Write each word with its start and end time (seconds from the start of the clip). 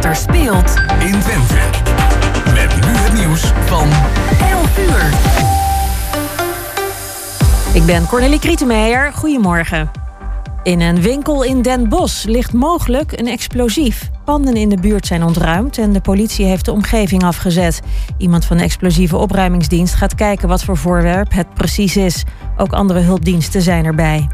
wat 0.00 0.08
er 0.08 0.16
speelt 0.16 0.74
in 0.98 1.20
Twente. 1.20 1.54
Met 2.54 2.86
nu 2.86 2.96
het 2.96 3.12
nieuws 3.12 3.52
van 3.66 3.88
11 4.50 4.78
uur. 4.78 5.10
Ik 7.74 7.86
ben 7.86 8.06
Cornelie 8.06 8.38
Krietenmeijer. 8.38 9.12
Goedemorgen. 9.12 9.90
In 10.62 10.80
een 10.80 11.02
winkel 11.02 11.42
in 11.42 11.62
Den 11.62 11.88
Bosch 11.88 12.24
ligt 12.24 12.52
mogelijk 12.52 13.18
een 13.18 13.26
explosief. 13.26 14.10
Panden 14.24 14.56
in 14.56 14.68
de 14.68 14.80
buurt 14.80 15.06
zijn 15.06 15.24
ontruimd 15.24 15.78
en 15.78 15.92
de 15.92 16.00
politie 16.00 16.46
heeft 16.46 16.64
de 16.64 16.72
omgeving 16.72 17.22
afgezet. 17.22 17.80
Iemand 18.18 18.44
van 18.44 18.56
de 18.56 18.62
explosieve 18.62 19.16
opruimingsdienst 19.16 19.94
gaat 19.94 20.14
kijken 20.14 20.48
wat 20.48 20.64
voor 20.64 20.76
voorwerp 20.76 21.32
het 21.32 21.54
precies 21.54 21.96
is. 21.96 22.24
Ook 22.56 22.72
andere 22.72 23.00
hulpdiensten 23.00 23.62
zijn 23.62 23.84
erbij. 23.84 24.28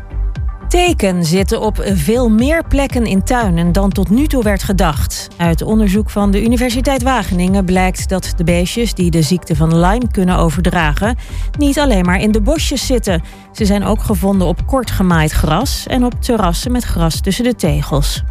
Teken 0.77 1.25
zitten 1.25 1.61
op 1.61 1.77
veel 1.83 2.31
meer 2.31 2.65
plekken 2.65 3.07
in 3.07 3.23
tuinen 3.23 3.73
dan 3.73 3.91
tot 3.91 4.11
nu 4.11 4.27
toe 4.27 4.43
werd 4.43 4.63
gedacht. 4.63 5.29
Uit 5.37 5.63
onderzoek 5.63 6.11
van 6.11 6.31
de 6.31 6.43
Universiteit 6.43 7.03
Wageningen 7.03 7.65
blijkt 7.65 8.09
dat 8.09 8.33
de 8.37 8.45
beestjes 8.45 8.95
die 8.95 9.11
de 9.11 9.23
ziekte 9.23 9.57
van 9.57 9.79
Lyme 9.79 10.11
kunnen 10.11 10.37
overdragen, 10.37 11.17
niet 11.59 11.79
alleen 11.79 12.05
maar 12.05 12.21
in 12.21 12.33
de 12.33 12.41
bosjes 12.41 12.87
zitten. 12.87 13.23
Ze 13.53 13.65
zijn 13.65 13.85
ook 13.85 14.03
gevonden 14.03 14.47
op 14.47 14.67
kort 14.67 14.91
gemaaid 14.91 15.33
gras 15.33 15.87
en 15.87 16.05
op 16.05 16.23
terrassen 16.23 16.73
met 16.73 16.85
gras 16.85 17.21
tussen 17.21 17.45
de 17.45 17.55
tegels. 17.55 18.23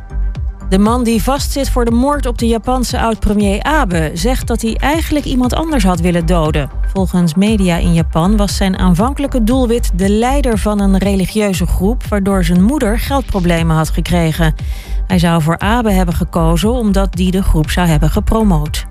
De 0.69 0.77
man 0.77 1.03
die 1.03 1.23
vastzit 1.23 1.69
voor 1.69 1.85
de 1.85 1.91
moord 1.91 2.25
op 2.25 2.37
de 2.37 2.47
Japanse 2.47 2.99
oud-premier 2.99 3.63
Abe 3.63 4.11
zegt 4.13 4.47
dat 4.47 4.61
hij 4.61 4.75
eigenlijk 4.75 5.25
iemand 5.25 5.53
anders 5.53 5.83
had 5.83 5.99
willen 5.99 6.25
doden. 6.25 6.69
Volgens 6.93 7.33
media 7.33 7.77
in 7.77 7.93
Japan 7.93 8.37
was 8.37 8.55
zijn 8.55 8.77
aanvankelijke 8.77 9.43
doelwit 9.43 9.91
de 9.95 10.09
leider 10.09 10.57
van 10.57 10.79
een 10.79 10.97
religieuze 10.97 11.65
groep, 11.65 12.03
waardoor 12.07 12.43
zijn 12.43 12.63
moeder 12.63 12.99
geldproblemen 12.99 13.75
had 13.75 13.89
gekregen. 13.89 14.55
Hij 15.07 15.19
zou 15.19 15.41
voor 15.41 15.59
Abe 15.59 15.91
hebben 15.91 16.15
gekozen 16.15 16.71
omdat 16.71 17.13
die 17.13 17.31
de 17.31 17.43
groep 17.43 17.69
zou 17.69 17.87
hebben 17.87 18.09
gepromoot. 18.09 18.85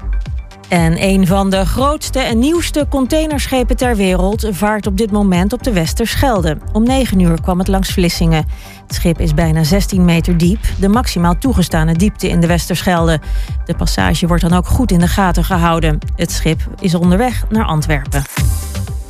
En 0.68 1.02
een 1.02 1.27
van 1.27 1.50
de 1.50 1.66
grootste 1.66 2.18
en 2.18 2.38
nieuwste 2.38 2.87
containerschepen 2.88 3.76
ter 3.76 3.96
wereld 3.96 4.46
vaart 4.51 4.87
op 4.87 4.96
dit 4.96 5.10
moment 5.10 5.52
op 5.52 5.62
de 5.62 5.73
Westerschelde. 5.73 6.56
Om 6.73 6.82
9 6.82 7.21
uur 7.21 7.40
kwam 7.40 7.59
het 7.59 7.68
langs 7.68 7.93
Vlissingen. 7.93 8.45
Het 8.87 8.95
schip 8.95 9.21
is 9.21 9.34
bijna 9.34 9.65
16 9.65 10.04
meter 10.04 10.38
diep, 10.38 10.60
de 10.80 10.88
maximaal 10.88 11.38
toegestane 11.38 11.95
diepte 11.95 12.29
in 12.29 12.40
de 12.40 12.46
Westerschelde. 12.46 13.21
De 13.65 13.74
passage 13.74 14.26
wordt 14.26 14.43
dan 14.43 14.52
ook 14.52 14.66
goed 14.66 14.90
in 14.90 14.98
de 14.98 15.09
gaten 15.09 15.45
gehouden. 15.45 15.98
Het 16.16 16.32
schip 16.32 16.60
is 16.80 16.95
onderweg 16.95 17.45
naar 17.49 17.65
Antwerpen. 17.65 18.23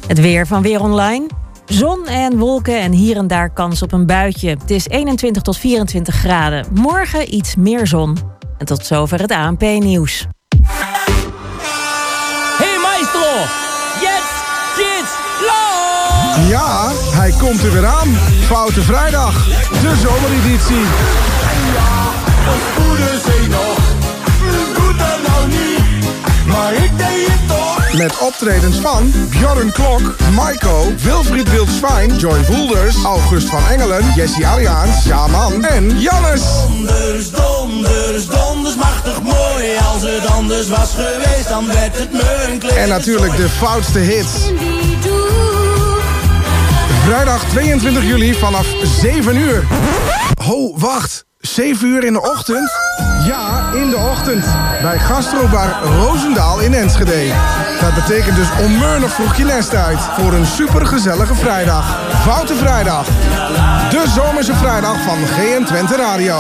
Het 0.07 0.21
weer 0.21 0.47
van 0.47 0.63
Weer 0.63 0.81
Online. 0.81 1.27
Zon 1.65 2.07
en 2.07 2.39
wolken 2.39 2.81
en 2.81 2.93
hier 2.93 3.17
en 3.17 3.27
daar 3.27 3.51
kans 3.51 3.83
op 3.83 3.93
een 3.93 4.07
buitje. 4.07 4.49
Het 4.49 4.71
is 4.71 4.89
21 4.89 5.43
tot 5.43 5.57
24 5.57 6.15
graden. 6.15 6.67
Morgen 6.73 7.35
iets 7.35 7.57
meer 7.57 7.87
zon. 7.87 8.17
En 8.59 8.67
tot 8.67 8.87
zover 8.87 9.21
het 9.21 9.31
ANP-nieuws. 9.31 10.27
Ja, 16.41 16.91
hij 17.13 17.33
komt 17.39 17.63
er 17.63 17.73
weer 17.73 17.87
aan. 17.87 18.19
Foute 18.47 18.83
Vrijdag, 18.83 19.45
de 19.83 19.97
zomereditie. 20.03 20.85
En 21.51 21.73
ja, 21.75 22.11
wat 22.47 22.57
spoeden 22.73 23.21
ze 23.21 23.47
nog. 23.49 23.79
Doet 24.75 24.99
dat 24.99 25.29
nou 25.29 25.49
niet, 25.49 26.47
maar 26.47 26.73
ik 26.73 26.99
deed 26.99 27.27
het 27.27 27.49
toch. 27.49 27.93
Met 27.93 28.19
optredens 28.19 28.77
van 28.77 29.13
Bjorn 29.31 29.73
Klok, 29.73 30.17
Maiko, 30.35 30.93
Wilfried 31.03 31.51
Wildschwein, 31.51 32.17
Joy 32.17 32.45
Voelders, 32.45 32.97
August 33.05 33.49
van 33.49 33.67
Engelen, 33.69 34.13
Jesse 34.15 34.47
Ariaans, 34.47 35.05
Jaman 35.05 35.65
en 35.65 36.01
Jannes. 36.01 36.43
Donders, 36.67 37.31
donders, 37.31 38.27
donders, 38.27 38.75
machtig 38.75 39.23
mooi. 39.23 39.77
Als 39.93 40.03
het 40.03 40.27
anders 40.27 40.69
was 40.69 40.91
geweest, 40.95 41.49
dan 41.49 41.67
werd 41.67 41.99
het 41.99 42.13
me 42.13 42.47
een 42.49 42.77
En 42.77 42.89
natuurlijk 42.89 43.37
de 43.37 43.49
foutste 43.49 43.99
hits. 43.99 44.33
Vrijdag 47.05 47.45
22 47.45 48.05
juli 48.05 48.35
vanaf 48.35 48.67
7 48.83 49.37
uur. 49.37 49.65
Ho, 50.45 50.79
wacht. 50.79 51.25
7 51.39 51.89
uur 51.89 52.05
in 52.05 52.13
de 52.13 52.23
ochtend? 52.23 52.73
Ja, 53.27 53.71
in 53.75 53.91
de 53.91 53.97
ochtend. 53.97 54.45
Bij 54.83 54.99
Gastrobar 54.99 55.83
Roosendaal 55.83 56.61
in 56.61 56.75
Enschede. 56.75 57.33
Dat 57.81 57.95
betekent 57.95 58.37
dus 58.37 58.49
onmeunig 58.63 59.13
vroeg 59.13 59.37
je 59.37 59.45
nest 59.45 59.75
uit. 59.75 59.99
Voor 60.01 60.33
een 60.33 60.47
supergezellige 60.47 61.35
vrijdag. 61.35 61.99
Foute 62.23 62.55
Vrijdag. 62.55 63.07
De 63.91 64.05
zomerse 64.15 64.55
vrijdag 64.55 65.03
van 65.03 65.19
GN 65.27 65.65
Twente 65.65 65.97
Radio. 65.97 66.37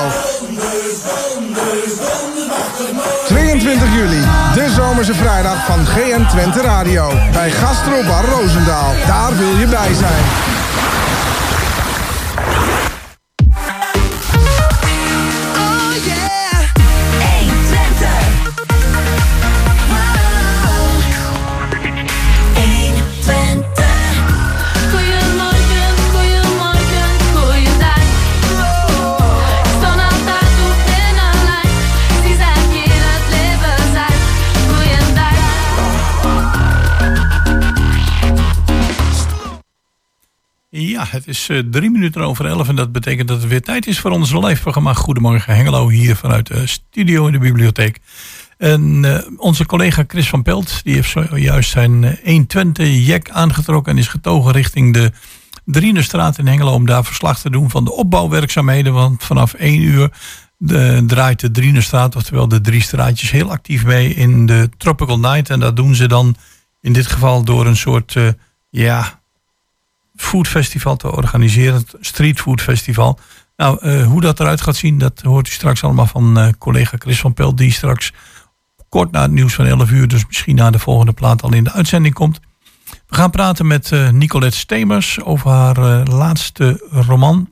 22 3.27 3.95
juli. 3.95 4.21
De 4.55 4.71
zomerse 4.71 5.15
vrijdag 5.15 5.65
van 5.67 5.87
GN 5.87 6.27
Twente 6.27 6.61
Radio. 6.61 7.13
Bij 7.33 7.51
Gastrobar 7.51 8.25
Roosendaal. 8.25 8.93
Daar 9.07 9.37
wil 9.37 9.57
je 9.57 9.67
bij 9.67 9.95
zijn. 9.95 10.53
Is 41.35 41.49
uh, 41.49 41.59
drie 41.71 41.91
minuten 41.91 42.23
over 42.23 42.47
elf 42.47 42.69
en 42.69 42.77
dat 42.77 42.93
betekent 42.93 43.29
dat 43.29 43.41
het 43.41 43.49
weer 43.49 43.63
tijd 43.63 43.87
is 43.87 44.01
voor 44.01 44.11
ons 44.11 44.33
live 44.33 44.61
programma 44.61 44.95
Goedemorgen 44.95 45.55
Hengelo 45.55 45.89
hier 45.89 46.17
vanuit 46.17 46.47
de 46.47 46.67
studio 46.67 47.27
in 47.27 47.33
de 47.33 47.39
bibliotheek. 47.39 47.99
En 48.59 49.03
uh, 49.05 49.19
onze 49.37 49.67
collega 49.67 50.05
Chris 50.07 50.29
van 50.29 50.43
Pelt 50.43 50.85
die 50.85 50.95
heeft 50.95 51.11
zojuist 51.11 51.71
zijn 51.71 52.19
120 52.25 52.87
eh, 52.87 53.07
jack 53.07 53.31
aangetrokken 53.31 53.93
en 53.93 53.99
is 53.99 54.09
getogen 54.09 54.53
richting 54.53 54.95
de 54.95 55.13
Drienestraat 55.65 56.39
in 56.39 56.47
Hengelo 56.47 56.73
om 56.73 56.87
daar 56.87 57.05
verslag 57.05 57.41
te 57.41 57.51
doen 57.51 57.71
van 57.71 57.85
de 57.85 57.93
opbouwwerkzaamheden. 57.93 58.93
Want 58.93 59.25
vanaf 59.25 59.55
1 59.55 59.81
uur 59.81 60.13
de, 60.57 61.05
draait 61.07 61.41
de 61.41 61.51
Drienestraat, 61.51 62.17
oftewel 62.17 62.49
de 62.49 62.61
drie 62.61 62.83
straatjes, 62.83 63.31
heel 63.31 63.51
actief 63.51 63.85
mee 63.85 64.15
in 64.15 64.47
de 64.47 64.69
Tropical 64.77 65.19
Night. 65.19 65.51
En 65.51 65.61
dat 65.61 65.77
doen 65.77 65.95
ze 65.95 66.09
dan 66.09 66.37
in 66.81 66.93
dit 66.93 67.07
geval 67.07 67.45
door 67.45 67.67
een 67.67 67.77
soort, 67.77 68.17
ja, 68.71 69.23
foodfestival 70.17 70.97
te 70.97 71.13
organiseren. 71.13 71.75
Het 71.75 71.95
Street 72.01 72.41
Food 72.41 72.61
Festival. 72.61 73.19
Nou, 73.57 73.87
uh, 73.87 74.07
hoe 74.07 74.21
dat 74.21 74.41
eruit 74.41 74.61
gaat 74.61 74.77
zien, 74.77 74.99
dat 74.99 75.21
hoort 75.21 75.49
u 75.49 75.51
straks 75.51 75.85
allemaal 75.85 76.07
van 76.07 76.39
uh, 76.39 76.49
collega 76.59 76.97
Chris 76.99 77.21
van 77.21 77.35
Pelt. 77.35 77.59
Die 77.59 77.73
straks 77.73 78.13
kort 78.89 79.11
na 79.11 79.23
het 79.23 79.31
nieuws 79.31 79.55
van 79.55 79.67
11 79.67 79.91
uur, 79.91 80.09
dus 80.09 80.27
misschien 80.27 80.55
na 80.55 80.71
de 80.71 80.79
volgende 80.79 81.13
plaat 81.13 81.43
al 81.43 81.55
in 81.55 81.65
de 81.65 81.73
uitzending 81.73 82.15
komt. 82.15 82.41
We 83.07 83.15
gaan 83.15 83.31
praten 83.31 83.67
met 83.67 83.91
uh, 83.91 84.11
Nicolette 84.11 84.57
Stemers 84.59 85.21
over 85.23 85.51
haar 85.51 86.05
laatste 86.05 86.87
roman. 86.91 87.49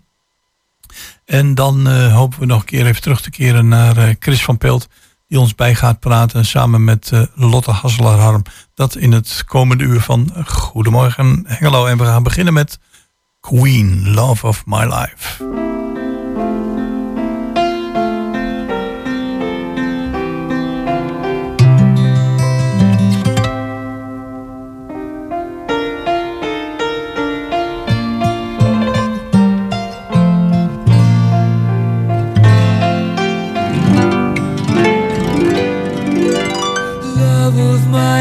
En 1.24 1.54
dan 1.54 1.86
hopen 2.10 2.40
we 2.40 2.46
nog 2.46 2.60
een 2.60 2.66
keer 2.66 2.86
even 2.86 3.02
terug 3.02 3.20
te 3.20 3.30
keren 3.30 3.68
naar 3.68 4.16
Chris 4.18 4.44
van 4.44 4.58
Pelt 4.58 4.88
die 5.32 5.40
ons 5.40 5.54
bij 5.54 5.74
gaat 5.74 6.00
praten 6.00 6.44
samen 6.44 6.84
met 6.84 7.10
uh, 7.14 7.22
Lotte 7.34 7.70
Hasselaar-Harm. 7.70 8.42
Dat 8.74 8.96
in 8.96 9.12
het 9.12 9.44
komende 9.46 9.84
uur 9.84 10.00
van 10.00 10.32
Goedemorgen 10.46 11.44
Hengelo. 11.46 11.86
En 11.86 11.98
we 11.98 12.04
gaan 12.04 12.22
beginnen 12.22 12.52
met 12.52 12.78
Queen, 13.40 14.10
Love 14.14 14.46
of 14.46 14.66
My 14.66 14.84
Life. 14.84 15.81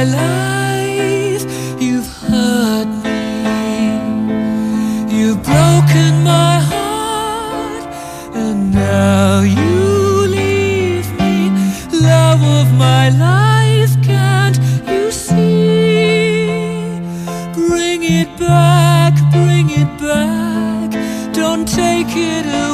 my 0.01 0.07
life. 0.09 1.43
You've 1.79 2.07
hurt 2.07 2.87
me, 3.03 3.91
you've 5.15 5.43
broken 5.43 6.23
my 6.23 6.59
heart, 6.59 7.83
and 8.35 8.73
now 8.73 9.41
you 9.41 10.27
leave 10.27 11.07
me. 11.19 11.51
Love 11.93 12.41
of 12.43 12.73
my 12.77 13.09
life, 13.09 13.93
can't 14.03 14.57
you 14.87 15.11
see? 15.11 16.47
Bring 17.53 18.03
it 18.03 18.29
back, 18.39 19.13
bring 19.31 19.69
it 19.69 19.91
back, 19.99 20.89
don't 21.33 21.67
take 21.67 22.15
it 22.15 22.45
away. 22.45 22.70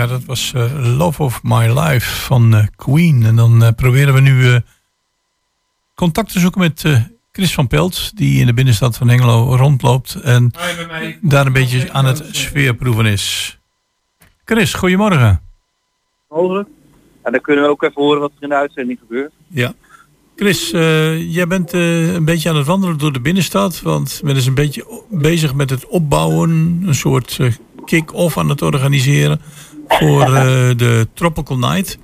Ja, 0.00 0.06
dat 0.06 0.24
was 0.24 0.52
eh, 0.54 0.96
Love 0.98 1.22
of 1.22 1.42
My 1.42 1.78
Life 1.78 2.20
van 2.24 2.54
eh, 2.54 2.66
Queen. 2.76 3.22
En 3.24 3.36
dan 3.36 3.64
eh, 3.64 3.72
proberen 3.76 4.14
we 4.14 4.20
nu 4.20 4.52
eh, 4.52 4.56
contact 5.94 6.32
te 6.32 6.40
zoeken 6.40 6.60
met 6.60 6.84
eh, 6.84 7.00
Chris 7.32 7.54
van 7.54 7.66
Pelt, 7.66 8.16
die 8.16 8.40
in 8.40 8.46
de 8.46 8.54
binnenstad 8.54 8.96
van 8.96 9.08
Hengelo 9.08 9.56
rondloopt 9.56 10.14
en 10.14 10.50
daar 11.20 11.46
een 11.46 11.52
beetje 11.52 11.92
aan 11.92 12.04
het 12.04 12.28
sfeerproeven 12.30 13.06
is. 13.06 13.58
Chris, 14.44 14.74
goedemorgen. 14.74 15.40
mogelijk. 16.28 16.68
En 17.22 17.32
dan 17.32 17.40
kunnen 17.40 17.64
we 17.64 17.70
ook 17.70 17.82
even 17.82 18.02
horen 18.02 18.20
wat 18.20 18.32
er 18.36 18.42
in 18.42 18.48
de 18.48 18.54
uitzending 18.54 18.98
gebeurt. 18.98 19.32
Ja. 19.48 19.72
Chris, 20.36 20.72
eh, 20.72 21.32
jij 21.34 21.46
bent 21.46 21.72
eh, 21.72 22.14
een 22.14 22.24
beetje 22.24 22.48
aan 22.48 22.56
het 22.56 22.66
wandelen 22.66 22.98
door 22.98 23.12
de 23.12 23.20
binnenstad, 23.20 23.80
want 23.80 24.20
men 24.24 24.36
is 24.36 24.46
een 24.46 24.54
beetje 24.54 25.02
bezig 25.10 25.54
met 25.54 25.70
het 25.70 25.86
opbouwen, 25.86 26.50
een 26.86 26.94
soort 26.94 27.36
eh, 27.40 27.52
kick-off 27.84 28.38
aan 28.38 28.48
het 28.48 28.62
organiseren 28.62 29.40
voor 29.98 30.22
eh, 30.22 30.70
de 30.76 31.06
Tropical 31.14 31.58
Night. 31.58 31.98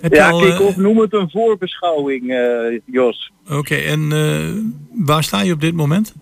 Heb 0.00 0.14
Ja, 0.14 0.30
al, 0.30 0.40
kijk, 0.40 0.52
eh, 0.52 0.66
of 0.66 0.76
noem 0.76 0.98
het 0.98 1.12
een 1.12 1.30
voorbeschouwing, 1.30 2.30
eh, 2.30 2.80
Jos. 2.84 3.32
Oké, 3.50 3.74
en 3.74 4.12
eh, 4.12 5.06
waar 5.06 5.22
sta 5.24 5.42
je 5.42 5.52
op 5.52 5.60
dit 5.60 5.74
moment? 5.74 6.14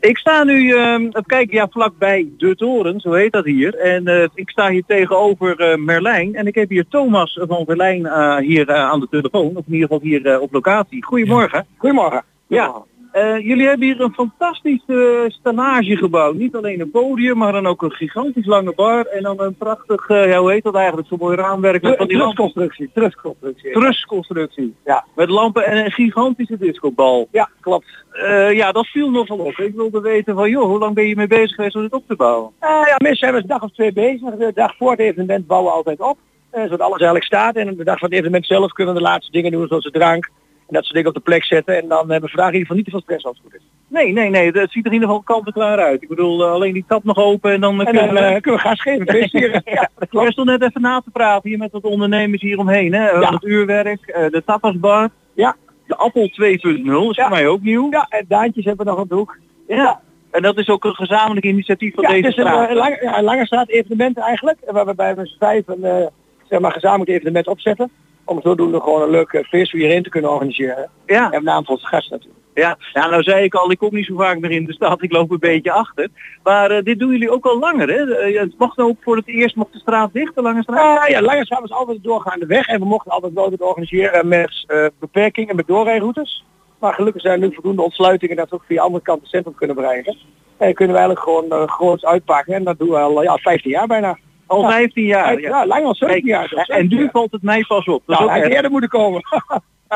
Ik 0.00 0.18
sta 0.18 0.44
nu, 0.44 0.72
ehm, 0.72 1.02
even 1.02 1.24
kijken, 1.26 1.56
ja, 1.56 1.68
vlakbij 1.70 2.28
De 2.36 2.56
Toren, 2.56 3.00
zo 3.00 3.12
heet 3.12 3.32
dat 3.32 3.44
hier. 3.44 3.74
En 3.74 4.06
eh, 4.06 4.28
ik 4.34 4.50
sta 4.50 4.70
hier 4.70 4.82
tegenover 4.86 5.60
eh, 5.60 5.76
Merlijn. 5.76 6.34
En 6.34 6.46
ik 6.46 6.54
heb 6.54 6.68
hier 6.68 6.84
Thomas 6.88 7.38
van 7.48 7.64
Merlijn 7.66 8.06
eh, 8.06 8.36
hier 8.36 8.72
aan 8.72 9.00
de 9.00 9.06
telefoon. 9.10 9.56
Of 9.56 9.66
in 9.66 9.72
ieder 9.72 9.88
geval 9.88 10.02
hier 10.02 10.40
op 10.40 10.52
locatie. 10.52 11.04
Goedemorgen. 11.04 11.66
Goedemorgen. 11.76 12.24
Ja. 12.46 12.74
Eh, 13.12 13.38
jullie 13.38 13.66
hebben 13.66 13.86
hier 13.86 14.00
een 14.00 14.14
fantastische 14.14 15.22
uh, 15.24 15.30
stanage 15.30 15.96
gebouwd. 15.96 16.34
Niet 16.34 16.54
alleen 16.54 16.80
een 16.80 16.90
podium, 16.90 17.36
maar 17.38 17.52
dan 17.52 17.66
ook 17.66 17.82
een 17.82 17.92
gigantisch 17.92 18.46
lange 18.46 18.72
bar. 18.74 19.04
En 19.04 19.22
dan 19.22 19.40
een 19.40 19.54
prachtig, 19.54 20.08
eh, 20.08 20.28
ja, 20.28 20.38
hoe 20.38 20.50
heet 20.50 20.62
dat 20.62 20.74
eigenlijk, 20.74 21.08
zo'n 21.08 21.18
mooi 21.20 21.36
raamwerk. 21.36 21.82
met 21.82 21.96
van 21.96 22.06
die 22.06 22.16
Trustconstructie, 22.16 22.90
trustconstructie. 22.94 23.72
Trustconstructie. 23.72 24.74
Ja. 24.84 25.04
Met 25.14 25.28
lampen 25.28 25.66
en 25.66 25.84
een 25.84 25.90
gigantische 25.90 26.58
discobal. 26.58 27.28
Ja, 27.30 27.50
klopt. 27.60 27.86
Eh, 28.10 28.52
ja, 28.52 28.72
dat 28.72 28.86
viel 28.86 29.10
nogal 29.10 29.38
op. 29.38 29.58
Ik 29.58 29.74
wilde 29.74 30.00
weten 30.00 30.34
van, 30.34 30.50
joh, 30.50 30.64
hoe 30.64 30.78
lang 30.78 30.94
ben 30.94 31.06
je 31.06 31.16
mee 31.16 31.26
bezig 31.26 31.54
geweest 31.54 31.74
om 31.76 31.82
dit 31.82 31.92
op 31.92 32.04
te 32.06 32.16
bouwen? 32.16 32.50
Ja, 32.60 32.94
mensen 32.98 33.18
zijn 33.18 33.32
we 33.32 33.40
een 33.40 33.46
dag 33.46 33.62
of 33.62 33.72
twee 33.72 33.92
bezig. 33.92 34.34
De 34.34 34.52
dag 34.54 34.76
voor 34.76 34.90
het 34.90 35.00
evenement 35.00 35.46
bouwen 35.46 35.70
we 35.70 35.76
altijd 35.76 36.00
op. 36.00 36.18
zodat 36.52 36.80
alles 36.80 36.98
eigenlijk 36.98 37.24
staat. 37.24 37.56
En 37.56 37.70
op 37.70 37.78
de 37.78 37.84
dag 37.84 37.98
van 37.98 38.08
het 38.08 38.18
evenement 38.18 38.46
zelf 38.46 38.72
kunnen 38.72 38.94
we 38.94 39.00
de 39.00 39.06
laatste 39.06 39.32
dingen 39.32 39.52
doen, 39.52 39.66
zoals 39.66 39.84
de 39.84 39.90
drank. 39.90 40.30
En 40.70 40.76
dat 40.76 40.82
soort 40.84 40.94
dingen 40.94 41.08
op 41.08 41.14
de 41.14 41.20
plek 41.30 41.44
zetten. 41.44 41.76
En 41.76 41.88
dan 41.88 42.10
hebben 42.10 42.20
we 42.30 42.36
vandaag 42.36 42.52
in 42.52 42.58
ieder 42.58 42.60
geval 42.60 42.76
niet 42.76 42.84
te 42.84 42.90
veel 42.90 43.00
stress 43.00 43.24
als 43.24 43.36
het 43.36 43.44
goed 43.46 43.54
is. 43.60 43.66
Nee, 43.88 44.12
nee, 44.12 44.30
nee, 44.30 44.46
het 44.50 44.70
ziet 44.72 44.84
er 44.86 44.92
in 44.92 44.98
ieder 45.00 45.08
geval 45.08 45.22
kant 45.22 45.46
en 45.46 45.52
klaar 45.52 45.78
uit. 45.78 46.02
Ik 46.02 46.08
bedoel, 46.08 46.44
eh, 46.44 46.50
alleen 46.50 46.72
die 46.72 46.84
tap 46.88 47.04
nog 47.04 47.16
open 47.16 47.52
en 47.52 47.60
dan 47.60 47.72
eh, 47.80 47.86
En 47.86 47.92
kunnen 47.94 48.14
dan 48.14 48.24
we... 48.24 48.30
eh, 48.34 48.40
kunnen 48.40 48.60
we 48.60 48.66
gas 48.68 48.80
geven, 48.82 49.06
ja, 49.64 49.80
dat 49.80 49.90
Ik 50.02 50.08
klopt. 50.08 50.32
stond 50.32 50.48
net 50.48 50.62
even 50.62 50.80
na 50.80 51.00
te 51.00 51.10
praten 51.10 51.48
hier 51.48 51.58
met 51.58 51.72
wat 51.72 51.82
ondernemers 51.82 52.42
hieromheen. 52.42 52.92
Hè? 52.92 53.08
Ja. 53.10 53.32
Het 53.32 53.44
uurwerk, 53.44 54.06
eh, 54.06 54.28
de 54.30 54.42
tapasbar, 54.46 55.08
Ja, 55.34 55.56
de 55.86 55.96
Appel 55.96 56.28
2.0 56.28 57.10
is 57.10 57.16
Ja. 57.16 57.26
voor 57.28 57.36
mij 57.36 57.46
ook 57.48 57.62
nieuw. 57.62 57.90
ja, 57.90 58.06
en 58.08 58.24
Daantjes 58.28 58.64
hebben 58.64 58.84
we 58.86 58.90
nog 58.92 59.00
op 59.00 59.08
de 59.08 59.14
hoek. 59.14 59.38
Ja. 59.68 60.00
En 60.30 60.42
dat 60.42 60.58
is 60.58 60.68
ook 60.68 60.84
een 60.84 60.94
gezamenlijk 60.94 61.46
initiatief 61.46 61.94
van 61.94 62.02
Ja, 62.04 62.08
deze 62.10 62.26
het 62.26 62.36
is 62.36 62.44
een, 62.44 62.50
eh, 62.68 62.74
lange, 62.74 62.98
ja, 63.02 63.18
een 63.18 63.24
lange 63.24 63.46
straat 63.46 63.68
evenement 63.68 64.18
eigenlijk. 64.18 64.58
Waar 64.66 64.86
we 64.86 64.94
bij 64.94 65.14
ons 65.16 65.36
vijf 65.38 65.68
een 65.68 65.84
eh, 65.84 66.06
zeg 66.48 66.60
maar, 66.60 66.72
gezamenlijk 66.72 67.10
evenement 67.10 67.46
opzetten. 67.46 67.90
Om 68.30 68.40
zodoende 68.42 68.80
gewoon 68.80 69.02
een 69.02 69.10
leuk 69.10 69.32
eh, 69.32 69.44
feest 69.44 69.70
voor 69.70 69.80
iedereen 69.80 70.02
te 70.02 70.08
kunnen 70.08 70.30
organiseren. 70.30 70.90
Ja. 71.06 71.30
En 71.30 71.44
naam 71.44 71.64
voor 71.64 71.78
gasten 71.78 72.12
natuurlijk. 72.16 72.44
Ja. 72.54 72.78
ja, 72.92 73.08
nou 73.08 73.22
zei 73.22 73.44
ik 73.44 73.54
al, 73.54 73.70
ik 73.70 73.78
kom 73.78 73.94
niet 73.94 74.06
zo 74.06 74.16
vaak 74.16 74.38
meer 74.38 74.50
in 74.50 74.64
de 74.64 74.72
stad, 74.72 75.02
ik 75.02 75.12
loop 75.12 75.30
een 75.30 75.38
beetje 75.38 75.72
achter. 75.72 76.08
Maar 76.42 76.70
eh, 76.70 76.82
dit 76.82 76.98
doen 76.98 77.10
jullie 77.10 77.30
ook 77.30 77.46
al 77.46 77.58
langer, 77.58 77.88
hè? 77.88 78.14
Eh, 78.14 78.40
het 78.40 78.58
mag 78.58 78.76
nou 78.76 78.88
ook 78.88 78.96
voor 79.00 79.16
het 79.16 79.28
eerst 79.28 79.56
mocht 79.56 79.72
de 79.72 79.78
straat 79.78 80.12
dicht, 80.12 80.34
de 80.34 80.42
lange 80.42 80.62
straat? 80.62 81.08
Uh, 81.08 81.14
ja, 81.14 81.22
lange 81.22 81.44
straat 81.44 81.60
was 81.60 81.70
altijd 81.70 82.02
doorgaande 82.02 82.46
weg 82.46 82.66
en 82.66 82.80
we 82.80 82.86
mochten 82.86 83.12
altijd 83.12 83.32
wel 83.32 83.50
het 83.50 83.62
organiseren 83.62 84.28
met 84.28 84.64
uh, 84.68 84.86
beperkingen, 84.98 85.56
met 85.56 85.66
doorrijroutes. 85.66 86.44
Maar 86.78 86.94
gelukkig 86.94 87.22
zijn 87.22 87.42
er 87.42 87.48
nu 87.48 87.54
voldoende 87.54 87.82
ontsluitingen 87.82 88.36
dat 88.36 88.48
we 88.48 88.54
ook 88.54 88.64
via 88.66 88.76
de 88.76 88.82
andere 88.82 89.04
kant 89.04 89.20
het 89.20 89.30
centrum 89.30 89.54
kunnen 89.54 89.76
bereiken. 89.76 90.16
En 90.56 90.74
kunnen 90.74 90.96
we 90.96 91.02
eigenlijk 91.02 91.28
gewoon 91.28 91.68
groots 91.68 92.04
uitpakken 92.04 92.54
en 92.54 92.64
dat 92.64 92.78
doen 92.78 92.88
we 92.88 92.96
al 92.96 93.22
ja, 93.22 93.36
15 93.36 93.70
jaar 93.70 93.86
bijna. 93.86 94.18
Al 94.50 94.62
15 94.62 95.04
jaar? 95.04 95.40
Ja, 95.40 95.66
lang 95.66 95.84
al 95.84 95.94
17 95.94 96.26
jaar. 96.26 96.48
Kijk, 96.48 96.68
en 96.68 96.88
nu 96.88 97.08
valt 97.12 97.32
het 97.32 97.42
mij 97.42 97.64
pas 97.68 97.84
op. 97.84 98.02
Dat 98.06 98.18
nou, 98.18 98.30
hij 98.30 98.48
eerder 98.48 98.70
moeten 98.70 98.90
komen. 98.90 99.22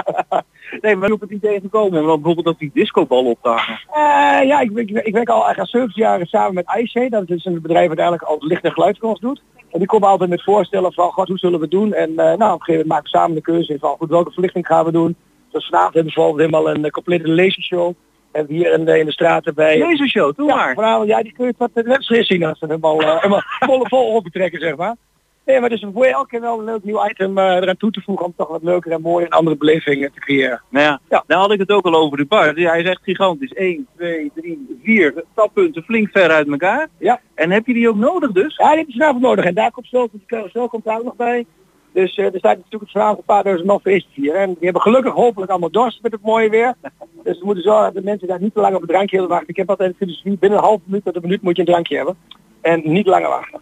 nee, 0.81 0.97
maar 0.97 1.11
op 1.11 1.21
het 1.21 1.31
idee 1.31 1.61
gekomen 1.61 2.01
om 2.01 2.07
dan 2.07 2.17
bijvoorbeeld 2.17 2.47
ook 2.47 2.59
die 2.59 2.71
discobal 2.75 3.25
op 3.25 3.39
te 3.43 3.49
hangen? 3.49 3.81
Uh, 3.89 4.49
ja, 4.49 4.61
ik, 4.61 4.71
ik, 4.71 4.91
ik 4.91 5.13
werk 5.15 5.29
al 5.29 5.45
eigenlijk 5.45 5.71
17 5.71 6.03
jaar 6.03 6.27
samen 6.27 6.55
met 6.55 6.77
IC. 6.77 7.11
Dat 7.11 7.31
is 7.31 7.45
een 7.45 7.61
bedrijf 7.61 7.89
dat 7.89 7.99
eigenlijk 7.99 8.29
al 8.29 8.37
licht- 8.41 8.65
en 8.65 8.73
geluidskunst 8.73 9.21
doet. 9.21 9.43
En 9.71 9.79
die 9.79 9.89
komen 9.89 10.09
altijd 10.09 10.31
met 10.31 10.43
voorstellen 10.43 10.93
van, 10.93 11.11
god, 11.11 11.29
hoe 11.29 11.39
zullen 11.39 11.59
we 11.59 11.65
het 11.65 11.75
doen? 11.75 11.93
En 11.93 12.11
uh, 12.11 12.17
nou, 12.17 12.33
op 12.35 12.41
een 12.41 12.65
gegeven 12.65 12.73
moment 12.73 12.89
maken 12.89 13.11
we 13.11 13.19
samen 13.19 13.35
de 13.35 13.41
keuze 13.41 13.77
van, 13.79 13.97
goed, 13.99 14.09
welke 14.09 14.33
verlichting 14.33 14.67
gaan 14.67 14.85
we 14.85 14.93
doen? 14.93 15.17
Dus 15.51 15.67
vanavond 15.67 15.95
hebben 15.95 16.13
we 16.13 16.19
bijvoorbeeld 16.19 16.51
helemaal 16.51 16.75
een 16.75 16.85
eh, 16.85 16.91
complete 16.91 17.29
lasershow. 17.29 17.95
En 18.35 18.47
hier 18.49 18.73
in 18.73 18.85
de, 18.85 18.99
in 18.99 19.07
de 19.07 19.13
straten 19.13 19.55
bij... 19.55 19.79
Deze 19.79 20.09
show, 20.09 20.37
doe 20.37 20.49
ja, 20.49 20.55
maar. 20.55 20.75
vanavond, 20.75 21.09
ja, 21.09 21.23
die 21.23 21.33
kun 21.33 21.47
je 21.47 21.55
wat 21.59 21.71
de 21.75 21.83
wedstrijd 21.83 22.27
zien 22.27 22.45
als 22.45 22.59
ze 22.59 22.67
helemaal, 22.67 23.01
eh, 23.01 23.17
helemaal 23.17 23.43
volle 23.69 23.89
vol 23.89 24.15
opentrekken, 24.17 24.61
zeg 24.61 24.77
maar. 24.77 24.97
Nee, 25.45 25.61
maar 25.61 25.69
dus 25.69 25.81
proberen 25.81 26.13
elke 26.13 26.29
keer 26.29 26.41
wel 26.41 26.59
een 26.59 26.65
leuk 26.65 26.85
nieuw 26.85 27.09
item 27.09 27.39
eh, 27.39 27.45
eraan 27.45 27.77
toe 27.77 27.91
te 27.91 28.01
voegen 28.01 28.27
om 28.27 28.35
toch 28.37 28.49
wat 28.49 28.63
leuker 28.63 28.93
en 28.93 29.01
mooier 29.01 29.27
en 29.27 29.39
andere 29.39 29.57
belevingen 29.57 30.13
te 30.13 30.21
creëren. 30.21 30.63
Nou 30.71 30.85
ja, 30.85 31.01
Ja. 31.09 31.25
nou 31.27 31.41
had 31.41 31.53
ik 31.53 31.59
het 31.59 31.71
ook 31.71 31.85
al 31.85 31.95
over 31.95 32.17
de 32.17 32.25
bar. 32.25 32.55
Hij 32.55 32.81
is 32.83 32.89
echt 32.89 33.03
gigantisch. 33.03 33.53
1, 33.53 33.87
2, 33.97 34.31
3, 34.35 34.79
4 34.83 35.25
stappunten 35.33 35.83
flink 35.83 36.09
ver 36.13 36.31
uit 36.31 36.49
elkaar. 36.49 36.89
Ja. 36.99 37.21
En 37.35 37.51
heb 37.51 37.67
je 37.67 37.75
die 37.75 37.89
ook 37.89 37.97
nodig 37.97 38.33
dus? 38.33 38.57
Ja, 38.57 38.69
die 38.69 38.79
heb 38.79 38.87
je 38.87 38.93
vanavond 38.99 39.23
nodig 39.23 39.45
en 39.45 39.55
daar 39.55 39.71
komt 39.71 39.87
zo, 39.87 40.09
zo 40.53 40.67
komt 40.67 40.85
daar 40.85 40.99
ook 40.99 41.05
nog 41.05 41.17
bij. 41.17 41.47
Dus 41.95 42.15
eh, 42.17 42.25
er 42.25 42.39
staat 42.39 42.57
natuurlijk 42.57 42.91
vanavond 42.91 43.19
een 43.19 43.25
paar 43.25 43.43
duizend 43.43 43.69
nog 43.69 43.81
feest 43.83 44.07
hier. 44.13 44.35
En 44.35 44.47
die 44.49 44.57
hebben 44.61 44.83
gelukkig 44.83 45.13
hopelijk 45.13 45.51
allemaal 45.51 45.71
dorst 45.71 46.03
met 46.03 46.13
het 46.13 46.23
mooie 46.23 46.51
weer. 46.51 46.75
Dus 47.23 47.39
we 47.39 47.45
moeten 47.45 47.65
zorgen 47.65 47.85
dat 47.85 47.95
de 47.95 48.03
mensen 48.11 48.29
daar 48.29 48.41
niet 48.41 48.55
te 48.55 48.61
lang 48.61 48.75
op 48.75 48.81
een 48.81 48.89
drankje 48.89 49.17
willen 49.17 49.31
wachten. 49.31 49.49
Ik 49.49 49.57
heb 49.57 49.71
altijd 49.71 49.91
de 49.91 49.97
filosofie, 49.97 50.39
binnen 50.39 50.59
een 50.59 50.65
half 50.65 50.81
minuut 50.85 51.05
tot 51.05 51.17
een 51.17 51.23
minuut 51.23 51.43
moet 51.43 51.57
je 51.57 51.63
een 51.63 51.69
drankje 51.69 51.97
hebben. 51.97 52.17
En 52.61 52.81
niet 52.85 53.07
langer 53.07 53.29
wachten. 53.29 53.61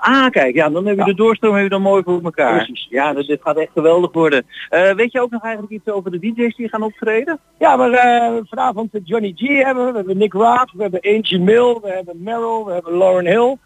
Ah, 0.00 0.30
kijk, 0.30 0.54
ja, 0.54 0.68
dan 0.68 0.86
heb 0.86 0.94
je 0.94 1.00
Ja. 1.00 1.06
de 1.06 1.14
doorstroom 1.14 1.54
heb 1.54 1.62
je 1.62 1.68
dan 1.68 1.82
mooi 1.82 2.02
voor 2.02 2.20
elkaar. 2.22 2.56
Precies. 2.56 2.86
Ja, 2.90 3.12
dus 3.12 3.26
dit 3.26 3.42
gaat 3.42 3.56
echt 3.56 3.72
geweldig 3.72 4.12
worden. 4.12 4.46
Eh, 4.68 4.94
weet 4.94 5.12
je 5.12 5.20
ook 5.20 5.30
nog 5.30 5.42
eigenlijk 5.42 5.72
iets 5.72 5.88
over 5.88 6.10
de 6.10 6.18
DJ's 6.18 6.56
die 6.56 6.68
gaan 6.68 6.82
optreden? 6.82 7.38
Ja, 7.58 7.76
maar 7.76 7.90
eh, 7.90 8.36
vanavond 8.44 8.90
Johnny 9.04 9.32
G 9.36 9.62
hebben 9.64 9.84
we, 9.84 9.90
we 9.90 9.96
hebben 9.96 10.18
Nick 10.18 10.32
Raaf, 10.34 10.72
we 10.72 10.82
hebben 10.82 11.00
Angie 11.00 11.40
Mill, 11.40 11.78
we 11.82 11.88
hebben 11.88 12.22
Meryl, 12.22 12.64
we 12.64 12.72
hebben 12.72 12.96
Lauren 12.96 13.26
Hill. 13.26 13.56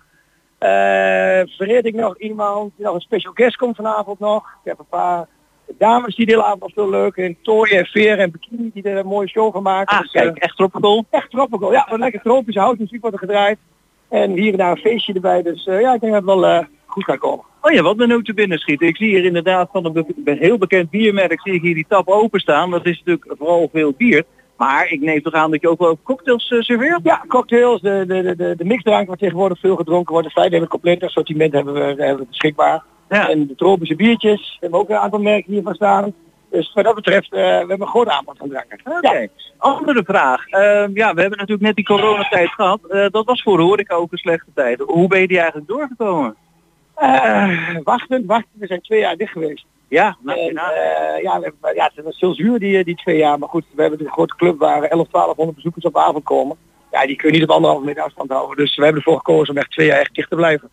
Eh 0.62 1.42
vergeet 1.56 1.86
ik 1.86 1.94
nog 1.94 2.18
iemand, 2.18 2.72
nog 2.76 2.94
een 2.94 3.00
special 3.00 3.32
guest 3.34 3.56
komt 3.56 3.76
vanavond 3.76 4.18
nog. 4.18 4.36
Ik 4.64 4.68
heb 4.70 4.78
een 4.78 4.84
paar 4.90 5.26
dames 5.78 6.16
die 6.16 6.26
de 6.26 6.32
hele 6.32 6.44
avond 6.44 6.72
veel 6.72 6.90
leuk 6.90 7.16
in. 7.16 7.36
Toy 7.42 7.68
en 7.68 7.86
Veer 7.86 8.18
en 8.18 8.30
Bikini 8.30 8.70
die 8.74 8.82
er 8.82 8.96
een 8.98 9.06
mooie 9.06 9.28
show 9.28 9.52
van 9.52 9.62
maken. 9.62 9.96
Ah, 9.96 10.02
Dus, 10.02 10.12
eh, 10.12 10.22
kijk, 10.22 10.36
echt 10.38 10.56
tropical. 10.56 11.04
echt 11.10 11.30
tropical. 11.30 11.72
Ja, 11.72 11.86
wat 11.90 11.98
lekker 11.98 12.20
tropische 12.22 12.60
houtmuziek 12.60 13.00
wordt 13.00 13.16
er 13.16 13.26
gedraaid. 13.28 13.58
En 14.08 14.30
hier 14.30 14.52
en 14.52 14.58
daar 14.58 14.70
een 14.70 14.76
feestje 14.76 15.12
erbij. 15.12 15.42
Dus 15.42 15.66
eh, 15.66 15.80
ja, 15.80 15.94
ik 15.94 16.00
denk 16.00 16.12
dat 16.12 16.22
het 16.22 16.30
wel 16.34 16.46
eh, 16.46 16.64
goed 16.86 17.04
gaat 17.04 17.18
komen. 17.18 17.44
Oh 17.60 17.72
ja, 17.72 17.82
wat 17.82 17.96
me 17.96 18.06
nu 18.06 18.22
te 18.22 18.34
binnen 18.34 18.58
schiet. 18.58 18.80
Ik 18.82 18.96
zie 18.96 19.08
hier 19.08 19.24
inderdaad 19.24 19.68
van 19.72 19.84
een 19.84 20.06
be- 20.16 20.36
heel 20.38 20.58
bekend 20.58 20.90
biermerk, 20.90 21.40
zie 21.40 21.52
ik 21.54 21.62
hier 21.62 21.74
die 21.74 21.86
tap 21.88 22.08
openstaan. 22.08 22.70
Dat 22.70 22.86
is 22.86 22.98
natuurlijk 23.04 23.38
vooral 23.38 23.68
veel 23.72 23.94
bier. 23.96 24.24
Maar 24.56 24.88
ik 24.88 25.00
neem 25.00 25.22
toch 25.22 25.32
aan 25.32 25.50
dat 25.50 25.60
je 25.60 25.68
ook 25.68 25.78
wel 25.78 25.98
cocktails 26.02 26.50
eh, 26.50 26.60
serveert? 26.60 27.00
Ja, 27.02 27.24
cocktails, 27.28 27.80
de, 27.80 28.04
de, 28.06 28.22
de, 28.22 28.36
de, 28.36 28.54
de 28.56 28.64
mixdrank 28.64 29.08
waar 29.08 29.16
tegenwoordig 29.16 29.58
veel 29.58 29.76
gedronken 29.76 30.12
wordt. 30.12 30.26
Het 30.26 30.36
feit 30.36 30.52
dat 30.52 30.60
we 30.60 30.66
compleet 30.66 31.02
assortiment 31.02 31.52
hebben 31.52 31.74
we, 31.74 31.80
hebben 31.80 32.18
we 32.18 32.26
beschikbaar. 32.28 32.82
Ja. 33.08 33.28
En 33.28 33.46
de 33.46 33.54
tropische 33.54 33.96
biertjes, 33.96 34.40
we 34.40 34.56
hebben 34.60 34.80
ook 34.80 34.88
een 34.88 34.96
aantal 34.96 35.20
merken 35.20 35.52
hiervan 35.52 35.74
staan. 35.74 36.14
Dus 36.50 36.72
wat 36.72 36.84
dat 36.84 36.94
betreft, 36.94 37.32
eh, 37.32 37.40
we 37.40 37.46
hebben 37.46 37.80
een 37.80 37.86
groot 37.86 38.08
aanbod 38.08 38.38
van 38.38 38.48
dranken. 38.48 38.80
Oké. 38.84 39.12
Ja. 39.12 39.28
Andere 39.58 40.02
vraag. 40.04 40.46
Ehm, 40.46 40.90
ja, 40.94 41.14
we 41.14 41.20
hebben 41.20 41.38
natuurlijk 41.38 41.60
net 41.60 41.76
die 41.76 41.84
coronatijd 41.84 42.48
gehad. 42.48 42.80
Eh, 42.88 43.06
dat 43.10 43.24
was 43.24 43.42
voor 43.42 43.56
de 43.56 43.62
horeca 43.62 43.94
ook 43.94 44.12
een 44.12 44.18
slechte 44.18 44.50
tijd. 44.54 44.80
Hoe 44.80 45.08
ben 45.08 45.20
je 45.20 45.28
die 45.28 45.38
eigenlijk 45.38 45.68
doorgekomen? 45.68 46.36
Eh, 46.94 47.76
wachten, 47.82 48.26
wachten. 48.26 48.50
We 48.52 48.66
zijn 48.66 48.80
twee 48.80 49.00
jaar 49.00 49.16
dicht 49.16 49.32
geweest. 49.32 49.64
Ja, 49.88 50.16
nou, 50.20 50.38
En, 50.38 50.54
nou, 50.54 50.74
eh, 50.74 51.22
ja, 51.22 51.40
we 51.40 51.72
ja, 51.74 51.90
het 51.94 52.04
was 52.04 52.20
heel 52.20 52.34
zuur 52.34 52.58
die, 52.58 52.84
die 52.84 52.96
twee 52.96 53.16
jaar. 53.16 53.38
Maar 53.38 53.48
goed, 53.48 53.64
we 53.74 53.82
hebben 53.82 54.00
een 54.00 54.12
grote 54.12 54.36
club 54.36 54.58
waar 54.58 54.82
11, 54.82 55.08
1200 55.08 55.56
bezoekers 55.56 55.84
op 55.84 55.96
avond 55.96 56.24
komen. 56.24 56.56
Ja, 56.90 57.06
die 57.06 57.16
kun 57.16 57.28
je 57.32 57.38
niet 57.38 57.48
op 57.48 57.54
anderhalve 57.54 57.84
meter 57.84 58.02
afstand 58.02 58.30
houden. 58.30 58.56
Dus 58.56 58.76
we 58.76 58.84
hebben 58.84 59.02
ervoor 59.02 59.16
gekozen 59.16 59.54
om 59.54 59.60
echt 59.60 59.70
twee 59.70 59.86
jaar 59.86 60.00
echt 60.00 60.14
dicht 60.14 60.30
te 60.30 60.36
blijven. 60.36 60.70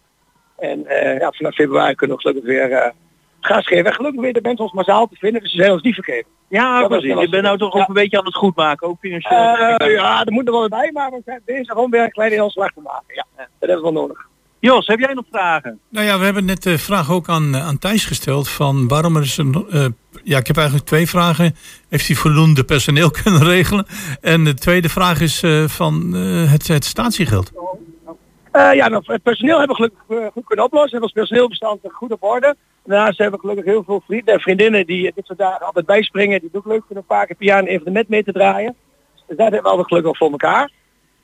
En 0.57 0.85
eh, 0.85 1.19
ja, 1.19 1.31
vanaf 1.31 1.55
februari 1.55 1.95
kunnen 1.95 2.15
we 2.15 2.21
gelukkig 2.21 2.49
weer 2.49 2.71
eh 2.71 2.91
gas 3.39 3.67
geven. 3.67 3.85
En 3.85 3.93
gelukkig 3.93 4.21
weer 4.21 4.33
de 4.33 4.41
mensen 4.41 4.63
ons 4.63 4.73
massaal 4.73 5.07
te 5.07 5.15
vinden. 5.15 5.41
Dus 5.41 5.51
ze 5.51 5.57
zijn 5.57 5.71
ons 5.71 5.81
niet 5.81 5.93
vergeten. 5.93 6.31
ja, 6.47 6.79
dat 6.79 6.89
precies. 6.89 7.19
Je 7.19 7.29
bent 7.29 7.43
nou 7.43 7.57
toch 7.57 7.73
ja. 7.73 7.81
ook 7.81 7.87
een 7.87 7.93
beetje 7.93 8.17
aan 8.17 8.25
het 8.25 8.35
goed 8.35 8.55
maken, 8.55 8.87
ook 8.87 8.97
financieel. 8.99 9.37
Eh, 9.37 9.93
ja, 9.93 10.25
er 10.25 10.31
moet 10.31 10.47
er 10.47 10.53
wel 10.53 10.67
bij, 10.67 10.91
maar 10.93 11.11
we 11.11 11.21
zijn 11.25 11.41
bezig 11.45 11.75
om 11.75 11.91
weer 11.91 12.03
een 12.03 12.11
kleine 12.11 12.35
heel 12.35 12.49
slag 12.49 12.71
te 12.73 12.81
maken. 12.81 13.15
Ja, 13.15 13.25
dat 13.35 13.47
hebben 13.59 13.77
we 13.77 13.83
wel 13.83 14.01
nodig. 14.01 14.27
Jos, 14.59 14.87
heb 14.87 14.99
jij 14.99 15.13
nog 15.13 15.25
vragen? 15.31 15.79
Nou 15.89 16.05
ja, 16.05 16.17
we 16.19 16.25
hebben 16.25 16.45
net 16.45 16.63
de 16.63 16.77
vraag 16.77 17.11
ook 17.11 17.29
aan, 17.29 17.55
eh, 17.55 17.67
aan 17.67 17.77
Thijs 17.77 18.05
gesteld 18.05 18.49
van 18.49 18.87
waarom 18.87 19.15
er 19.15 19.21
is 19.21 19.37
een... 19.37 19.65
eh, 19.69 19.85
ja, 20.23 20.37
ik 20.37 20.47
heb 20.47 20.57
eigenlijk 20.57 20.87
twee 20.87 21.07
vragen. 21.07 21.55
Heeft 21.89 22.07
hij 22.07 22.15
voldoende 22.15 22.63
personeel 22.63 23.11
kunnen 23.23 23.43
regelen? 23.43 23.85
En 24.21 24.43
de 24.43 24.53
tweede 24.53 24.89
vraag 24.89 25.21
is 25.21 25.43
eh, 25.43 25.63
van 25.63 26.13
het, 26.13 26.67
het 26.67 26.85
statiegeld. 26.85 27.51
Ja, 28.53 28.87
nou, 28.87 29.03
het 29.05 29.23
personeel 29.23 29.57
hebben 29.57 29.75
we 29.77 29.91
gelukkig 30.07 30.31
goed 30.33 30.45
kunnen 30.45 30.65
oplossen. 30.65 31.01
Ons 31.01 31.11
personeelbestand 31.11 31.79
goed 31.91 32.11
op 32.11 32.23
orde. 32.23 32.55
Daarnaast 32.85 33.17
hebben 33.17 33.39
we 33.39 33.47
gelukkig 33.47 33.73
heel 33.73 33.83
veel 33.83 34.03
vrienden 34.05 34.33
en 34.33 34.39
vriendinnen 34.39 34.85
die 34.85 35.11
dit 35.15 35.25
soort 35.25 35.39
dagen 35.39 35.65
altijd 35.65 35.85
bijspringen. 35.85 36.39
Die 36.39 36.49
het 36.51 36.57
ook 36.57 36.71
leuk 36.71 36.83
om 36.87 36.97
een 36.97 37.05
paar 37.05 37.25
keer 37.25 37.35
per 37.35 37.45
jaar 37.45 37.59
een 37.59 37.67
evenement 37.67 38.07
mee 38.09 38.23
te 38.23 38.31
draaien. 38.31 38.75
Dus 39.27 39.37
dat 39.37 39.37
hebben 39.37 39.61
we 39.61 39.69
altijd 39.69 39.87
gelukkig 39.87 40.17
voor 40.17 40.31
elkaar. 40.31 40.71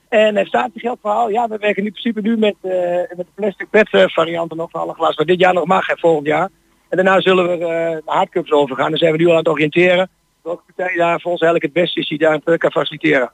En 0.09 0.35
het 0.35 0.47
statiegeldverhaal, 0.47 1.29
ja, 1.29 1.47
we 1.47 1.57
werken 1.57 1.83
in 1.83 1.91
principe 1.91 2.21
nu 2.21 2.37
met, 2.37 2.55
eh, 2.61 2.71
met 2.97 3.17
de 3.17 3.25
plastic 3.35 3.69
pet 3.69 3.89
varianten 3.89 4.57
nog 4.57 4.69
van 4.69 4.81
alle 4.81 4.93
glas. 4.93 5.15
Wat 5.15 5.27
dit 5.27 5.39
jaar 5.39 5.53
nog 5.53 5.65
mag 5.65 5.89
en 5.89 5.99
volgend 5.99 6.27
jaar. 6.27 6.49
En 6.89 6.97
daarna 6.97 7.21
zullen 7.21 7.47
we 7.47 7.65
eh, 7.65 7.69
naar 8.05 8.15
hardcups 8.15 8.51
overgaan. 8.51 8.89
Dan 8.89 8.97
zijn 8.97 9.11
we 9.11 9.17
nu 9.17 9.25
al 9.25 9.31
aan 9.31 9.37
het 9.37 9.47
oriënteren. 9.47 10.09
Welke 10.41 10.63
partij 10.75 10.95
daar 10.95 11.21
voor 11.21 11.31
ons 11.31 11.41
eigenlijk 11.41 11.73
het 11.73 11.83
beste 11.83 11.99
is 11.99 12.07
die 12.07 12.17
daar 12.17 12.57
kan 12.57 12.71
faciliteren. 12.71 13.31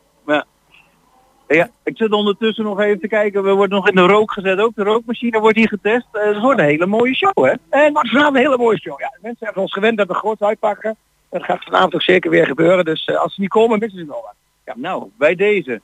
Ja, 1.55 1.69
ik 1.83 1.97
zit 1.97 2.11
ondertussen 2.11 2.63
nog 2.63 2.79
even 2.79 2.99
te 2.99 3.07
kijken. 3.07 3.43
We 3.43 3.51
worden 3.51 3.77
nog 3.77 3.89
in 3.89 3.95
de 3.95 4.01
rook 4.01 4.31
gezet 4.31 4.59
ook. 4.59 4.75
De 4.75 4.83
rookmachine 4.83 5.39
wordt 5.39 5.57
hier 5.57 5.67
getest. 5.67 6.07
Eh, 6.11 6.25
Het 6.25 6.39
wordt 6.39 6.59
een 6.59 6.65
hele 6.65 6.85
mooie 6.85 7.15
show, 7.15 7.45
hè? 7.45 7.53
En 7.69 7.93
wordt 7.93 8.09
vanavond 8.09 8.35
een 8.35 8.41
hele 8.41 8.57
mooie 8.57 8.79
show. 8.79 8.99
Ja, 8.99 9.17
mensen 9.21 9.45
hebben 9.45 9.61
ons 9.63 9.73
gewend 9.73 9.97
dat 9.97 10.07
we 10.07 10.13
groot 10.13 10.41
uitpakken. 10.41 10.89
En 10.89 11.39
dat 11.39 11.43
gaat 11.43 11.63
vanavond 11.63 11.93
ook 11.95 12.01
zeker 12.01 12.29
weer 12.29 12.45
gebeuren. 12.45 12.85
Dus 12.85 13.15
als 13.15 13.33
ze 13.33 13.41
niet 13.41 13.49
komen, 13.49 13.79
missen 13.79 13.99
ze 13.99 14.05
het 14.05 14.13
wat. 14.13 14.35
Ja, 14.65 14.73
nou, 14.77 15.09
bij 15.17 15.35
deze. 15.35 15.81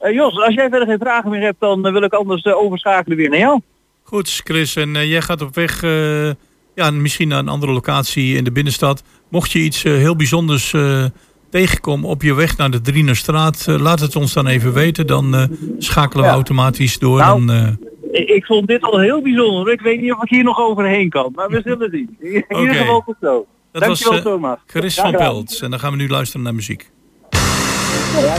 Eh, 0.00 0.14
Jos, 0.14 0.40
als 0.40 0.54
jij 0.54 0.68
verder 0.68 0.88
geen 0.88 0.98
vragen 0.98 1.30
meer 1.30 1.40
hebt, 1.40 1.60
dan 1.60 1.86
eh, 1.86 1.92
wil 1.92 2.02
ik 2.02 2.12
anders 2.12 2.42
eh, 2.42 2.56
overschakelen 2.56 3.16
weer 3.16 3.28
naar 3.28 3.38
jou. 3.38 3.60
Goed, 4.02 4.40
Chris. 4.44 4.76
En 4.76 5.08
jij 5.08 5.22
gaat 5.22 5.42
op 5.42 5.54
weg, 5.54 5.82
ja, 6.74 6.90
misschien 6.90 7.28
naar 7.28 7.38
een 7.38 7.48
andere 7.48 7.72
locatie 7.72 8.36
in 8.36 8.44
de 8.44 8.52
binnenstad. 8.52 9.02
Mocht 9.28 9.50
je 9.50 9.58
iets 9.58 9.82
heel 9.82 10.16
bijzonders 10.16 10.74
tegenkomen 11.50 12.08
op 12.08 12.22
je 12.22 12.34
weg 12.34 12.56
naar 12.56 12.70
de 12.70 12.80
Drienerstraat, 12.80 13.66
laat 13.66 14.00
het 14.00 14.16
ons 14.16 14.32
dan 14.32 14.46
even 14.46 14.72
weten. 14.72 15.06
Dan 15.06 15.48
schakelen 15.78 16.22
we 16.24 16.28
Ja. 16.30 16.34
automatisch 16.34 16.98
door. 16.98 17.18
Nou, 17.18 17.76
Ik, 18.12 18.44
vond 18.44 18.66
dit 18.66 18.82
al 18.82 18.98
heel 18.98 19.22
bijzonder. 19.22 19.72
Ik 19.72 19.80
weet 19.80 20.00
niet 20.00 20.12
of 20.12 20.22
ik 20.22 20.28
hier 20.28 20.44
nog 20.44 20.58
overheen 20.58 21.08
kan, 21.08 21.32
maar 21.34 21.48
we 21.48 21.60
zullen 21.64 21.90
zien. 21.90 22.16
In 22.48 22.60
ieder 22.60 22.74
geval 22.74 23.02
tot 23.06 23.16
zo. 23.20 23.46
dat 23.72 23.82
Dankjewel, 23.82 24.12
was 24.12 24.22
Thomas. 24.22 24.58
Chris 24.66 24.94
van. 24.94 25.12
Pelt. 25.12 25.60
En 25.62 25.70
dan 25.70 25.78
gaan 25.80 25.90
we 25.90 25.96
nu 25.96 26.08
luisteren 26.08 26.42
naar 26.44 26.54
muziek. 26.54 26.90
Ja, 28.20 28.36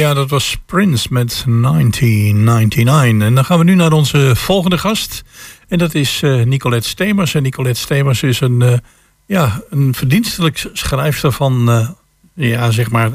dat 0.00 0.30
was 0.30 0.58
Prince 0.66 1.06
met 1.10 1.44
1999. 1.46 3.26
En 3.26 3.34
dan 3.34 3.44
gaan 3.44 3.58
we 3.58 3.64
nu 3.64 3.74
naar 3.74 3.92
onze 3.92 4.36
volgende 4.36 4.78
gast. 4.78 5.24
En 5.68 5.78
dat 5.78 5.94
is 5.94 6.22
uh, 6.22 6.44
Nicolette 6.44 6.88
Stemers. 6.88 7.34
En 7.34 7.42
Nicolette 7.42 7.80
Stemers 7.80 8.22
is 8.22 8.40
een, 8.40 8.60
uh, 8.60 8.72
ja, 9.26 9.62
een 9.70 9.94
verdienstelijk 9.94 10.68
schrijfster 10.72 11.32
van, 11.32 11.70
uh, 11.70 11.88
ja, 12.34 12.70
zeg 12.70 12.90
maar, 12.90 13.10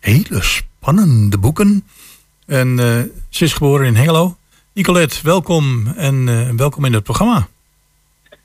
hele 0.00 0.42
spannende 0.42 1.38
boeken. 1.38 1.84
En 2.46 2.76
ze 3.28 3.44
is 3.44 3.52
geboren 3.52 3.86
in 3.86 3.94
Hengelo. 3.94 4.36
Nicolette, 4.72 5.16
welkom 5.22 5.86
en 5.96 6.56
welkom 6.56 6.84
in 6.84 6.92
het 6.92 7.04
programma. 7.04 7.48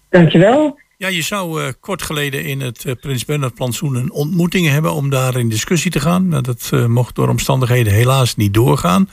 Dankjewel. 0.09 0.79
Ja, 1.01 1.07
je 1.07 1.21
zou 1.21 1.61
uh, 1.61 1.67
kort 1.79 2.01
geleden 2.01 2.43
in 2.43 2.61
het 2.61 2.83
uh, 2.83 2.93
Prins 2.99 3.25
Bernhard 3.25 3.53
plantsoen 3.53 3.95
een 3.95 4.11
ontmoeting 4.11 4.67
hebben 4.67 4.93
om 4.93 5.09
daar 5.09 5.39
in 5.39 5.49
discussie 5.49 5.91
te 5.91 5.99
gaan. 5.99 6.27
Nou, 6.27 6.43
dat 6.43 6.69
uh, 6.73 6.85
mocht 6.85 7.15
door 7.15 7.29
omstandigheden 7.29 7.93
helaas 7.93 8.35
niet 8.35 8.53
doorgaan. 8.53 9.09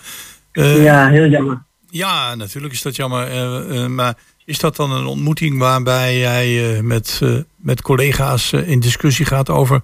ja, 0.53 1.09
heel 1.09 1.29
jammer. 1.29 1.63
Ja, 1.91 2.35
natuurlijk 2.35 2.75
is 2.75 2.83
dat 2.83 2.97
jammer. 2.97 3.91
maar 3.91 4.15
is 4.45 4.59
dat 4.59 4.77
dan 4.77 4.93
een 4.93 5.07
ontmoeting 5.07 5.59
waarbij 5.59 6.19
jij 6.19 6.83
met, 6.83 7.21
met 7.57 7.83
collega's 7.83 8.53
in 8.53 8.81
discussie 8.81 9.27
gaat 9.27 9.51
over 9.51 9.81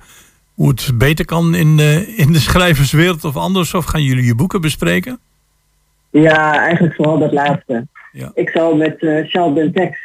hoe 0.54 0.68
het 0.68 0.90
beter 0.94 1.24
kan 1.24 1.54
in, 1.54 1.78
in 2.16 2.32
de 2.32 2.40
schrijverswereld 2.40 3.24
of 3.24 3.36
anders? 3.36 3.74
Of 3.74 3.84
gaan 3.84 4.02
jullie 4.02 4.24
je 4.24 4.34
boeken 4.34 4.60
bespreken? 4.60 5.18
Ja, 6.10 6.58
eigenlijk 6.58 6.94
vooral 6.94 7.18
dat 7.18 7.32
laatste. 7.32 7.86
Ja. 8.12 8.30
Ik 8.34 8.48
zou 8.48 8.76
met 8.76 8.96
Charles 8.98 9.54
Bentex 9.54 9.96
uh, 9.96 10.03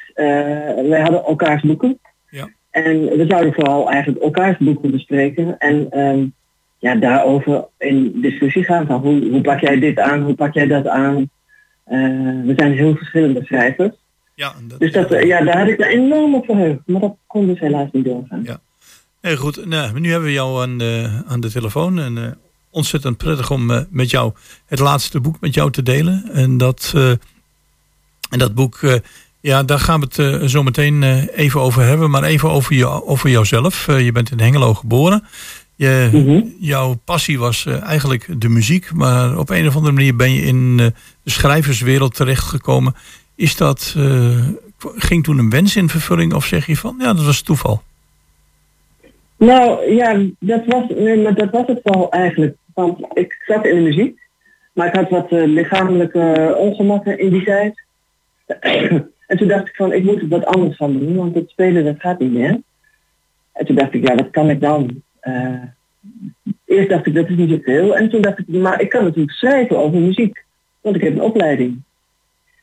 wij 0.90 1.02
hadden 1.02 1.24
elkaars 1.24 1.62
boeken. 1.62 2.00
Ja. 2.30 2.50
En 2.72 3.00
we 3.00 3.26
zouden 3.28 3.54
vooral 3.54 3.90
eigenlijk 3.90 4.24
elkaars 4.24 4.58
boeken 4.58 4.92
bespreken. 4.92 5.58
En 5.58 6.00
um, 6.00 6.34
ja, 6.78 6.96
daarover 6.96 7.66
in 7.78 8.22
discussie 8.22 8.64
gaan 8.64 8.86
van 8.86 9.02
hoe, 9.02 9.30
hoe 9.30 9.42
pak 9.42 9.60
jij 9.60 9.80
dit 9.80 10.00
aan, 10.00 10.22
hoe 10.22 10.36
pak 10.36 10.54
jij 10.54 10.68
dat 10.68 10.88
aan. 10.88 11.18
Uh, 11.18 12.46
we 12.46 12.54
zijn 12.56 12.74
heel 12.74 12.96
verschillende 12.96 13.44
schrijvers. 13.44 13.96
Ja, 14.36 14.54
dat 14.68 14.80
dus 14.80 14.92
dat, 14.92 15.10
ja, 15.10 15.44
daar 15.44 15.60
had 15.60 15.68
ik 15.68 15.78
me 15.78 15.86
enorm 15.88 16.36
op 16.36 16.46
verheugd. 16.46 16.80
Maar 16.86 17.02
dat 17.02 17.16
kon 17.28 17.48
dus 17.48 17.60
helaas 17.60 17.90
niet 17.92 18.06
doorgaan. 18.06 18.44
Ja. 18.44 18.60
Heel 19.22 19.36
goed, 19.36 19.66
nou, 19.66 20.00
nu 20.00 20.10
hebben 20.10 20.28
we 20.28 20.34
jou 20.34 20.62
aan 20.62 20.78
de, 20.78 21.22
aan 21.28 21.40
de 21.40 21.52
telefoon. 21.52 22.00
En 22.00 22.18
uh, 22.18 22.28
ontzettend 22.70 23.18
prettig 23.18 23.52
om 23.52 23.72
uh, 23.72 23.82
met 23.90 24.10
jou 24.10 24.34
het 24.66 24.80
laatste 24.80 25.20
boek 25.20 25.40
met 25.40 25.54
jou 25.54 25.72
te 25.72 25.84
delen. 25.84 26.30
En 26.34 26.58
dat, 26.58 26.94
en 28.30 28.40
dat 28.40 28.54
boek 28.56 29.02
ja, 29.42 29.64
daar 29.64 29.80
gaan 29.80 30.00
we 30.00 30.06
het 30.06 30.18
uh, 30.18 30.48
zo 30.48 30.64
meteen 30.64 31.02
uh, 31.02 31.38
even 31.38 31.62
over 31.62 31.82
hebben. 31.84 32.10
Maar 32.10 32.24
even 32.24 32.50
over, 32.50 32.76
je, 32.76 32.88
over 32.88 33.30
jouzelf. 33.30 33.88
Uh, 33.88 34.06
je 34.06 34.12
bent 34.12 34.32
in 34.32 34.40
Hengelo 34.40 34.74
geboren. 34.74 35.24
Je, 35.76 36.10
mm 36.12 36.26
-hmm. 36.26 36.56
Jouw 36.60 36.96
passie 37.06 37.40
was 37.40 37.66
eigenlijk 37.66 38.42
de 38.42 38.50
muziek. 38.50 38.94
Maar 38.94 39.38
op 39.38 39.50
een 39.50 39.68
of 39.68 39.76
andere 39.76 39.94
manier 39.94 40.16
ben 40.16 40.34
je 40.34 40.42
in 40.42 40.78
de 40.78 40.94
schrijverswereld 41.26 42.16
terechtgekomen. 42.16 42.96
Is 43.36 43.56
dat, 43.56 43.96
ging 44.96 45.24
toen 45.24 45.38
een 45.38 45.50
wens 45.50 45.76
in 45.76 45.90
vervulling? 45.90 46.34
Of 46.34 46.46
zeg 46.46 46.66
je 46.66 46.78
van, 46.78 46.96
ja, 47.00 47.14
dat 47.14 47.26
was 47.26 47.42
toeval? 47.42 47.82
Nou 49.38 49.94
ja, 49.94 50.22
dat 50.40 50.66
was, 50.66 50.84
nee, 50.96 51.22
maar 51.22 51.36
dat 51.36 51.50
was 51.52 51.68
het 51.68 51.80
wel 51.84 52.12
eigenlijk. 52.12 52.56
Want 52.74 53.00
ik 53.14 53.44
zat 53.48 53.66
in 53.66 53.76
de 53.76 53.82
muziek. 53.82 54.20
Maar 54.74 54.88
ik 54.88 54.94
had 54.94 55.10
wat 55.10 55.28
lichamelijke 55.32 56.56
ongemakken 56.58 57.20
in 57.20 57.30
die 57.30 57.44
tijd. 57.44 57.84
En 59.30 59.38
toen 59.38 59.48
dacht 59.48 59.68
ik 59.68 59.76
van, 59.76 59.94
ik 59.94 60.04
moet 60.04 60.22
er 60.22 60.28
wat 60.28 60.46
anders 60.46 60.76
van 60.76 61.00
doen, 61.00 61.16
want 61.16 61.36
het 61.36 61.50
spelen 61.50 61.86
dat 61.86 62.00
gaat 62.00 62.20
niet 62.20 62.32
meer. 62.32 62.62
En 63.52 63.66
toen 63.66 63.76
dacht 63.76 63.94
ik, 63.94 64.08
ja, 64.08 64.16
wat 64.16 64.30
kan 64.30 64.50
ik 64.50 64.62
dan? 64.62 65.02
Uh, 65.24 65.64
eerst 66.66 66.90
dacht 66.90 67.06
ik, 67.06 67.14
dat 67.14 67.30
is 67.30 67.36
niet 67.36 67.50
zoveel. 67.50 67.96
En 67.96 68.10
toen 68.10 68.22
dacht 68.22 68.40
ik, 68.40 68.48
maar 68.48 68.82
ik 68.82 68.90
kan 68.90 69.04
natuurlijk 69.04 69.32
schrijven 69.32 69.78
over 69.78 70.00
muziek, 70.00 70.46
want 70.82 70.96
ik 70.96 71.02
heb 71.02 71.14
een 71.14 71.22
opleiding. 71.22 71.82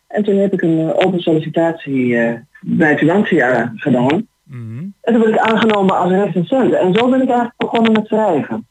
En 0.06 0.24
toen 0.24 0.36
heb 0.36 0.52
ik 0.52 0.62
een 0.62 0.78
uh, 0.78 0.88
open 0.88 1.20
sollicitatie 1.20 2.06
uh, 2.06 2.32
bij 2.60 2.98
Financia 2.98 3.72
gedaan. 3.76 4.26
Mm 4.42 4.76
-hmm. 4.76 4.94
En 5.00 5.12
toen 5.12 5.22
ben 5.22 5.32
ik 5.32 5.38
aangenomen 5.38 5.98
als 5.98 6.10
recensent. 6.10 6.72
En 6.72 6.94
zo 6.94 7.08
ben 7.08 7.22
ik 7.22 7.28
eigenlijk 7.28 7.56
begonnen 7.56 7.92
met 7.92 8.06
schrijven. 8.06 8.66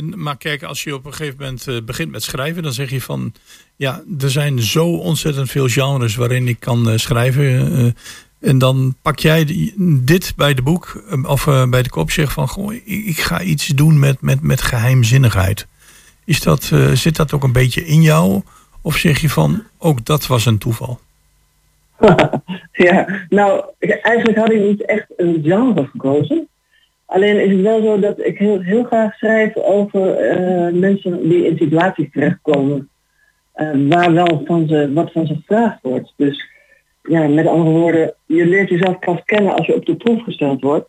Maar 0.00 0.36
kijk, 0.36 0.62
als 0.62 0.84
je 0.84 0.94
op 0.94 1.06
een 1.06 1.14
gegeven 1.14 1.36
moment 1.38 1.66
uh, 1.68 1.82
begint 1.82 2.10
met 2.10 2.22
schrijven, 2.22 2.62
dan 2.62 2.72
zeg 2.72 2.90
je 2.90 3.00
van 3.00 3.32
ja, 3.76 4.02
er 4.20 4.30
zijn 4.30 4.62
zo 4.62 4.86
ontzettend 4.86 5.50
veel 5.50 5.68
genres 5.68 6.16
waarin 6.16 6.48
ik 6.48 6.60
kan 6.60 6.88
uh, 6.88 6.96
schrijven. 6.96 7.72
Uh, 7.72 7.90
en 8.40 8.58
dan 8.58 8.94
pak 9.02 9.18
jij 9.18 9.72
dit 10.00 10.32
bij 10.36 10.54
de 10.54 10.62
boek 10.62 11.02
of 11.22 11.44
bij 11.44 11.82
de 11.82 11.88
kop, 11.88 12.10
zeg 12.10 12.32
van 12.32 12.48
goh, 12.48 12.72
ik, 12.72 12.84
ik, 12.84 13.18
ga 13.18 13.42
iets 13.42 13.66
doen 13.66 13.98
met, 13.98 14.20
met, 14.20 14.40
met 14.40 14.62
geheimzinnigheid. 14.62 15.66
Is 16.24 16.42
dat, 16.42 16.72
zit 16.92 17.16
dat 17.16 17.32
ook 17.32 17.42
een 17.42 17.52
beetje 17.52 17.86
in 17.86 18.02
jou? 18.02 18.42
Of 18.82 18.96
zeg 18.96 19.20
je 19.20 19.30
van 19.30 19.62
ook 19.78 20.04
dat 20.04 20.26
was 20.26 20.46
een 20.46 20.58
toeval? 20.58 21.00
ja, 22.72 23.26
nou, 23.28 23.64
eigenlijk 24.02 24.38
had 24.38 24.52
ik 24.52 24.60
niet 24.60 24.84
echt 24.84 25.06
een 25.16 25.40
genre 25.42 25.86
gekozen. 25.86 26.48
Alleen 27.08 27.40
is 27.40 27.52
het 27.52 27.60
wel 27.60 27.82
zo 27.82 27.98
dat 27.98 28.24
ik 28.24 28.38
heel, 28.38 28.60
heel 28.60 28.84
graag 28.84 29.14
schrijf 29.14 29.56
over 29.56 30.36
uh, 30.38 30.80
mensen 30.80 31.28
die 31.28 31.46
in 31.46 31.56
situaties 31.56 32.10
terechtkomen 32.12 32.88
uh, 33.56 33.88
waar 33.88 34.12
wel 34.12 34.42
van 34.44 34.68
ze, 34.68 34.92
wat 34.92 35.12
van 35.12 35.26
ze 35.26 35.34
gevraagd 35.34 35.78
wordt. 35.82 36.12
Dus 36.16 36.46
ja, 37.02 37.28
met 37.28 37.46
andere 37.46 37.70
woorden, 37.70 38.14
je 38.26 38.46
leert 38.46 38.68
jezelf 38.68 38.98
pas 38.98 39.20
kennen 39.24 39.54
als 39.54 39.66
je 39.66 39.74
op 39.74 39.86
de 39.86 39.96
proef 39.96 40.22
gesteld 40.22 40.62
wordt. 40.62 40.88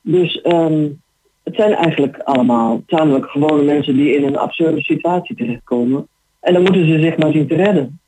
Dus 0.00 0.40
um, 0.44 1.02
het 1.44 1.54
zijn 1.54 1.74
eigenlijk 1.74 2.18
allemaal 2.18 2.82
tamelijk 2.86 3.26
gewone 3.26 3.62
mensen 3.62 3.96
die 3.96 4.14
in 4.14 4.24
een 4.24 4.36
absurde 4.36 4.80
situatie 4.80 5.36
terechtkomen. 5.36 6.08
En 6.40 6.52
dan 6.52 6.62
moeten 6.62 6.86
ze 6.86 7.00
zich 7.00 7.16
maar 7.16 7.32
zien 7.32 7.48
te 7.48 7.54
redden. 7.54 8.00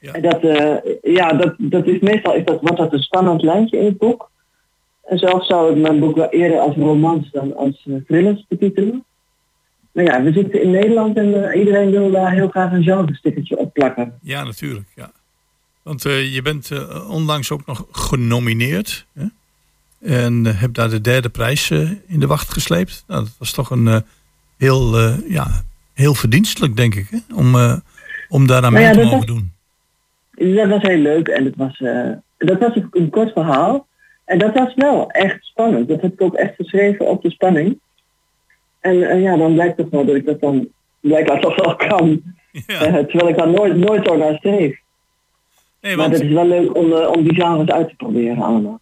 Ja. 0.00 0.12
En 0.12 0.22
dat, 0.22 0.44
uh, 0.44 0.76
ja, 1.02 1.32
dat, 1.32 1.54
dat 1.58 1.86
is 1.86 2.00
meestal 2.00 2.34
is 2.34 2.44
dat, 2.44 2.60
wordt 2.60 2.76
dat 2.76 2.92
een 2.92 3.02
spannend 3.02 3.42
lijntje 3.42 3.78
in 3.78 3.84
het 3.84 3.98
boek. 3.98 4.30
En 5.06 5.18
zelf 5.18 5.46
zou 5.46 5.70
ik 5.70 5.76
mijn 5.82 6.00
boek 6.00 6.16
wel 6.16 6.28
eerder 6.28 6.58
als 6.58 6.76
romans 6.76 7.30
dan 7.30 7.56
als 7.56 7.84
uh, 7.84 7.96
thrillers 8.06 8.44
betitelen. 8.48 9.04
Maar 9.92 10.04
ja, 10.04 10.22
we 10.22 10.32
zitten 10.32 10.62
in 10.62 10.70
Nederland 10.70 11.16
en 11.16 11.28
uh, 11.28 11.58
iedereen 11.58 11.90
wil 11.90 12.10
daar 12.10 12.32
heel 12.32 12.48
graag 12.48 12.72
een 12.72 12.82
genre-stickertje 12.82 13.58
op 13.58 13.72
plakken. 13.72 14.18
Ja, 14.22 14.44
natuurlijk. 14.44 14.86
Ja. 14.94 15.10
Want 15.82 16.04
uh, 16.04 16.34
je 16.34 16.42
bent 16.42 16.70
onlangs 17.08 17.50
ook 17.50 17.66
nog 17.66 17.86
genomineerd. 17.90 19.06
Hè? 19.12 19.26
En 20.00 20.44
hebt 20.44 20.74
daar 20.74 20.90
de 20.90 21.00
derde 21.00 21.28
prijs 21.28 21.70
in 22.06 22.20
de 22.20 22.26
wacht 22.26 22.52
gesleept. 22.52 23.04
Nou, 23.06 23.22
dat 23.22 23.34
was 23.38 23.52
toch 23.52 23.70
een 23.70 24.04
heel, 24.56 24.98
ja, 25.28 25.46
heel 25.92 26.14
verdienstelijk, 26.14 26.76
denk 26.76 26.94
ik. 26.94 27.08
Hè? 27.10 27.18
Om, 27.34 27.54
om 28.28 28.46
daaraan 28.46 28.72
nou 28.72 28.84
mee 28.84 28.94
ja, 28.94 29.00
te 29.00 29.08
mogen 29.10 29.26
doen. 29.26 29.52
Dat 30.56 30.68
was 30.68 30.82
heel 30.82 30.98
leuk 30.98 31.28
en 31.28 31.44
het 31.44 31.56
was, 31.56 31.78
dat 32.38 32.58
was 32.58 32.78
een 32.90 33.10
kort 33.10 33.32
verhaal. 33.32 33.86
En 34.26 34.38
dat 34.38 34.54
was 34.54 34.74
wel 34.74 35.10
echt 35.10 35.44
spannend. 35.44 35.88
Dat 35.88 36.00
heb 36.00 36.12
ik 36.12 36.20
ook 36.20 36.34
echt 36.34 36.54
geschreven 36.54 37.06
op 37.06 37.22
de 37.22 37.30
spanning. 37.30 37.80
En 38.80 38.96
uh, 38.96 39.22
ja, 39.22 39.36
dan 39.36 39.52
blijkt 39.52 39.76
toch 39.76 39.90
wel 39.90 40.04
dat 40.04 40.14
ik 40.14 40.26
dat 40.26 40.40
dan 40.40 40.68
blijkbaar 41.00 41.40
toch 41.40 41.56
wel 41.56 41.76
kan. 41.76 42.22
Ja. 42.66 42.88
Uh, 42.88 42.94
terwijl 42.94 43.28
ik 43.28 43.36
daar 43.36 43.50
nooit, 43.50 43.76
nooit 43.76 44.06
zo 44.06 44.16
naar 44.16 44.36
streef. 44.36 44.78
Nee, 45.80 45.96
want... 45.96 46.10
Maar 46.10 46.18
het 46.18 46.28
is 46.28 46.34
wel 46.34 46.46
leuk 46.46 46.76
om, 46.76 46.92
uh, 46.92 47.08
om 47.08 47.22
die 47.22 47.34
genres 47.34 47.68
uit 47.68 47.88
te 47.88 47.94
proberen 47.96 48.42
allemaal. 48.42 48.80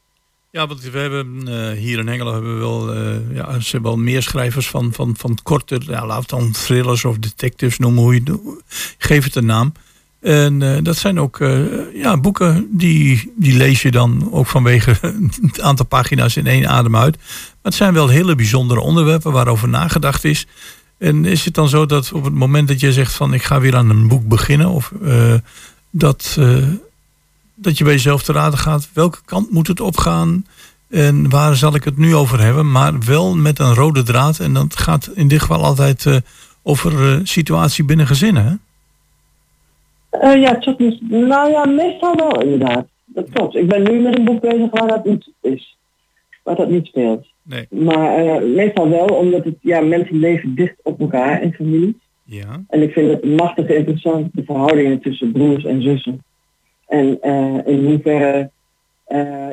Ja, 0.51 0.67
want 0.67 0.81
we 0.81 0.99
hebben 0.99 1.49
hier 1.77 1.99
in 1.99 2.09
Engelo 2.09 2.33
hebben 2.33 2.55
we 2.55 2.61
wel, 2.61 2.95
ja, 3.35 3.61
ze 3.61 3.71
hebben 3.71 3.91
wel 3.91 4.01
meer 4.01 4.23
schrijvers 4.23 4.69
van, 4.71 4.93
van, 4.93 5.17
van 5.17 5.39
korte, 5.43 5.81
ja, 5.87 6.07
laat 6.07 6.29
dan 6.29 6.53
thrillers 6.53 7.05
of 7.05 7.19
detectives 7.19 7.79
noemen, 7.79 8.03
hoe 8.03 8.15
je, 8.15 8.61
geef 8.99 9.25
het 9.25 9.35
een 9.35 9.47
naam. 9.47 9.73
En 10.25 10.61
uh, 10.61 10.77
dat 10.83 10.97
zijn 10.97 11.21
ook 11.21 11.39
uh, 11.39 11.65
ja, 11.95 12.17
boeken 12.17 12.69
die, 12.71 13.33
die 13.37 13.57
lees 13.57 13.83
je 13.83 13.91
dan 13.91 14.29
ook 14.33 14.47
vanwege 14.47 14.97
het 15.43 15.61
aantal 15.61 15.87
pagina's 15.87 16.37
in 16.37 16.47
één 16.47 16.69
adem 16.69 16.97
uit. 16.97 17.17
Maar 17.17 17.55
het 17.63 17.75
zijn 17.75 17.95
wel 17.95 18.09
hele 18.09 18.35
bijzondere 18.35 18.81
onderwerpen 18.81 19.33
waarover 19.33 19.69
nagedacht 19.69 20.25
is. 20.25 20.47
En 20.99 21.25
is 21.25 21.45
het 21.45 21.55
dan 21.55 21.69
zo 21.69 21.87
dat 21.87 22.13
op 22.13 22.25
het 22.25 22.35
moment 22.35 22.69
dat 22.69 22.81
je 22.81 22.93
zegt 22.93 23.13
van 23.13 23.35
ik 23.35 23.43
ga 23.43 23.61
weer 23.61 23.77
aan 23.77 23.91
een 23.91 24.09
boek 24.09 24.29
beginnen, 24.29 24.69
of 24.69 24.93
uh, 25.03 25.35
dat, 25.91 26.39
dat 27.55 27.79
je 27.79 27.85
bij 27.85 27.93
jezelf 27.93 28.23
te 28.23 28.33
raden 28.33 28.59
gaat, 28.59 28.89
welke 28.93 29.19
kant 29.25 29.51
moet 29.51 29.67
het 29.67 29.81
opgaan 29.81 30.47
en 30.91 31.29
waar 31.31 31.57
zal 31.57 31.75
ik 31.75 31.85
het 31.85 31.97
nu 31.97 32.15
over 32.15 32.41
hebben, 32.41 32.71
maar 32.71 33.01
wel 33.01 33.37
met 33.37 33.59
een 33.59 33.75
rode 33.75 34.03
draad. 34.03 34.39
En 34.39 34.53
dat 34.53 34.77
gaat 34.77 35.11
in 35.15 35.29
dit 35.29 35.41
geval 35.41 35.65
altijd 35.65 36.07
over 36.63 37.21
situatie 37.25 37.85
binnen 37.85 38.07
gezinnen. 38.07 38.45
Hè? 38.45 38.55
Uh, 40.22 40.40
ja, 40.40 40.61
nou 41.00 41.50
ja, 41.50 41.64
meestal 41.64 42.16
wel 42.16 42.42
inderdaad. 42.42 42.87
Dat 43.05 43.31
klopt. 43.31 43.55
Ik 43.55 43.68
ben 43.68 43.83
nu 43.83 44.00
met 44.00 44.18
een 44.18 44.24
boek 44.24 44.40
bezig 44.40 44.70
waar 44.70 44.88
dat 44.88 45.05
niet 45.05 45.33
is. 45.40 45.77
Waar 46.42 46.57
dat 46.57 46.70
niet 46.70 46.87
speelt. 46.87 47.27
Nee. 47.42 47.66
Maar 47.70 48.24
uh, 48.24 48.55
meestal 48.55 48.88
wel, 48.88 49.07
omdat 49.07 49.44
het, 49.44 49.57
ja, 49.61 49.81
mensen 49.81 50.18
leven 50.18 50.55
dicht 50.55 50.74
op 50.83 51.00
elkaar 51.00 51.42
in 51.42 51.53
families. 51.53 51.94
Ja. 52.24 52.64
En 52.68 52.83
ik 52.83 52.92
vind 52.92 53.11
het 53.11 53.24
machtig 53.24 53.68
interessant, 53.68 54.29
de 54.33 54.44
verhoudingen 54.44 55.00
tussen 55.00 55.33
broers 55.33 55.64
en 55.64 55.83
zussen. 55.83 56.24
En 56.87 57.18
uh, 57.22 57.66
in 57.66 57.85
hoeverre 57.85 58.50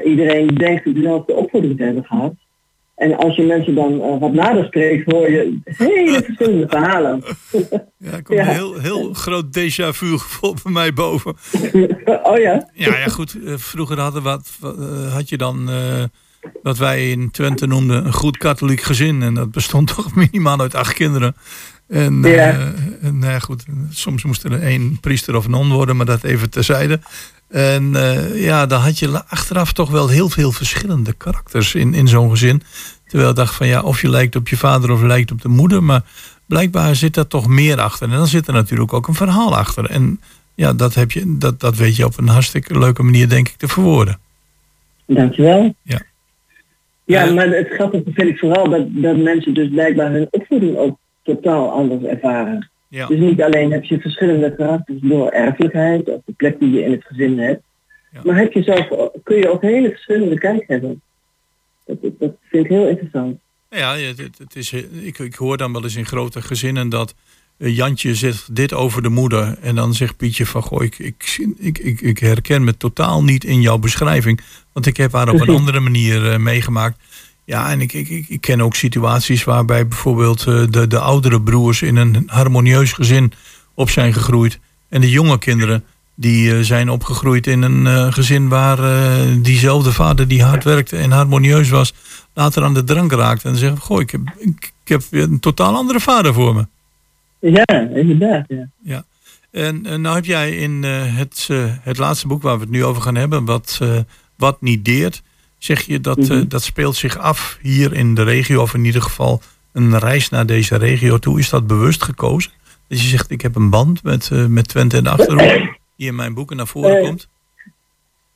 iedereen 0.06 0.48
denkt 0.48 0.96
dezelfde 0.96 1.34
opvoeding 1.34 1.78
te 1.78 1.84
hebben 1.84 2.06
gehad. 2.06 2.34
En 3.02 3.18
als 3.18 3.36
je 3.36 3.44
mensen 3.44 3.76
dan 3.76 4.02
eh, 4.02 4.20
wat 4.20 4.34
nader 4.34 4.66
spreekt, 4.66 5.12
hoor 5.12 5.30
je 5.32 5.60
hele 5.64 6.24
verschillende 6.24 6.68
verhalen. 6.70 7.24
Ja, 7.98 8.12
er 8.12 8.22
komt 8.24 8.40
Ja. 8.40 8.48
een 8.48 8.54
heel, 8.56 8.80
heel 8.80 9.14
groot 9.14 9.46
déjà 9.46 9.90
vu 9.90 10.18
gevoel 10.18 10.56
bij 10.64 10.72
mij 10.72 10.94
boven. 10.94 11.36
oh 12.24 12.38
ja? 12.38 12.70
Ja, 12.74 12.98
ja 12.98 13.08
goed. 13.08 13.38
eh, 13.46 13.54
Vroeger 13.58 14.00
hadden 14.00 14.24
wat, 14.24 14.58
eh, 14.64 15.14
had 15.14 15.30
je 15.30 15.38
dan 15.38 15.70
wat 16.64 16.78
wij 16.78 17.12
in 17.12 17.32
Twente 17.32 17.68
noemden 17.68 18.06
een 18.06 18.14
goed 18.14 18.38
katholiek 18.38 18.82
gezin. 18.82 19.22
En 19.22 19.34
dat 19.34 19.52
bestond 19.52 19.88
toch 19.96 20.16
minimaal 20.16 20.60
uit 20.60 20.76
acht 20.76 20.94
kinderen. 20.94 21.36
En, 21.92 22.26
eh, 22.26 22.36
Ja. 22.36 22.74
en 23.02 23.20
nou 23.20 23.32
ja, 23.32 23.40
goed, 23.40 23.66
soms 23.90 24.24
moest 24.24 24.44
er 24.44 24.62
één 24.62 25.00
priester 25.00 25.36
of 25.36 25.48
non 25.48 25.72
worden, 25.72 25.96
maar 25.96 26.06
dat 26.06 26.24
even 26.24 26.50
terzijde. 26.50 27.00
En 27.50 27.96
eh, 27.96 28.44
ja, 28.44 28.66
dan 28.66 28.82
had 28.82 29.00
je 29.00 29.26
achteraf 29.28 29.74
toch 29.74 29.90
wel 29.90 30.08
heel 30.08 30.30
veel 30.30 30.52
verschillende 30.52 31.14
karakters 31.14 31.76
in, 31.76 31.94
in 31.94 32.08
zo'n 32.08 32.30
gezin. 32.30 32.62
Terwijl 33.08 33.30
ik 33.30 33.36
dacht 33.36 33.56
van 33.56 33.68
ja, 33.68 33.82
of 33.82 34.02
je 34.02 34.10
lijkt 34.10 34.36
op 34.36 34.48
je 34.48 34.58
vader 34.58 34.92
of 34.92 35.02
lijkt 35.02 35.32
op 35.32 35.42
de 35.42 35.48
moeder. 35.50 35.84
Maar 35.84 36.02
blijkbaar 36.46 36.96
zit 36.96 37.14
daar 37.14 37.28
toch 37.28 37.48
meer 37.48 37.80
achter. 37.82 38.10
En 38.10 38.18
dan 38.18 38.28
zit 38.28 38.48
er 38.48 38.54
natuurlijk 38.54 38.94
ook 38.94 39.08
een 39.08 39.14
verhaal 39.14 39.58
achter. 39.58 39.90
En 39.90 40.20
ja, 40.56 40.74
dat, 40.74 40.96
heb 40.96 41.12
je, 41.12 41.38
dat, 41.38 41.60
dat 41.60 41.76
weet 41.76 41.96
je 41.96 42.06
op 42.06 42.18
een 42.18 42.28
hartstikke 42.28 42.80
leuke 42.80 43.04
manier, 43.04 43.30
denk 43.30 43.48
ik, 43.48 43.56
te 43.56 43.68
verwoorden. 43.68 44.20
Dankjewel. 45.06 45.76
Ja. 45.84 46.02
Ja, 47.06 47.26
Eh, 47.28 47.34
maar 47.34 47.48
het 47.48 47.68
grappige 47.70 48.12
vind 48.14 48.30
ik 48.30 48.38
vooral 48.40 48.70
dat, 48.70 48.86
dat 48.90 49.18
mensen 49.18 49.54
dus 49.54 49.70
blijkbaar 49.70 50.12
hun 50.12 50.28
opvoeding 50.30 50.78
ook 50.78 50.98
totaal 51.24 51.72
anders 51.72 52.04
ervaren. 52.04 52.70
Ja. 52.88 53.08
Dus 53.08 53.20
niet 53.20 53.42
alleen 53.42 53.72
heb 53.72 53.84
je 53.84 54.00
verschillende 54.00 54.56
karakters 54.56 55.00
door 55.02 55.30
erfelijkheid 55.30 56.10
of 56.10 56.22
de 56.26 56.34
plek 56.34 56.60
die 56.60 56.72
je 56.72 56.84
in 56.84 56.92
het 56.92 57.06
gezin 57.06 57.40
hebt, 57.40 57.64
Ja. 58.12 58.22
maar 58.24 58.36
heb 58.36 58.54
je 58.54 58.64
zelf, 58.64 59.12
kun 59.24 59.38
je 59.38 59.52
ook 59.52 59.62
hele 59.62 59.90
verschillende 59.90 60.38
kijk 60.38 60.64
hebben. 60.68 61.02
Dat, 61.86 61.98
dat, 62.20 62.32
vind 62.42 62.66
ik 62.66 62.72
heel 62.72 62.88
interessant. 62.88 63.40
Ja, 63.70 63.96
het, 63.96 64.18
het, 64.18 64.56
is, 64.56 64.74
ik, 65.02 65.20
ik 65.20 65.36
hoor 65.36 65.58
dan 65.58 65.74
wel 65.74 65.84
eens 65.84 65.96
in 65.96 66.06
grote 66.06 66.42
gezinnen 66.42 66.90
dat 66.90 67.16
eh, 67.58 67.76
Jantje 67.76 68.16
zegt 68.16 68.56
dit 68.56 68.74
over 68.74 69.02
de 69.02 69.10
moeder. 69.10 69.58
En 69.62 69.76
dan 69.76 69.94
zegt 69.94 70.18
Pietje 70.18 70.46
van 70.46 70.62
goh, 70.62 70.84
ik, 70.84 71.00
ik, 71.00 71.40
ik, 71.58 72.02
ik, 72.02 72.18
herken 72.20 72.64
me 72.64 72.78
totaal 72.78 73.24
niet 73.24 73.44
in 73.44 73.62
jouw 73.62 73.78
beschrijving. 73.78 74.42
Want 74.72 74.86
ik 74.86 74.98
heb 74.98 75.12
haar 75.12 75.30
op 75.30 75.40
een 75.40 75.56
andere 75.56 75.80
manier 75.80 76.32
eh, 76.32 76.38
meegemaakt. 76.38 77.00
Ja, 77.46 77.70
en 77.70 77.82
ik, 77.82 77.94
ik, 77.94 78.26
ik, 78.28 78.42
ken 78.42 78.62
ook 78.62 78.76
situaties 78.76 79.44
waarbij 79.44 79.88
bijvoorbeeld 79.88 80.48
eh, 80.48 80.64
de, 80.70 80.88
de 80.88 81.00
oudere 81.00 81.42
broers 81.42 81.82
in 81.82 81.96
een 81.96 82.24
harmonieus 82.26 82.94
gezin 82.94 83.32
op 83.74 83.90
zijn 83.90 84.14
gegroeid. 84.14 84.60
En 84.90 85.02
de 85.02 85.10
jonge 85.10 85.40
kinderen 85.40 85.84
die 86.16 86.56
eh, 86.56 86.60
zijn 86.60 86.90
opgegroeid 86.90 87.48
in 87.48 87.62
een 87.62 87.88
eh, 87.88 88.14
gezin 88.14 88.50
waar 88.50 88.78
diezelfde 89.42 89.92
vader 89.92 90.28
die 90.28 90.44
hard 90.44 90.64
werkte 90.64 90.98
en 90.98 91.12
harmonieus 91.12 91.70
was, 91.70 91.94
later 92.34 92.64
aan 92.64 92.74
de 92.74 92.84
drank 92.84 93.12
raakte. 93.12 93.48
En 93.48 93.56
zeggen, 93.56 93.80
goh, 93.80 94.02
ik 94.02 94.12
heb, 94.12 94.22
ik, 94.38 94.74
ik 94.84 94.90
heb 94.90 95.04
een 95.12 95.40
totaal 95.40 95.76
andere 95.76 96.00
vader 96.00 96.34
voor 96.34 96.56
me. 96.56 96.66
Ja, 97.40 97.80
inderdaad. 97.94 98.46
Ja. 98.48 98.68
Ja. 98.84 99.04
En 99.52 99.86
eh, 99.86 99.96
nou 99.96 100.16
heb 100.16 100.26
jij 100.26 100.52
in 100.52 100.84
het, 100.84 101.50
het 101.82 101.98
laatste 101.98 102.28
boek 102.28 102.42
waar 102.42 102.56
we 102.56 102.62
het 102.62 102.72
nu 102.72 102.84
over 102.86 103.02
gaan 103.02 103.16
hebben, 103.16 103.46
wat, 103.46 103.80
wat 104.36 104.62
niet 104.62 104.86
deert, 104.86 105.22
zeg 105.64 105.82
je 105.82 106.00
dat 106.00 106.18
eh, 106.18 106.30
Mhm. 106.30 106.48
dat 106.48 106.64
speelt 106.64 106.96
zich 106.96 107.18
af 107.18 107.58
hier 107.62 107.94
in 107.94 108.16
de 108.16 108.24
regio, 108.24 108.62
of 108.62 108.74
in 108.74 108.86
ieder 108.86 109.02
geval 109.02 109.42
een 109.74 110.00
reis 110.00 110.30
naar 110.30 110.46
deze 110.46 110.76
regio 110.78 111.18
toe. 111.18 111.40
Is 111.40 111.50
dat 111.50 111.68
bewust 111.68 112.04
gekozen? 112.04 112.52
Dat 112.88 113.02
je 113.02 113.08
zegt, 113.08 113.32
ik 113.32 113.42
heb 113.42 113.56
een 113.56 113.70
band 113.70 114.04
met, 114.04 114.30
eh, 114.32 114.46
met 114.46 114.68
Twente 114.68 114.98
en 114.98 115.04
de 115.04 115.10
Achterhoek, 115.10 115.78
die 115.98 116.08
in 116.08 116.16
mijn 116.16 116.34
boeken 116.34 116.58
naar 116.58 116.68
voren 116.68 116.98
Eh, 116.98 117.04
komt. 117.04 117.28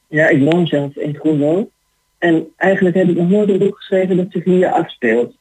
Ja, 0.07 0.27
ik 0.27 0.51
woon 0.51 0.67
zelf 0.67 0.95
in 0.95 1.15
Groenlo. 1.15 1.69
En 2.17 2.47
eigenlijk 2.57 2.95
heb 2.95 3.07
ik 3.09 3.15
nog 3.17 3.29
nooit 3.29 3.49
een 3.49 3.57
boek 3.57 3.75
geschreven 3.77 4.17
dat 4.17 4.25
zich 4.29 4.43
hier 4.43 4.71
afspeelt. 4.71 5.35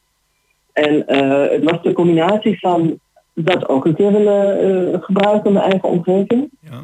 En 0.73 1.07
eh, 1.07 1.51
het 1.51 1.63
was 1.63 1.83
de 1.83 1.93
combinatie 1.93 2.59
van 2.59 2.99
dat 3.33 3.69
ook 3.69 3.85
een 3.85 3.95
keer 3.95 4.11
willen 4.11 4.59
eh, 4.93 5.03
gebruiken 5.03 5.45
in 5.45 5.53
mijn 5.53 5.69
eigen 5.71 5.89
omgeving. 5.89 6.49
Ja. 6.59 6.83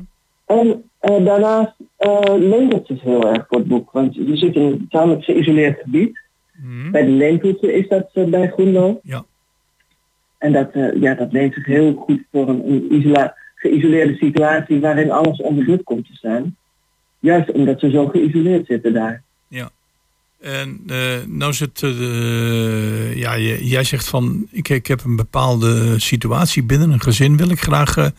En 0.51 0.83
eh, 0.99 1.25
daarnaast 1.25 1.73
eh 1.97 2.35
leent 2.37 2.73
het 2.73 2.87
zich 2.87 3.01
heel 3.01 3.33
erg 3.33 3.45
voor 3.47 3.57
het 3.57 3.67
boek. 3.67 3.91
Want 3.91 4.15
je 4.15 4.37
zit 4.37 4.55
in 4.55 4.61
een 4.61 4.87
tamelijk 4.89 5.23
geïsoleerd 5.23 5.79
gebied. 5.83 6.19
Mhm. 6.63 6.91
Bij 6.91 7.05
de 7.05 7.11
leentoetsen 7.11 7.75
is 7.75 7.87
dat 7.87 8.09
eh, 8.13 8.25
bij 8.25 8.47
Groenlo. 8.47 8.99
Ja. 9.03 9.25
En 10.37 10.53
dat, 10.53 10.71
eh, 10.71 11.01
ja, 11.01 11.13
dat 11.13 11.31
leent 11.31 11.53
zich 11.53 11.65
heel 11.65 11.93
goed 11.93 12.21
voor 12.31 12.49
een, 12.49 12.71
een 12.71 12.93
isola- 12.93 13.35
geïsoleerde 13.55 14.15
situatie 14.15 14.79
waarin 14.79 15.11
alles 15.11 15.41
onder 15.41 15.65
druk 15.65 15.83
komt 15.83 16.05
te 16.05 16.15
staan. 16.15 16.55
Juist 17.19 17.51
omdat 17.51 17.79
ze 17.79 17.89
zo 17.89 18.07
geïsoleerd 18.07 18.65
zitten 18.65 18.93
daar. 18.93 19.23
En 20.41 20.81
eh 20.87 21.17
nou 21.27 21.53
zit, 21.53 21.79
ja, 23.15 23.37
jij 23.37 23.83
zegt 23.83 24.07
van, 24.09 24.47
ik, 24.51 24.69
ik 24.69 24.87
heb 24.87 25.03
een 25.03 25.15
bepaalde 25.15 25.99
situatie 25.99 26.63
binnen 26.63 26.91
een 26.91 27.01
gezin, 27.01 27.37
wil 27.37 27.49
ik 27.49 27.59
graag 27.59 28.11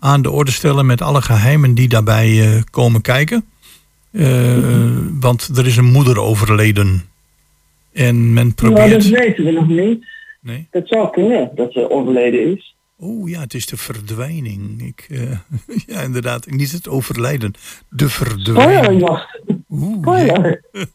aan 0.00 0.22
de 0.22 0.30
orde 0.30 0.50
stellen 0.50 0.86
met 0.86 1.02
alle 1.02 1.22
geheimen 1.22 1.74
die 1.74 1.88
daarbij 1.88 2.40
eh, 2.40 2.62
komen 2.70 3.00
kijken. 3.00 3.44
Eh, 4.10 4.56
Want 5.20 5.50
er 5.56 5.66
is 5.66 5.76
een 5.76 5.84
moeder 5.92 6.20
overleden. 6.20 7.02
En 7.92 8.32
men 8.32 8.42
Nou, 8.42 8.54
probeert... 8.54 8.90
dat 8.90 9.04
weten 9.20 9.44
we 9.44 9.50
nog 9.50 9.68
niet. 9.68 10.04
Nee? 10.40 10.66
Dat 10.70 10.88
zou 10.88 11.10
kunnen 11.10 11.50
dat 11.54 11.72
ze 11.72 11.90
overleden 11.90 12.56
is. 12.56 12.74
Oh 12.96 13.28
ja, 13.28 13.40
het 13.40 13.54
is 13.54 13.66
de 13.66 13.76
verdwijning. 13.76 14.82
Ik, 14.82 15.06
eh, 15.10 15.38
ja, 15.94 16.00
inderdaad, 16.00 16.50
niet 16.50 16.72
het 16.72 16.88
overlijden. 16.88 17.52
De 17.88 18.08
verdwijning. 18.08 19.08
Oeh, 19.70 19.98
Spoiler. 20.00 20.64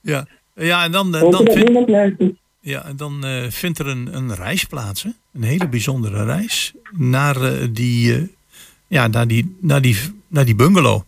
ja. 0.00 0.26
ja, 0.54 0.84
en 0.84 0.92
dan, 0.92 1.12
dan 1.12 1.48
vind. 1.52 2.36
Ja, 2.66 2.84
en 2.84 2.96
dan 2.96 3.24
eh, 3.24 3.50
vindt 3.50 3.78
er 3.78 3.86
een, 3.86 4.16
een 4.16 4.34
reis 4.34 4.64
plaats. 4.64 5.02
Hè? 5.02 5.10
Een 5.34 5.42
hele 5.42 5.68
bijzondere 5.68 6.24
reis 6.24 6.72
naar, 6.92 7.42
eh, 7.42 7.68
die, 7.70 8.14
eh, 8.14 8.22
ja, 8.88 9.06
naar, 9.06 9.26
die, 9.28 9.56
naar, 9.60 9.80
die, 9.82 9.96
naar 10.28 10.44
die 10.44 10.54
bungalow. 10.54 11.02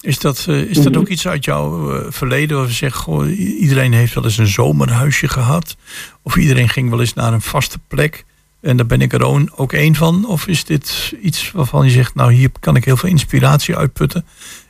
Is 0.00 0.18
dat, 0.18 0.46
is 0.48 0.76
dat 0.76 0.92
Mhm. 0.92 0.98
ook 0.98 1.08
iets 1.08 1.28
uit 1.28 1.44
jouw 1.44 2.02
verleden 2.12 2.56
waar 2.56 2.66
je 2.66 2.72
zegt, 2.72 2.96
goh, 2.96 3.38
iedereen 3.38 3.92
heeft 3.92 4.14
wel 4.14 4.24
eens 4.24 4.38
een 4.38 4.46
zomerhuisje 4.46 5.28
gehad? 5.28 5.76
Of 6.22 6.36
iedereen 6.36 6.68
ging 6.68 6.90
wel 6.90 7.00
eens 7.00 7.14
naar 7.14 7.32
een 7.32 7.40
vaste 7.40 7.78
plek? 7.88 8.24
En 8.60 8.76
daar 8.76 8.86
ben 8.86 9.00
ik 9.00 9.12
er 9.12 9.22
ook- 9.56 9.72
één 9.72 9.94
van. 9.94 10.26
Of 10.26 10.46
is 10.46 10.64
dit 10.64 11.14
iets 11.22 11.50
waarvan 11.52 11.84
je 11.84 11.90
zegt, 11.90 12.14
nou 12.14 12.32
hier 12.32 12.50
kan 12.60 12.76
ik 12.76 12.84
heel 12.84 12.96
veel 12.96 13.08
inspiratie 13.08 13.76
uitputten. 13.76 14.24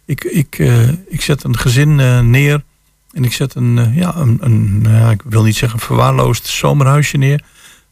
Ik, 0.04 0.24
ik, 0.24 0.58
ik 1.08 1.20
zet 1.22 1.44
een 1.44 1.58
gezin 1.58 1.94
neer 2.30 2.62
en 3.18 3.24
ik 3.24 3.32
zet 3.32 3.54
een, 3.54 3.78
eh, 3.78 3.96
ja, 3.96 4.16
een, 4.16 4.38
een 4.40 4.82
nou 4.82 4.94
ja, 4.94 5.10
ik 5.10 5.22
wil 5.22 5.42
niet 5.42 5.56
zeggen 5.56 5.78
verwaarloosd 5.78 6.46
zomerhuisje 6.46 7.16
neer. 7.16 7.44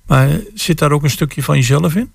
Maar 0.07 0.29
zit 0.55 0.79
daar 0.79 0.93
ook 0.93 1.03
een 1.03 1.11
stukje 1.11 1.43
van 1.43 1.57
jezelf 1.57 1.95
in? 1.95 2.13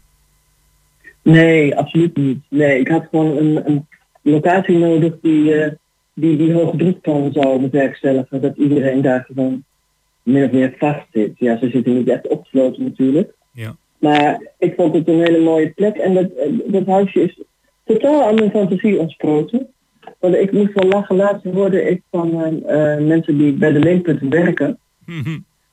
Nee, 1.22 1.76
absoluut 1.76 2.18
niet. 2.18 2.40
Nee, 2.50 2.80
ik 2.80 2.88
had 2.88 3.08
gewoon 3.10 3.38
een, 3.38 3.68
een 3.68 3.88
locatie 4.22 4.78
nodig 4.78 5.14
die, 5.22 5.54
eh, 5.54 5.72
die 6.14 6.38
die 6.38 6.54
hoge 6.54 6.78
drukplan 6.78 7.32
zou 7.34 7.60
bewerkstelligen. 7.60 8.42
Dat 8.42 8.58
iedereen 8.58 9.02
daar 9.02 9.24
gewoon 9.28 9.64
min 10.24 10.46
of 10.46 10.52
meer 10.52 10.76
vast 10.78 11.06
zit. 11.12 11.32
Ja, 11.36 11.58
ze 11.58 11.70
zitten 11.70 11.94
niet 11.94 12.10
echt 12.10 12.28
opgesloten 12.28 12.84
natuurlijk. 12.84 13.34
Ja. 13.54 13.76
Maar 13.98 14.42
ik 14.58 14.74
vond 14.76 14.94
het 14.94 15.08
een 15.08 15.20
hele 15.20 15.44
mooie 15.44 15.70
plek. 15.70 15.96
En 15.96 16.14
dat, 16.14 16.30
eh, 16.32 16.52
dat 16.66 16.86
huisje 16.86 17.22
is 17.24 17.42
totaal 17.84 18.24
aan 18.24 18.36
mijn 18.36 18.52
fantasie 18.52 19.00
ontsproten. 19.00 19.68
Want 20.22 20.36
ik 20.36 20.52
moest 20.52 20.74
wel 20.74 20.90
lachen. 20.90 21.16
Laatst 21.16 21.44
hoorde 21.54 21.82
ik 21.90 22.02
van 22.12 22.44
eh, 22.44 22.94
eh, 22.96 23.02
mensen 23.08 23.38
die 23.38 23.54
bij 23.54 23.72
de 23.72 23.80
leenpunten 23.80 24.30
werken. 24.30 24.80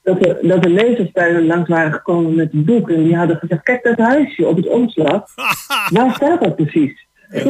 Dat 0.03 0.27
er, 0.27 0.39
dat 0.43 0.63
de 0.63 0.69
lezers 0.71 1.11
bij 1.13 1.33
hun 1.33 1.47
langs 1.47 1.69
waren 1.69 1.93
gekomen 1.93 2.35
met 2.35 2.53
een 2.53 2.65
boek. 2.65 2.91
En 2.91 3.03
die 3.05 3.17
hadden 3.17 3.37
gezegd, 3.37 3.63
kijk 3.63 3.83
dat 3.83 3.99
huisje 3.99 4.47
op 4.47 4.57
het 4.57 4.67
omslag. 4.69 5.23
Waar 5.93 6.15
staat 6.15 6.43
dat 6.43 6.57
precies? 6.57 7.07
Dus 7.31 7.43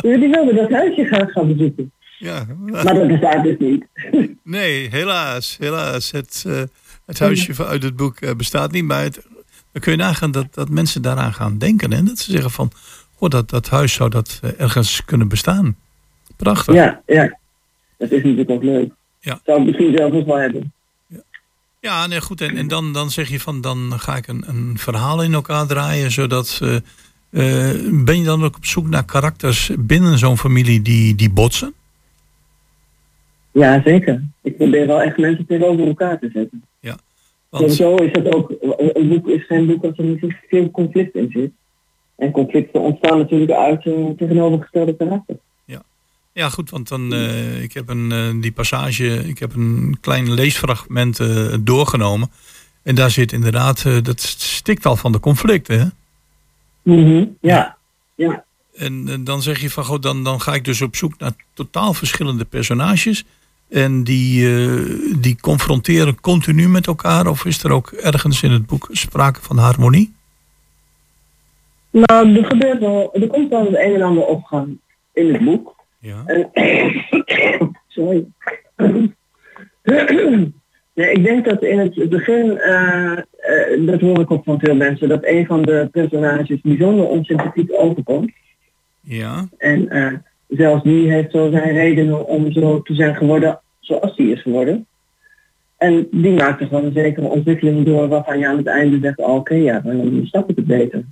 die 0.20 0.28
wilden 0.28 0.54
dat 0.56 0.70
huisje 0.70 1.04
graag 1.04 1.30
gaan 1.32 1.48
bezoeken. 1.56 1.92
Ja, 2.18 2.46
Maar 2.66 2.94
dat 2.94 3.08
bestaat 3.08 3.42
dus 3.42 3.56
niet. 3.58 3.84
nee, 4.42 4.88
helaas. 4.90 5.56
helaas. 5.60 6.10
Het, 6.10 6.44
eh, 6.46 6.62
het 7.06 7.18
huisje 7.18 7.54
van- 7.54 7.66
uit 7.66 7.82
het 7.82 7.96
boek 7.96 8.36
bestaat 8.36 8.72
niet. 8.72 8.84
Maar 8.84 9.02
het, 9.02 9.26
dan 9.72 9.82
kun 9.82 9.92
je 9.92 9.98
nagaan 9.98 10.30
dat, 10.30 10.46
dat 10.54 10.68
mensen 10.68 11.02
daaraan 11.02 11.32
gaan 11.34 11.58
denken. 11.58 11.92
En 11.92 12.04
dat 12.04 12.18
ze 12.18 12.30
zeggen 12.30 12.50
van, 12.50 12.70
goh, 13.16 13.28
dat, 13.30 13.50
dat 13.50 13.68
huis 13.68 13.92
zou 13.92 14.10
dat 14.10 14.40
ergens 14.58 15.04
kunnen 15.04 15.28
bestaan. 15.28 15.76
Prachtig. 16.38 16.74
Ja, 16.74 17.02
ja. 17.06 17.38
Dat 17.96 18.10
is 18.10 18.22
natuurlijk 18.22 18.50
ook 18.50 18.62
leuk. 18.62 18.92
Ja. 19.20 19.40
Zou 19.44 19.60
ik 19.60 19.66
misschien 19.66 19.96
zelf 19.96 20.12
ook 20.12 20.26
wel 20.26 20.36
hebben. 20.36 20.72
Ja, 21.80 22.06
nee, 22.06 22.20
goed. 22.20 22.40
En, 22.40 22.56
en 22.56 22.68
dan, 22.68 22.92
dan 22.92 23.10
zeg 23.10 23.28
je 23.28 23.40
van, 23.40 23.60
dan 23.60 23.92
ga 23.96 24.16
ik 24.16 24.26
een, 24.26 24.44
een 24.46 24.78
verhaal 24.78 25.22
in 25.22 25.34
elkaar 25.34 25.66
draaien, 25.66 26.10
zodat... 26.10 26.60
eh, 26.62 26.76
ben 27.90 28.18
je 28.18 28.24
dan 28.24 28.44
ook 28.44 28.56
op 28.56 28.64
zoek 28.64 28.88
naar 28.88 29.04
karakters 29.04 29.70
binnen 29.78 30.18
zo'n 30.18 30.38
familie 30.38 30.82
die, 30.82 31.14
die 31.14 31.30
botsen? 31.30 31.74
Ja, 33.52 33.82
zeker. 33.84 34.22
Ik 34.42 34.56
probeer 34.56 34.86
wel 34.86 35.02
echt 35.02 35.18
mensen 35.18 35.46
tegenover 35.46 35.86
elkaar 35.86 36.18
te 36.18 36.30
zetten. 36.32 36.62
Want, 37.48 37.72
Sowieso 37.72 38.04
is 38.04 38.12
het 38.12 38.34
ook, 38.34 38.52
een 38.78 39.08
boek 39.08 39.28
is 39.28 39.46
geen 39.46 39.66
boek 39.66 39.84
als 39.84 39.98
er 39.98 40.04
niet 40.04 40.36
veel 40.48 40.70
conflict 40.70 41.14
in 41.14 41.30
zit. 41.32 41.50
En 42.16 42.30
conflicten 42.30 42.80
ontstaan 42.80 43.18
natuurlijk 43.18 43.50
uit 43.50 43.86
eh, 43.86 44.08
tegenovergestelde 44.16 44.96
karakters. 44.96 45.38
Ja, 46.38 46.48
goed, 46.48 46.70
want 46.70 46.88
dan, 46.88 47.12
uh, 47.14 47.62
ik 47.62 47.72
heb 47.72 47.88
een, 47.88 48.10
uh, 48.10 48.42
die 48.42 48.52
passage, 48.52 49.28
ik 49.28 49.38
heb 49.38 49.54
een 49.54 49.98
klein 50.00 50.32
leesfragment 50.34 51.20
uh, 51.20 51.54
doorgenomen. 51.60 52.30
En 52.82 52.94
daar 52.94 53.10
zit 53.10 53.32
inderdaad, 53.32 53.82
dat 54.02 54.20
stikt 54.38 54.86
al 54.86 54.96
van 54.96 55.12
de 55.12 55.20
conflicten, 55.20 55.78
hè? 55.78 55.86
Mm 56.82 57.04
-hmm. 57.04 57.36
Ja, 57.40 57.76
ja. 58.14 58.44
En, 58.76 59.08
en, 59.08 59.24
dan 59.24 59.42
zeg 59.42 59.60
je 59.60 59.70
van, 59.70 59.84
goed, 59.84 60.02
dan, 60.02 60.24
dan 60.24 60.40
ga 60.40 60.54
ik 60.54 60.64
dus 60.64 60.82
op 60.82 60.96
zoek 60.96 61.18
naar 61.18 61.32
totaal 61.54 61.94
verschillende 61.94 62.44
personages. 62.44 63.24
En 63.68 64.04
die, 64.04 64.48
die 65.18 65.36
confronteren 65.40 66.20
continu 66.20 66.68
met 66.68 66.86
elkaar? 66.86 67.26
Of 67.26 67.44
is 67.44 67.62
er 67.62 67.72
ook 67.72 67.90
ergens 67.90 68.42
in 68.42 68.50
het 68.50 68.66
boek 68.66 68.88
sprake 68.90 69.40
van 69.42 69.58
harmonie? 69.58 70.12
Nou, 71.90 72.36
er 72.36 72.44
gebeurt 72.44 72.80
wel, 72.80 73.14
er 73.14 73.26
komt 73.26 73.50
wel 73.50 73.64
het 73.64 73.74
een 73.74 73.94
en 73.94 74.02
ander 74.02 74.24
opgang 74.24 74.78
in 75.12 75.34
het 75.34 75.44
boek. 75.44 75.76
Ja. 75.98 76.24
Sorry. 77.88 78.26
nee, 80.94 81.12
ik 81.12 81.24
denk 81.24 81.44
dat 81.44 81.62
in 81.62 81.78
het 81.78 82.08
begin, 82.08 82.46
uh, 82.46 83.18
uh, 83.48 83.86
dat 83.86 84.00
hoor 84.00 84.20
ik 84.20 84.30
ook 84.30 84.44
van 84.44 84.58
veel 84.58 84.74
mensen, 84.74 85.08
dat 85.08 85.24
een 85.26 85.46
van 85.46 85.62
de 85.62 85.88
personages 85.92 86.60
bijzonder 86.60 87.08
onsympathiek 87.08 87.72
overkomt. 87.72 88.32
Ja. 89.00 89.48
En 89.58 89.96
uh, 89.96 90.12
zelfs 90.48 90.82
die 90.82 91.10
heeft 91.10 91.30
zo 91.30 91.50
zijn 91.50 91.72
redenen 91.72 92.26
om 92.26 92.52
zo 92.52 92.82
te 92.82 92.94
zijn 92.94 93.16
geworden 93.16 93.60
zoals 93.80 94.16
hij 94.16 94.26
is 94.26 94.42
geworden. 94.42 94.86
En 95.76 96.08
die 96.10 96.32
maakt 96.32 96.60
er 96.60 96.66
gewoon 96.66 96.84
een 96.84 96.92
zekere 96.92 97.26
ontwikkeling 97.26 97.86
door 97.86 98.08
waarvan 98.08 98.38
je 98.38 98.48
aan 98.48 98.56
het 98.56 98.66
einde 98.66 98.98
zegt, 99.00 99.18
oké, 99.18 99.30
okay, 99.30 99.62
ja, 99.62 99.80
dan 99.80 100.26
snap 100.26 100.50
ik 100.50 100.56
het 100.56 100.66
beter. 100.66 101.04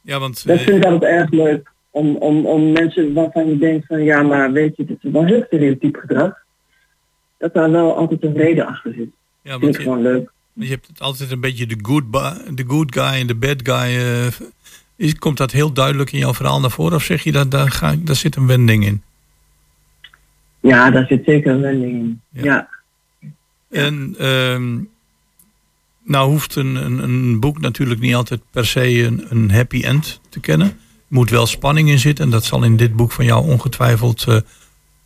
Ja, 0.00 0.18
want, 0.18 0.46
dat 0.46 0.60
vind 0.60 0.76
ik 0.76 0.84
altijd 0.84 1.12
erg 1.12 1.30
leuk. 1.30 1.71
Om, 1.92 2.16
om, 2.16 2.46
om 2.46 2.72
mensen 2.72 3.12
waarvan 3.12 3.48
je 3.48 3.58
denkt 3.58 3.86
van 3.86 4.02
ja, 4.02 4.22
maar 4.22 4.52
weet 4.52 4.76
je, 4.76 4.84
dit 4.84 4.98
is 5.02 5.10
wel 5.10 5.24
heel 5.24 5.42
stereotyp 5.46 5.96
gedrag. 5.96 6.32
Dat 7.38 7.54
daar 7.54 7.70
wel 7.70 7.96
altijd 7.96 8.24
een 8.24 8.36
reden 8.36 8.66
achter 8.66 8.92
zit. 8.92 9.08
Ja, 9.42 9.54
ik 9.54 9.62
je, 9.62 9.74
gewoon 9.74 10.02
leuk. 10.02 10.30
Je 10.52 10.68
hebt 10.68 10.86
het 10.86 11.00
altijd 11.00 11.30
een 11.30 11.40
beetje 11.40 11.66
de 11.66 11.78
good, 11.82 12.12
de 12.56 12.64
good 12.66 12.94
guy 12.94 13.20
en 13.20 13.26
de 13.26 13.34
bad 13.34 13.60
guy. 13.62 13.96
Uh, 13.96 14.26
is, 14.96 15.14
komt 15.14 15.36
dat 15.36 15.50
heel 15.50 15.72
duidelijk 15.72 16.12
in 16.12 16.18
jouw 16.18 16.34
verhaal 16.34 16.60
naar 16.60 16.70
voren? 16.70 16.94
Of 16.94 17.02
zeg 17.02 17.22
je 17.22 17.32
dat 17.32 17.50
daar, 17.50 17.70
ga, 17.70 17.94
daar 17.98 18.16
zit 18.16 18.36
een 18.36 18.46
wending 18.46 18.84
in? 18.84 19.02
Ja, 20.60 20.90
daar 20.90 21.06
zit 21.06 21.24
zeker 21.24 21.52
een 21.52 21.60
wending 21.60 21.92
in. 21.92 22.20
Ja. 22.30 22.42
ja. 22.44 22.68
En 23.70 24.26
um, 24.26 24.90
nou 26.04 26.30
hoeft 26.30 26.54
een, 26.54 26.74
een, 26.74 27.02
een, 27.02 27.40
boek 27.40 27.60
natuurlijk 27.60 28.00
niet 28.00 28.14
altijd 28.14 28.40
per 28.50 28.66
se 28.66 29.02
een, 29.02 29.26
een 29.28 29.50
happy 29.50 29.82
end 29.82 30.20
te 30.28 30.40
kennen. 30.40 30.78
Moet 31.12 31.30
wel 31.30 31.46
spanning 31.46 31.88
in 31.88 31.98
zitten. 31.98 32.24
En 32.24 32.30
dat 32.30 32.44
zal 32.44 32.62
in 32.62 32.76
dit 32.76 32.96
boek 32.96 33.12
van 33.12 33.24
jou 33.24 33.48
ongetwijfeld 33.48 34.24
uh, 34.28 34.36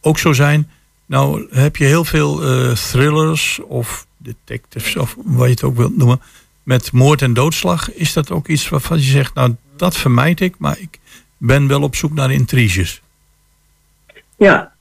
ook 0.01 0.19
zo 0.19 0.33
zijn. 0.33 0.71
Nou 1.07 1.47
heb 1.51 1.77
je 1.77 1.85
heel 1.85 2.05
veel 2.05 2.43
uh, 2.43 2.73
thrillers 2.73 3.61
of 3.69 4.07
detectives 4.17 4.97
of 4.97 5.17
wat 5.25 5.45
je 5.45 5.51
het 5.51 5.63
ook 5.63 5.77
wilt 5.77 5.97
noemen. 5.97 6.21
Met 6.63 6.93
moord 6.93 7.23
en 7.23 7.33
doodslag. 7.35 7.93
Is 7.93 8.13
dat 8.13 8.31
ook 8.31 8.49
iets 8.49 8.69
waarvan 8.69 8.97
je 8.97 9.03
zegt, 9.03 9.35
nou 9.35 9.55
dat 9.77 9.97
vermijd 9.97 10.41
ik. 10.41 10.55
Maar 10.59 10.79
ik 10.79 10.99
ben 11.37 11.69
wel 11.69 11.83
op 11.83 11.95
zoek 11.95 12.15
naar 12.15 12.33
intriges. 12.33 13.03
Ja, 14.37 14.73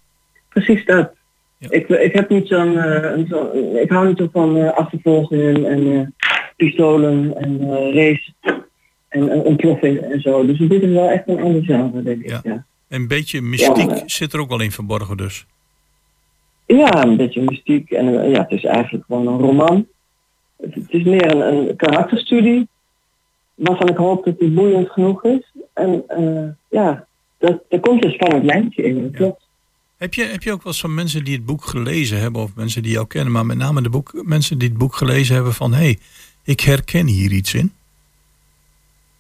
precies 0.50 0.86
dat. 0.86 1.10
Ja. 1.58 1.68
Ik, 1.72 1.88
ik 1.88 2.14
heb 2.14 2.30
niet 2.30 2.48
zo'n, 2.48 2.74
uh, 2.74 3.30
zo, 3.30 3.52
ik 3.84 3.90
hou 3.90 4.08
niet 4.08 4.18
zo 4.18 4.30
van 4.32 4.76
achtervolgingen 4.76 5.66
en 5.66 6.14
pistolen 6.56 7.38
en 7.38 7.60
race 7.94 8.34
en 9.16 9.42
ontploffing 9.42 10.00
en 10.00 10.22
zo. 10.22 10.46
Dus 10.46 10.58
dit 10.58 10.84
is 10.84 10.92
wel 10.92 11.10
echt 11.10 11.28
een 11.28 11.42
ander 11.42 11.64
genre, 11.64 12.04
denk 12.04 12.22
ik. 12.22 12.30
Ja. 12.30 12.40
Ja. 12.44 12.66
Een 12.88 13.08
beetje 13.08 13.42
mystiek 13.42 13.90
ja, 13.90 14.04
zit 14.06 14.34
er 14.34 14.40
ook 14.40 14.50
wel 14.50 14.62
in 14.62 14.72
verborgen 14.72 15.18
dus. 15.18 15.46
Ja, 16.66 17.06
een 17.06 17.18
beetje 17.18 17.42
mystiek. 17.42 17.92
En 17.92 18.30
ja, 18.30 18.42
het 18.42 18.52
is 18.52 18.64
eigenlijk 18.64 19.06
gewoon 19.06 19.28
een 19.28 19.40
roman. 19.40 19.88
Het, 20.58 20.74
het 20.74 20.92
is 20.92 21.04
meer 21.04 21.32
een, 21.32 21.42
een, 21.42 21.76
karakterstudie. 21.76 22.68
Waarvan 23.56 23.90
ik 23.90 23.98
hoop 23.98 24.26
dat 24.26 24.40
die 24.40 24.50
boeiend 24.50 24.90
genoeg 24.90 25.24
is. 25.24 25.52
En 25.74 26.04
ja, 26.70 27.08
dat, 27.38 27.64
er 27.70 27.80
komt 27.80 28.06
een 28.06 28.12
spannend 28.12 28.44
lijntje 28.44 28.84
in. 28.84 29.02
Dat 29.02 29.12
klopt. 29.12 29.46
Heb 29.98 30.14
je, 30.14 30.24
heb 30.24 30.44
je 30.44 30.52
ook 30.52 30.64
wel 30.64 30.72
eens 30.72 30.82
van 30.82 30.94
mensen 30.94 31.24
die 31.24 31.36
het 31.36 31.46
boek 31.46 31.66
gelezen 31.66 32.20
hebben, 32.20 32.42
of 32.42 32.56
mensen 32.56 32.84
die 32.84 32.92
jou 32.92 33.08
kennen, 33.08 33.32
maar 33.34 33.46
met 33.46 33.58
name 33.58 33.82
de 33.82 33.90
boek, 33.90 34.24
mensen 34.26 34.58
die 34.58 34.70
het 34.70 34.78
boek 34.78 34.96
gelezen 34.96 35.36
hebben 35.36 35.54
van 35.54 35.74
hé, 35.74 35.78
hey, 35.78 35.98
ik 36.44 36.60
herken 36.60 37.08
hier 37.08 37.32
iets 37.32 37.54
in? 37.54 37.74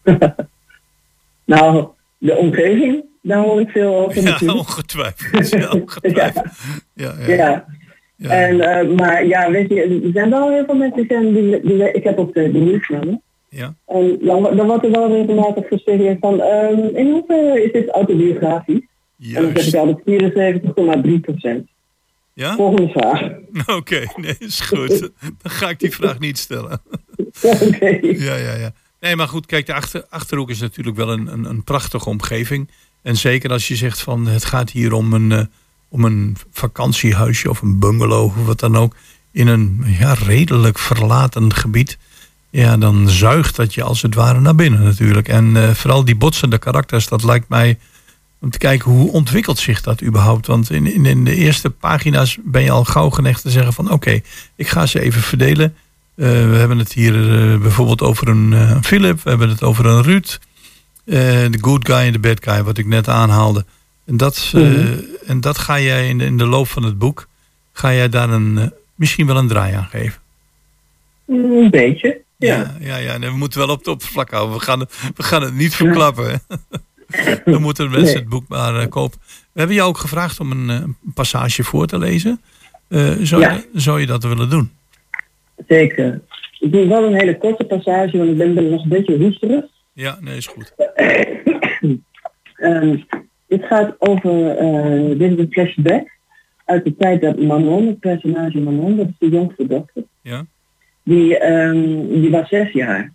nou, 1.54 1.88
de 2.18 2.36
omgeving, 2.36 3.04
daar 3.22 3.44
hoor 3.44 3.60
ik 3.62 3.70
veel 3.70 3.96
over. 3.96 4.16
Ja, 4.16 4.30
natuurlijk. 4.30 4.60
ongetwijfeld. 4.60 5.50
Ja, 5.50 5.72
ongetwijfeld. 5.82 6.46
ja. 6.94 7.14
Ja, 7.28 7.66
ja. 8.18 8.30
En, 8.30 8.56
uh, 8.56 8.98
maar 8.98 9.26
ja, 9.26 9.52
weet 9.52 9.70
je, 9.70 10.02
er 10.04 10.12
zijn 10.14 10.30
wel 10.30 10.50
heel 10.50 10.66
veel 10.66 10.76
mensen 10.76 11.08
die, 11.08 11.34
die, 11.34 11.62
die 11.62 11.92
ik 11.92 12.04
heb 12.04 12.18
ook 12.18 12.34
de, 12.34 12.52
de. 12.52 13.20
Ja. 13.50 13.74
En 13.88 14.18
dan, 14.22 14.56
dan 14.56 14.68
wordt 14.68 14.86
er 14.86 14.92
wel 14.92 15.12
regelmatig 15.12 15.68
gesuggereerd 15.68 16.18
van, 16.20 16.42
um, 16.42 16.96
in 16.96 17.12
hoeverre 17.12 17.64
is 17.64 17.72
dit 17.72 17.90
autobiografisch? 17.90 18.82
Juist. 19.16 19.38
En 19.38 19.54
dan 19.54 19.64
zeg 19.64 20.56
ik 20.56 20.66
altijd 20.76 21.06
74,3 21.06 21.20
procent. 21.22 21.68
Ja? 22.34 22.56
Volgende 22.56 22.90
vraag. 22.90 23.22
Oké, 23.60 23.72
okay, 23.72 24.08
nee, 24.16 24.36
is 24.40 24.60
goed. 24.60 25.00
Dan 25.20 25.52
ga 25.52 25.70
ik 25.70 25.80
die 25.80 25.92
vraag 25.92 26.20
niet 26.20 26.38
stellen. 26.38 26.82
Oké. 27.44 27.66
Okay. 27.66 28.00
Ja, 28.02 28.36
ja, 28.36 28.56
ja. 28.56 28.74
Nee, 29.00 29.16
maar 29.16 29.28
goed, 29.28 29.46
kijk, 29.46 29.66
de 29.66 29.74
achter, 29.74 30.06
Achterhoek 30.10 30.50
is 30.50 30.60
natuurlijk 30.60 30.98
wel 30.98 31.12
een, 31.12 31.34
een, 31.34 31.46
een, 31.50 31.64
prachtige 31.64 32.10
omgeving. 32.10 32.70
En 33.02 33.18
zeker 33.18 33.52
als 33.52 33.68
je 33.68 33.76
zegt 33.76 34.02
van 34.02 34.28
het 34.28 34.46
gaat 34.46 34.72
hier 34.72 34.94
om 34.94 35.14
een, 35.14 35.32
uh, 35.32 35.42
om 35.90 36.06
een 36.06 36.38
vakantiehuisje 36.52 37.50
of 37.50 37.62
een 37.62 37.80
bungalow 37.80 38.26
of 38.26 38.46
wat 38.46 38.60
dan 38.60 38.78
ook. 38.78 38.96
In 39.32 39.48
een 39.48 39.84
ja, 40.00 40.14
redelijk 40.14 40.80
verlaten 40.80 41.54
gebied. 41.54 41.98
Ja, 42.50 42.78
dan 42.78 43.10
zuigt 43.10 43.56
dat 43.56 43.74
je 43.74 43.84
als 43.84 44.02
het 44.02 44.16
ware 44.16 44.40
naar 44.40 44.56
binnen 44.56 44.84
natuurlijk. 44.84 45.28
En 45.28 45.56
uh, 45.56 45.70
vooral 45.70 46.06
die 46.06 46.16
botsende 46.16 46.58
karakters, 46.58 47.08
dat 47.08 47.24
lijkt 47.24 47.50
mij 47.50 47.78
om 48.40 48.50
te 48.50 48.58
kijken 48.58 48.92
hoe 48.92 49.12
ontwikkelt 49.12 49.60
zich 49.60 49.82
dat 49.82 50.04
überhaupt. 50.04 50.48
Want 50.48 50.72
in, 50.72 50.94
in, 50.94 51.06
in 51.06 51.24
de 51.24 51.36
eerste 51.36 51.70
pagina's 51.70 52.38
ben 52.44 52.64
je 52.64 52.72
al 52.72 52.86
gauw 52.86 53.10
geneigd 53.10 53.42
te 53.42 53.50
zeggen 53.50 53.74
van 53.74 53.92
oké, 53.92 54.22
ik 54.56 54.68
ga 54.68 54.86
ze 54.86 55.00
even 55.00 55.22
verdelen. 55.22 55.76
Uh, 56.16 56.28
we 56.28 56.56
hebben 56.56 56.78
het 56.78 56.94
hier 56.94 57.14
uh, 57.14 57.62
bijvoorbeeld 57.62 58.02
over 58.02 58.28
een 58.28 58.52
uh, 58.52 58.78
Philip, 58.82 59.24
we 59.24 59.30
hebben 59.30 59.50
het 59.50 59.64
over 59.64 59.86
een 59.86 60.04
Ruud. 60.04 60.40
De 61.06 61.58
good 61.62 61.88
guy 61.88 61.98
en 61.98 62.12
de 62.12 62.20
bad 62.20 62.44
guy, 62.44 62.64
wat 62.64 62.78
ik 62.78 62.86
net 62.86 63.08
aanhaalde. 63.08 63.66
En 64.06 64.18
dat, 64.18 64.52
mm 64.54 64.62
-hmm. 64.62 65.06
en 65.26 65.42
dat 65.42 65.58
ga 65.58 65.80
jij 65.80 66.08
in 66.08 66.18
de, 66.18 66.26
in 66.26 66.38
de 66.38 66.46
loop 66.46 66.68
van 66.68 66.84
het 66.84 66.98
boek, 66.98 67.28
ga 67.74 67.94
jij 67.94 68.10
daar 68.10 68.30
een, 68.30 68.74
misschien 68.96 69.28
wel 69.28 69.38
een 69.38 69.48
draai 69.48 69.74
aan 69.74 69.88
geven. 69.92 70.22
Een 71.28 71.70
beetje, 71.70 72.22
ja. 72.38 72.56
Ja, 72.56 72.76
ja, 72.80 72.96
ja. 72.96 73.18
Nee, 73.18 73.30
we 73.30 73.38
moeten 73.38 73.60
wel 73.60 73.70
op 73.70 73.78
het 73.78 73.88
oppervlak 73.88 74.32
houden. 74.32 74.58
We 74.58 74.64
gaan, 74.64 74.80
we 75.16 75.24
gaan 75.24 75.42
het 75.42 75.54
niet 75.54 75.76
verklappen. 75.76 76.42
Dan 77.46 77.62
moeten 77.68 77.86
mensen 77.90 78.06
nee. 78.06 78.16
het 78.16 78.30
boek 78.30 78.48
maar 78.48 78.88
kopen. 78.88 79.20
We 79.24 79.60
hebben 79.60 79.76
jou 79.76 79.90
ook 79.90 79.98
gevraagd 79.98 80.40
om 80.40 80.52
een, 80.52 80.70
een 80.70 80.98
passage 81.14 81.64
voor 81.64 81.88
te 81.88 81.98
lezen. 81.98 82.42
Zou, 83.22 83.42
ja. 83.42 83.52
je, 83.52 83.70
zou 83.74 84.00
je 84.00 84.06
dat 84.06 84.24
willen 84.24 84.50
doen? 84.50 84.72
Zeker. 85.68 86.22
Ik 86.60 86.72
doe 86.72 86.88
wel 86.88 87.06
een 87.06 87.16
hele 87.16 87.38
korte 87.38 87.66
passage, 87.66 88.18
want 88.18 88.30
ik 88.30 88.38
ben, 88.38 88.54
ben 88.54 88.70
nog 88.70 88.84
een 88.84 88.90
beetje 88.90 89.18
hoesterig. 89.18 89.66
Ja, 89.94 90.18
nee, 90.22 90.38
is 90.38 90.48
goed. 90.48 90.74
um, 92.58 93.06
dit 93.48 93.66
gaat 93.66 93.96
over, 93.98 94.56
dit 95.18 95.32
is 95.32 95.38
een 95.38 95.52
flashback 95.52 96.14
uit 96.66 96.84
de 96.84 96.96
tijd 96.96 97.22
dat 97.22 97.40
Manon, 97.40 97.88
het 97.88 98.00
personage 98.00 98.60
Manon, 98.60 98.96
dat 98.96 99.08
is 99.08 99.16
de 99.18 99.30
jongste 99.30 99.68
dochter. 99.68 100.04
Ja. 100.22 100.46
Die, 101.04 101.46
um, 101.52 102.22
die 102.22 102.32
was 102.32 102.50
zes 102.50 102.72
jaar. 102.72 103.14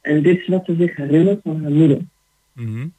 En 0.00 0.22
dit 0.22 0.38
is 0.38 0.46
wat 0.46 0.64
ze 0.64 0.74
zich 0.78 0.96
herinnert 0.96 1.40
van 1.42 1.62
haar 1.62 1.70
moeder. 1.70 1.98
-hmm. 2.54 2.92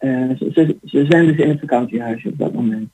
Uh, 0.00 0.30
ze, 0.38 0.76
ze, 0.84 1.04
zijn 1.08 1.26
dus 1.26 1.36
in 1.36 1.48
het 1.48 1.60
vakantiehuisje 1.60 2.28
op 2.28 2.38
dat 2.38 2.52
moment. 2.52 2.90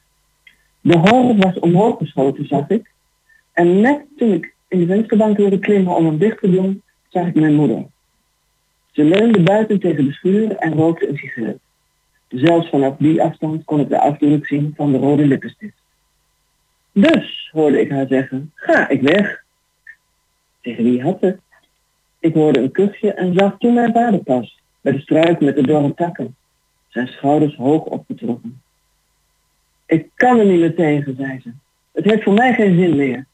De 0.80 0.98
hal 0.98 1.36
was 1.36 1.58
omhoog 1.58 1.98
geschoten, 1.98 2.46
zag 2.46 2.68
ik. 2.68 2.90
En 3.52 3.80
net 3.80 4.04
toen 4.16 4.32
ik 4.32 4.54
in 4.72 4.78
de 4.78 4.86
vensterbank 4.86 5.36
wilde 5.36 5.58
klimmen 5.58 5.96
om 5.96 6.04
hem 6.04 6.18
dicht 6.18 6.38
te 6.38 6.50
doen, 6.50 6.82
zag 7.08 7.26
ik 7.26 7.34
mijn 7.34 7.54
moeder. 7.54 7.86
Ze 8.90 9.04
leunde 9.04 9.42
buiten 9.42 9.80
tegen 9.80 10.04
de 10.04 10.12
schuur 10.12 10.56
en 10.56 10.72
rookte 10.72 11.08
een 11.08 11.16
sigaret. 11.16 11.58
Zelfs 12.28 12.68
vanaf 12.68 12.96
die 12.98 13.22
afstand 13.22 13.64
kon 13.64 13.80
ik 13.80 13.88
de 13.88 14.00
afdruk 14.00 14.46
zien 14.46 14.72
van 14.76 14.92
de 14.92 14.98
rode 14.98 15.26
lippenstift. 15.26 15.82
Dus, 16.92 17.50
hoorde 17.52 17.80
ik 17.80 17.90
haar 17.90 18.06
zeggen, 18.06 18.52
ga 18.54 18.88
ik 18.88 19.02
weg. 19.02 19.44
Tegen 20.60 20.84
wie 20.84 21.02
had 21.02 21.20
het? 21.20 21.40
Ik 22.18 22.34
hoorde 22.34 22.60
een 22.60 22.72
kuchje 22.72 23.12
en 23.12 23.34
zag 23.34 23.58
toen 23.58 23.74
mijn 23.74 23.92
vader 23.92 24.22
pas, 24.22 24.60
bij 24.80 24.92
de 24.92 25.00
struik 25.00 25.40
met 25.40 25.56
de 25.56 25.62
dorre 25.62 25.94
takken 25.94 26.36
zijn 26.88 27.08
schouders 27.08 27.56
hoog 27.56 27.84
opgetrokken. 27.84 28.62
Ik 29.86 30.08
kan 30.14 30.38
er 30.38 30.46
niet 30.46 30.60
meer 30.60 30.74
tegen, 30.74 31.16
zei 31.16 31.40
ze. 31.40 31.50
Het 31.92 32.04
heeft 32.04 32.22
voor 32.22 32.32
mij 32.32 32.54
geen 32.54 32.78
zin 32.78 32.96
meer. 32.96 33.26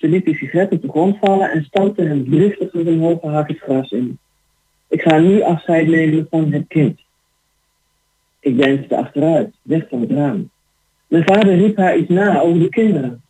Ze 0.00 0.08
liet 0.08 0.24
die 0.24 0.36
sigaret 0.36 0.72
op 0.72 0.82
de 0.82 0.88
grond 0.88 1.18
vallen 1.18 1.50
en 1.50 1.64
stampte 1.64 2.02
hem 2.02 2.30
driftig 2.30 2.72
met 2.72 2.86
een 2.86 3.00
hoge 3.00 3.26
hak 3.26 3.48
het 3.48 3.58
gras 3.58 3.90
in. 3.90 4.18
Ik 4.88 5.02
ga 5.02 5.18
nu 5.18 5.42
afscheid 5.42 5.86
nemen 5.86 6.26
van 6.30 6.52
het 6.52 6.64
kind. 6.68 7.00
Ik 8.40 8.56
deinsde 8.56 8.96
achteruit, 8.96 9.54
weg 9.62 9.88
van 9.88 10.00
het 10.00 10.10
raam. 10.10 10.50
Mijn 11.06 11.24
vader 11.24 11.56
riep 11.56 11.76
haar 11.76 11.96
iets 11.96 12.08
na 12.08 12.40
over 12.40 12.58
de 12.58 12.68
kinderen. 12.68 13.22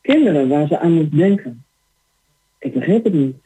Kinderen 0.00 0.48
waar 0.48 0.66
ze 0.66 0.78
aan 0.78 0.92
moest 0.92 1.16
denken. 1.16 1.64
Ik 2.58 2.72
begreep 2.72 3.04
het 3.04 3.12
niet. 3.12 3.36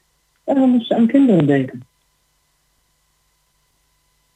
Waarom 0.44 0.70
moest 0.70 0.86
ze 0.86 0.94
aan 0.94 1.06
kinderen 1.06 1.46
denken? 1.46 1.86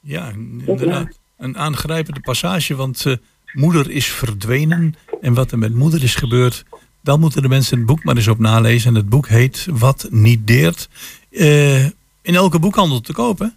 Ja, 0.00 0.30
inderdaad. 0.30 1.20
Een 1.36 1.56
aangrijpende 1.56 2.20
passage, 2.20 2.74
want 2.74 3.06
eh, 3.06 3.16
moeder 3.52 3.90
is 3.90 4.12
verdwenen. 4.12 4.94
En 5.20 5.34
wat 5.34 5.52
er 5.52 5.58
met 5.58 5.74
moeder 5.74 6.02
is 6.02 6.14
gebeurd, 6.14 6.64
dan 7.06 7.20
moeten 7.20 7.42
de 7.42 7.48
mensen 7.48 7.76
het 7.76 7.86
boek 7.86 8.04
maar 8.04 8.16
eens 8.16 8.28
op 8.28 8.38
nalezen. 8.38 8.88
En 8.88 8.94
het 8.94 9.08
boek 9.08 9.28
heet 9.28 9.66
Wat 9.70 10.06
niet 10.10 10.46
deert. 10.46 10.88
Eh, 11.30 11.84
in 12.22 12.34
elke 12.34 12.58
boekhandel 12.58 13.00
te 13.00 13.12
kopen. 13.12 13.56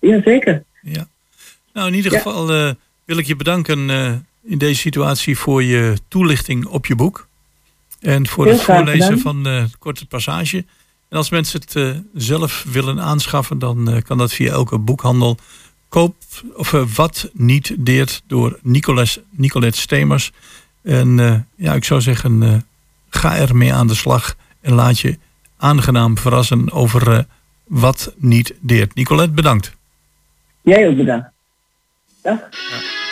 Jazeker. 0.00 0.64
Ja. 0.82 1.08
Nou, 1.72 1.88
in 1.88 1.94
ieder 1.94 2.12
geval 2.12 2.52
eh, 2.52 2.70
wil 3.04 3.16
ik 3.16 3.26
je 3.26 3.36
bedanken 3.36 3.90
in 4.42 4.58
deze 4.58 4.80
situatie 4.80 5.38
voor 5.38 5.62
je 5.62 5.98
toelichting 6.08 6.66
op 6.66 6.86
je 6.86 6.94
boek. 6.94 7.26
En 8.00 8.26
voor 8.26 8.44
Heel 8.44 8.54
het 8.54 8.62
voorlezen 8.62 9.18
van 9.18 9.42
de 9.42 9.66
korte 9.78 10.06
passage. 10.06 10.64
En 11.08 11.20
als 11.20 11.30
mensen 11.30 11.60
het 11.60 11.76
eh, 11.76 11.90
zelf 12.14 12.64
willen 12.72 13.00
aanschaffen, 13.00 13.58
dan 13.58 13.90
eh, 13.90 14.02
kan 14.02 14.18
dat 14.18 14.32
via 14.32 14.52
elke 14.52 14.78
boekhandel. 14.78 15.36
Koop, 15.88 16.14
of 16.54 16.72
eh, 16.72 16.82
Wat 16.94 17.30
niet 17.32 17.74
deert 17.78 18.22
door 18.26 18.58
Nicolas, 18.62 19.18
Nicolette 19.30 19.80
Stemers. 19.80 20.32
En 20.84 21.20
eh, 21.20 21.34
ja, 21.54 21.74
ik 21.74 21.84
zou 21.84 22.00
zeggen, 22.00 22.42
eh, 22.42 22.54
ga 23.08 23.36
ermee 23.36 23.74
aan 23.74 23.86
de 23.86 23.94
slag. 23.94 24.36
En 24.60 24.72
laat 24.72 24.98
je 24.98 25.18
aangenaam 25.56 26.18
verrassen 26.18 26.72
over 26.72 27.12
eh, 27.12 27.18
wat 27.64 28.14
niet 28.16 28.54
deert. 28.60 28.94
Nicolette, 28.94 29.32
bedankt. 29.32 29.72
Jij 30.60 30.88
ook 30.88 30.96
bedankt. 30.96 31.28
Dag. 32.22 32.38
I've 32.38 33.03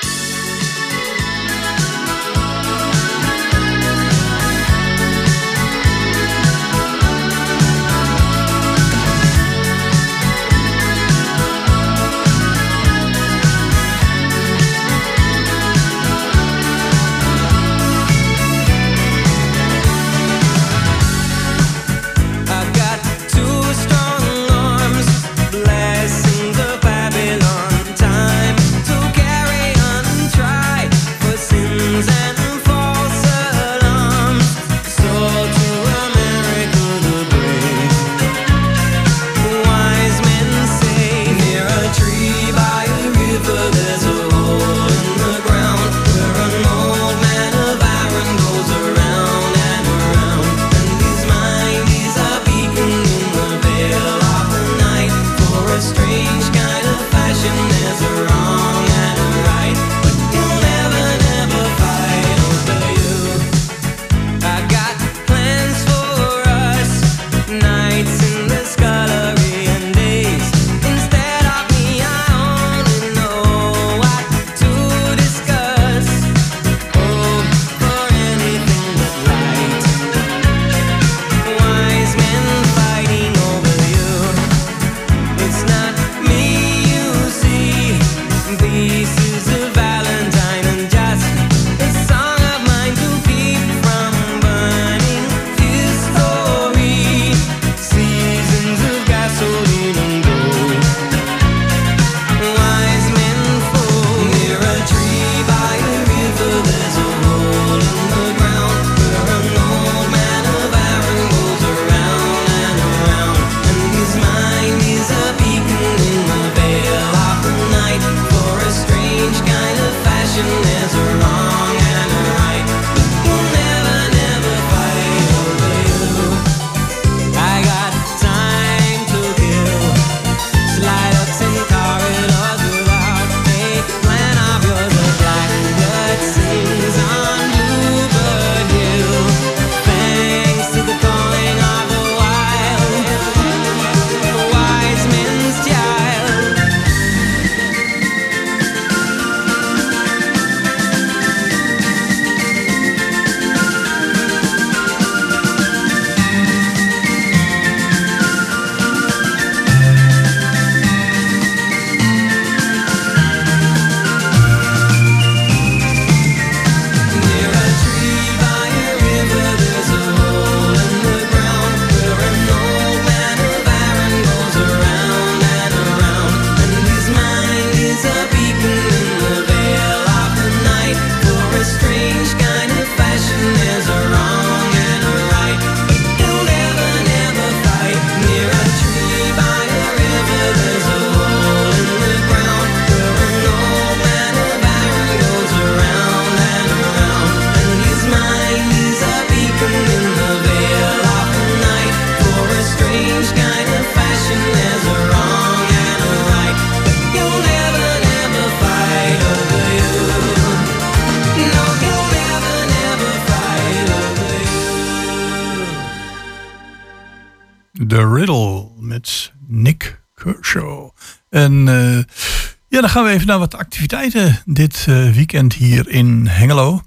gaan 222.93 223.05
we 223.05 223.11
even 223.11 223.27
naar 223.27 223.39
wat 223.39 223.55
activiteiten 223.55 224.43
dit 224.45 224.85
eh, 224.89 225.11
weekend 225.11 225.55
hier 225.55 225.89
in 225.89 226.27
Hengelo. 226.27 226.83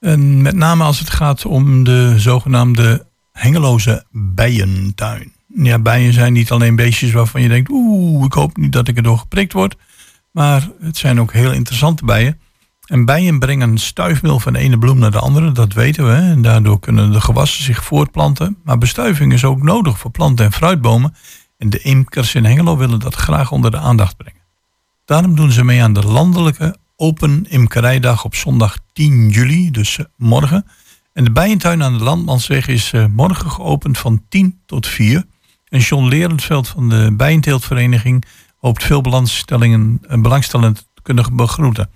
En 0.00 0.42
met 0.42 0.54
name 0.54 0.84
als 0.84 0.98
het 0.98 1.10
gaat 1.10 1.44
om 1.44 1.84
de 1.84 2.14
zogenaamde 2.16 3.06
Hengeloze 3.32 4.04
bijentuin. 4.10 5.32
Ja, 5.46 5.78
bijen 5.78 6.12
zijn 6.12 6.32
niet 6.32 6.50
alleen 6.50 6.76
beestjes 6.76 7.12
waarvan 7.12 7.42
je 7.42 7.48
denkt, 7.48 7.70
oeh, 7.70 8.24
ik 8.24 8.32
hoop 8.32 8.56
niet 8.56 8.72
dat 8.72 8.88
ik 8.88 8.96
erdoor 8.96 9.18
geprikt 9.18 9.52
word. 9.52 9.76
Maar 10.30 10.68
het 10.80 10.96
zijn 10.96 11.20
ook 11.20 11.32
heel 11.32 11.52
interessante 11.52 12.04
bijen. 12.04 12.40
En 12.86 13.04
bijen 13.04 13.38
brengen 13.38 13.78
stuifmeel 13.78 14.40
van 14.40 14.52
de 14.52 14.58
ene 14.58 14.78
bloem 14.78 14.98
naar 14.98 15.10
de 15.10 15.18
andere, 15.18 15.52
dat 15.52 15.72
weten 15.72 16.06
we. 16.06 16.14
En 16.14 16.42
daardoor 16.42 16.80
kunnen 16.80 17.12
de 17.12 17.20
gewassen 17.20 17.64
zich 17.64 17.84
voortplanten. 17.84 18.56
Maar 18.64 18.78
bestuiving 18.78 19.32
is 19.32 19.44
ook 19.44 19.62
nodig 19.62 19.98
voor 19.98 20.10
planten 20.10 20.44
en 20.44 20.52
fruitbomen. 20.52 21.14
En 21.58 21.70
de 21.70 21.78
imkers 21.78 22.34
in 22.34 22.44
Hengelo 22.44 22.76
willen 22.76 23.00
dat 23.00 23.14
graag 23.14 23.50
onder 23.52 23.70
de 23.70 23.78
aandacht 23.78 24.16
brengen. 24.16 24.41
Daarom 25.12 25.36
doen 25.36 25.52
ze 25.52 25.64
mee 25.64 25.82
aan 25.82 25.92
de 25.92 26.04
landelijke 26.04 26.76
Open 26.96 27.46
Imkerijdag 27.48 28.24
op 28.24 28.34
zondag 28.34 28.76
10 28.92 29.28
juli, 29.28 29.70
dus 29.70 29.98
eh, 29.98 30.04
morgen. 30.16 30.66
En 31.12 31.24
de 31.24 31.30
bijentuin 31.30 31.82
aan 31.82 31.98
de 31.98 32.04
Landmansweg 32.04 32.68
is 32.68 32.92
eh, 32.92 33.04
morgen 33.06 33.50
geopend 33.50 33.98
van 33.98 34.22
10 34.28 34.60
tot 34.66 34.86
4. 34.86 35.24
En 35.68 35.80
John 35.80 36.04
Lerenveld 36.04 36.68
van 36.68 36.88
de 36.88 37.14
Bijenteeltvereniging 37.16 38.24
hoopt 38.56 38.84
veel 38.84 39.00
belangstellingen, 39.00 39.98
eh, 40.08 40.20
belangstellenden 40.20 40.74
te 40.94 41.02
kunnen 41.02 41.36
begroeten. 41.36 41.90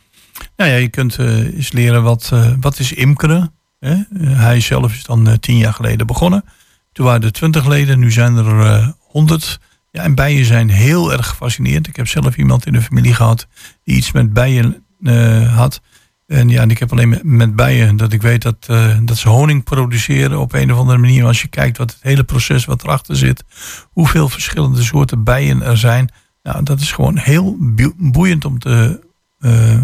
Nou 0.57 0.71
ja, 0.71 0.77
je 0.77 0.89
kunt 0.89 1.19
eens 1.19 1.73
leren 1.73 2.03
wat, 2.03 2.33
wat 2.61 2.79
is 2.79 2.93
imkeren. 2.93 3.53
Hè? 3.79 3.97
Hij 4.19 4.61
zelf 4.61 4.93
is 4.93 5.05
dan 5.05 5.39
tien 5.41 5.57
jaar 5.57 5.75
geleden 5.75 6.07
begonnen. 6.07 6.45
Toen 6.93 7.07
waren 7.07 7.23
er 7.23 7.33
twintig 7.33 7.67
leden, 7.67 7.99
nu 7.99 8.11
zijn 8.13 8.37
er 8.37 8.95
honderd. 8.99 9.59
Ja, 9.97 10.03
en 10.03 10.15
bijen 10.15 10.45
zijn 10.45 10.69
heel 10.69 11.13
erg 11.13 11.27
gefascineerd. 11.27 11.87
Ik 11.87 11.97
heb 11.97 12.09
zelf 12.09 12.37
iemand 12.37 12.67
in 12.67 12.73
de 12.73 12.83
familie 12.83 13.15
gehad 13.15 13.47
die 13.85 13.97
iets 13.97 14.13
met 14.13 14.33
bijen 14.33 14.85
eh, 15.03 15.57
had. 15.57 15.81
En 16.27 16.49
ja, 16.49 16.63
en 16.63 16.71
ik 16.71 16.79
heb 16.79 16.93
alleen 16.93 17.21
met, 17.23 17.57
bijen 17.57 17.97
dat 17.97 18.13
ik 18.13 18.23
weet 18.23 18.43
dat, 18.43 18.57
eh, 18.67 18.99
dat 19.03 19.17
ze 19.17 19.29
honing 19.29 19.65
produceren 19.65 20.39
op 20.39 20.53
een 20.53 20.73
of 20.73 20.79
andere 20.79 20.99
manier. 20.99 21.25
Als 21.25 21.43
je 21.43 21.49
kijkt 21.49 21.79
wat 21.79 21.91
het 21.91 22.03
hele 22.03 22.25
proces 22.25 22.65
wat 22.65 22.83
erachter 22.83 23.17
zit, 23.17 23.45
hoeveel 23.83 24.29
verschillende 24.29 24.83
soorten 24.83 25.25
bijen 25.25 25.63
er 25.63 25.79
zijn. 25.79 26.11
Nou, 26.43 26.63
dat 26.63 26.81
is 26.81 26.93
gewoon 26.93 27.17
heel 27.17 27.57
boe- 27.59 27.95
boeiend 27.97 28.45
om, 28.45 28.59
te, 28.59 29.01
eh, 29.39 29.83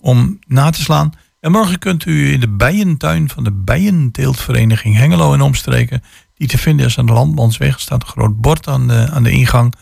om 0.00 0.38
na 0.46 0.70
te 0.70 0.82
slaan. 0.82 1.12
En 1.40 1.50
morgen 1.50 1.78
kunt 1.78 2.04
u 2.06 2.32
in 2.32 2.40
de 2.40 2.48
bijentuin 2.48 3.28
van 3.28 3.44
de 3.44 3.52
Bijenteeltvereniging 3.52 4.96
Hengelo 4.96 5.32
en 5.32 5.40
omstreken, 5.40 6.02
die 6.38 6.48
te 6.48 6.58
vinden 6.58 6.86
is 6.86 6.98
aan 6.98 7.06
de 7.06 7.12
Landmansweg, 7.12 7.74
er 7.74 7.80
staat 7.80 8.02
een 8.02 8.08
groot 8.08 8.40
bord 8.40 8.68
aan 8.68 8.88
de, 8.88 9.10
aan 9.10 9.22
de 9.22 9.30
ingang. 9.30 9.74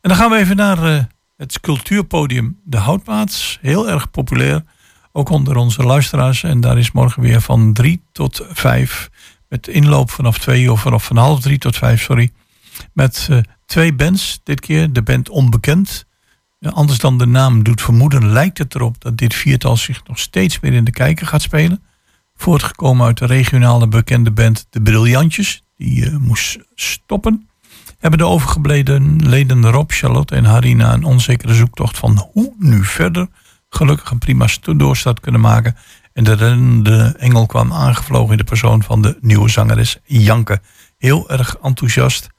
En 0.01 0.09
dan 0.09 0.17
gaan 0.17 0.29
we 0.29 0.37
even 0.37 0.55
naar 0.55 1.07
het 1.37 1.59
cultuurpodium 1.59 2.59
De 2.63 2.77
Houtmaats. 2.77 3.57
Heel 3.61 3.89
erg 3.89 4.11
populair, 4.11 4.63
ook 5.11 5.29
onder 5.29 5.55
onze 5.55 5.83
luisteraars. 5.83 6.43
En 6.43 6.61
daar 6.61 6.77
is 6.77 6.91
morgen 6.91 7.21
weer 7.21 7.41
van 7.41 7.73
3 7.73 8.01
tot 8.11 8.45
5. 8.49 9.09
Met 9.49 9.67
inloop 9.67 10.11
vanaf 10.11 10.37
2 10.37 10.71
of 10.71 10.81
vanaf 10.81 11.05
van 11.05 11.17
half 11.17 11.41
3 11.41 11.57
tot 11.57 11.77
5, 11.77 12.01
sorry. 12.01 12.31
Met 12.93 13.27
eh, 13.29 13.37
twee 13.65 13.93
bands. 13.93 14.39
Dit 14.43 14.59
keer 14.59 14.93
de 14.93 15.01
band 15.01 15.29
Onbekend. 15.29 16.05
Ja, 16.59 16.69
anders 16.69 16.99
dan 16.99 17.17
de 17.17 17.25
naam 17.25 17.63
doet 17.63 17.81
vermoeden, 17.81 18.31
lijkt 18.31 18.57
het 18.57 18.75
erop 18.75 19.01
dat 19.01 19.17
dit 19.17 19.33
viertal 19.33 19.77
zich 19.77 20.03
nog 20.07 20.19
steeds 20.19 20.59
weer 20.59 20.73
in 20.73 20.83
de 20.83 20.91
kijker 20.91 21.27
gaat 21.27 21.41
spelen. 21.41 21.83
Voortgekomen 22.35 23.05
uit 23.05 23.17
de 23.17 23.25
regionale 23.25 23.87
bekende 23.87 24.31
band 24.31 24.67
De 24.69 24.81
Briljantjes, 24.81 25.63
die 25.75 26.05
eh, 26.05 26.17
moest 26.17 26.57
stoppen. 26.75 27.47
Hebben 28.03 28.21
de 28.21 28.27
overgebleven 28.27 29.15
leden 29.29 29.71
Rob, 29.71 29.91
Charlotte 29.91 30.35
en 30.35 30.45
Harina 30.45 30.93
een 30.93 31.03
onzekere 31.03 31.53
zoektocht 31.53 31.97
van 31.97 32.29
hoe 32.31 32.53
nu 32.57 32.83
verder 32.83 33.27
gelukkig 33.69 34.11
een 34.11 34.17
prima 34.17 34.47
doorstart 34.75 35.19
kunnen 35.19 35.41
maken. 35.41 35.75
En 36.13 36.23
de 36.23 36.33
rennende 36.33 37.15
engel 37.17 37.45
kwam 37.45 37.73
aangevlogen 37.73 38.31
in 38.31 38.37
de 38.37 38.43
persoon 38.43 38.83
van 38.83 39.01
de 39.01 39.17
nieuwe 39.21 39.49
zangeres 39.49 39.97
Janke. 40.03 40.61
Heel 40.97 41.29
erg 41.29 41.57
enthousiast 41.61 42.29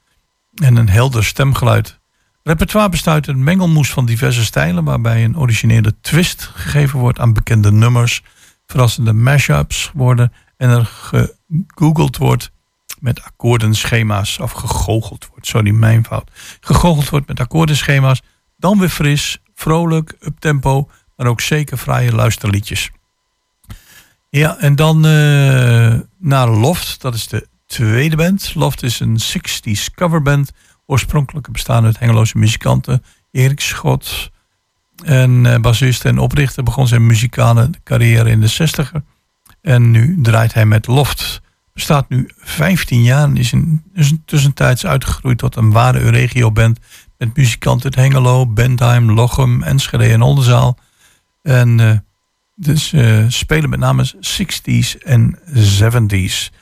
en 0.55 0.75
een 0.75 0.89
helder 0.89 1.23
stemgeluid. 1.23 1.99
Repertoire 2.43 2.89
bestaat 2.89 3.13
uit 3.13 3.27
een 3.27 3.43
mengelmoes 3.43 3.89
van 3.89 4.05
diverse 4.05 4.45
stijlen, 4.45 4.83
waarbij 4.83 5.23
een 5.23 5.37
originele 5.37 5.95
twist 6.01 6.51
gegeven 6.53 6.99
wordt 6.99 7.19
aan 7.19 7.33
bekende 7.33 7.71
nummers, 7.71 8.23
verrassende 8.65 9.13
mashups 9.13 9.91
worden 9.93 10.31
en 10.57 10.69
er 10.69 10.85
gegoogeld 10.85 12.17
wordt 12.17 12.53
met 13.05 13.23
akkoordenschema's, 13.23 14.39
of 14.39 14.51
gegoocheld 14.51 15.27
wordt, 15.27 15.47
sorry, 15.47 15.71
mijn 15.71 16.05
fout. 16.05 16.31
Gegoocheld 16.59 17.09
wordt 17.09 17.27
met 17.27 17.39
akkoordenschema's, 17.39 18.21
dan 18.57 18.79
weer 18.79 18.89
fris, 18.89 19.37
vrolijk, 19.53 20.15
uptempo, 20.19 20.89
maar 21.15 21.27
ook 21.27 21.41
zeker 21.41 21.77
fraaie 21.77 22.11
luisterliedjes. 22.11 22.89
Ja, 24.29 24.57
en 24.57 24.75
dan 24.75 25.05
eh, 25.05 25.93
naar 26.17 26.47
Loft, 26.47 27.01
dat 27.01 27.13
is 27.13 27.27
de 27.27 27.47
tweede 27.65 28.15
band. 28.15 28.55
Loft 28.55 28.83
is 28.83 28.99
een 28.99 29.17
60s 29.19 29.93
coverband, 29.95 30.51
oorspronkelijk 30.85 31.51
bestaan 31.51 31.85
uit 31.85 31.99
Hengeloze 31.99 32.37
muzikanten. 32.37 33.03
Erik 33.31 33.59
Schot 33.59 34.31
en 35.03 35.45
eh, 35.45 35.59
bassist 35.59 36.05
en 36.05 36.17
oprichter 36.17 36.63
begon 36.63 36.87
zijn 36.87 37.05
muzikale 37.05 37.69
carrière 37.83 38.29
in 38.29 38.41
de 38.41 38.51
60er. 38.51 39.01
En 39.61 39.91
nu 39.91 40.21
draait 40.21 40.53
hij 40.53 40.65
met 40.65 40.87
Loft. 40.87 41.43
Bestaat 41.75 42.09
nu 42.09 42.29
15 42.37 43.03
jaar 43.03 43.23
en 43.23 43.37
is, 43.37 43.53
in, 43.53 43.83
is 43.93 44.13
tussentijds 44.25 44.85
uitgegroeid 44.85 45.37
tot 45.37 45.55
een 45.55 45.71
ware 45.71 45.99
Euregio-band. 45.99 46.79
Met 47.17 47.35
muzikanten 47.35 47.85
uit 47.85 47.95
Hengelo, 47.95 48.47
Bentheim, 48.47 49.11
Lochem, 49.11 49.63
Enschede 49.63 50.03
en 50.03 50.21
Oldenzaal. 50.21 50.77
En 51.41 51.79
eh, 51.79 51.97
dus 52.55 52.93
eh, 52.93 53.25
spelen 53.27 53.69
met 53.69 53.79
name 53.79 54.13
60s 54.15 55.03
en 55.03 55.39
70s. 55.53 56.53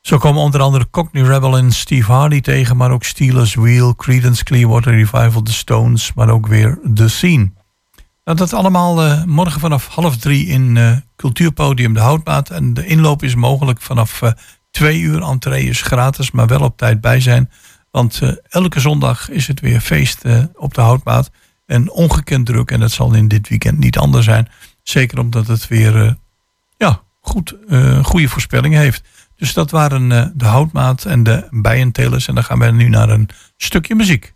Zo 0.00 0.18
komen 0.18 0.42
onder 0.42 0.60
andere 0.60 0.90
Cockney 0.90 1.22
Rebel 1.22 1.56
en 1.56 1.72
Steve 1.72 2.12
Hardy 2.12 2.40
tegen, 2.40 2.76
maar 2.76 2.90
ook 2.90 3.04
Steelers 3.04 3.54
Wheel, 3.54 3.94
Creedence 3.94 4.44
Clearwater 4.44 4.94
Revival, 4.94 5.42
The 5.42 5.52
Stones, 5.52 6.12
maar 6.14 6.28
ook 6.28 6.46
weer 6.46 6.78
The 6.94 7.08
Scene. 7.08 7.50
Nou, 8.24 8.36
dat 8.36 8.52
allemaal 8.52 9.02
eh, 9.02 9.24
morgen 9.24 9.60
vanaf 9.60 9.86
half 9.86 10.16
drie 10.16 10.46
in 10.46 10.76
eh, 10.76 10.96
Cultuurpodium 11.16 11.94
De 11.94 12.00
Houtmaat. 12.00 12.50
En 12.50 12.74
de 12.74 12.86
inloop 12.86 13.22
is 13.22 13.34
mogelijk 13.34 13.80
vanaf 13.80 14.22
eh, 14.22 14.32
twee 14.70 15.00
uur. 15.00 15.22
Entree 15.22 15.68
is 15.68 15.82
gratis, 15.82 16.30
maar 16.30 16.46
wel 16.46 16.60
op 16.60 16.76
tijd 16.76 17.00
bij 17.00 17.20
zijn. 17.20 17.50
Want 17.90 18.20
elke 18.48 18.80
zondag 18.80 19.30
is 19.30 19.46
het 19.46 19.60
weer 19.60 19.80
feest 19.80 20.24
op 20.54 20.74
De 20.74 20.80
Houtmaat. 20.80 21.30
En 21.66 21.90
ongekend 21.90 22.46
druk. 22.46 22.70
En 22.70 22.80
dat 22.80 22.90
zal 22.90 23.14
in 23.14 23.28
dit 23.28 23.48
weekend 23.48 23.78
niet 23.78 23.98
anders 23.98 24.24
zijn. 24.24 24.48
Zeker 24.82 25.18
omdat 25.18 25.46
het 25.46 25.68
weer 25.68 26.16
ja, 26.76 27.00
goed, 27.20 27.56
goede 28.02 28.28
voorspellingen 28.28 28.80
heeft. 28.80 29.02
Dus 29.36 29.52
dat 29.52 29.70
waren 29.70 30.32
De 30.38 30.44
Houtmaat 30.44 31.04
en 31.04 31.22
de 31.22 31.48
Bijentelers. 31.50 32.28
En 32.28 32.34
dan 32.34 32.44
gaan 32.44 32.58
we 32.58 32.70
nu 32.70 32.88
naar 32.88 33.08
een 33.08 33.28
stukje 33.56 33.94
muziek. 33.94 34.34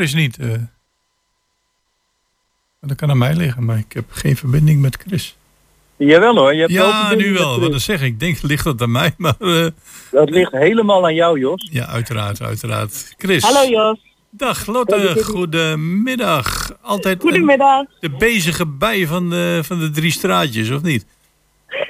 Chris 0.00 0.14
niet. 0.14 0.38
eh. 0.38 0.48
Maar 2.80 2.88
dat 2.88 2.96
kan 2.96 3.10
aan 3.10 3.18
mij 3.18 3.34
liggen, 3.34 3.64
maar 3.64 3.78
ik 3.78 3.92
heb 3.92 4.04
geen 4.08 4.36
verbinding 4.36 4.80
met 4.80 4.96
Chris. 5.06 5.36
Jawel 5.96 6.36
hoor, 6.36 6.54
je 6.54 6.60
hebt 6.60 6.72
wel 6.72 6.88
Ja, 6.88 7.14
nu 7.14 7.32
wel. 7.32 7.60
Wat 7.60 7.70
dan 7.70 7.80
zeg 7.80 8.00
ik. 8.00 8.06
Ik 8.06 8.20
denk, 8.20 8.42
ligt 8.42 8.64
dat 8.64 8.82
aan 8.82 8.90
mij? 8.90 9.14
Maar 9.18 9.34
eh, 9.38 9.66
Dat 10.10 10.30
ligt 10.30 10.52
helemaal 10.52 11.04
aan 11.04 11.14
jou, 11.14 11.38
Jos. 11.38 11.68
ja, 11.72 11.86
uiteraard, 11.86 12.42
uiteraard. 12.42 13.14
Chris. 13.18 13.42
Hallo 13.42 13.70
Jos. 13.70 13.98
Dag 14.30 14.66
Lotte, 14.66 15.24
goedemiddag. 15.24 16.72
Altijd 16.80 17.14
een- 17.14 17.20
Goedemiddag. 17.30 17.86
de 18.00 18.10
bezige 18.10 18.66
bij 18.66 19.06
van 19.06 19.30
de, 19.30 19.60
van 19.64 19.78
de 19.78 19.90
drie 19.90 20.10
straatjes, 20.12 20.70
of 20.70 20.82
niet? 20.82 21.06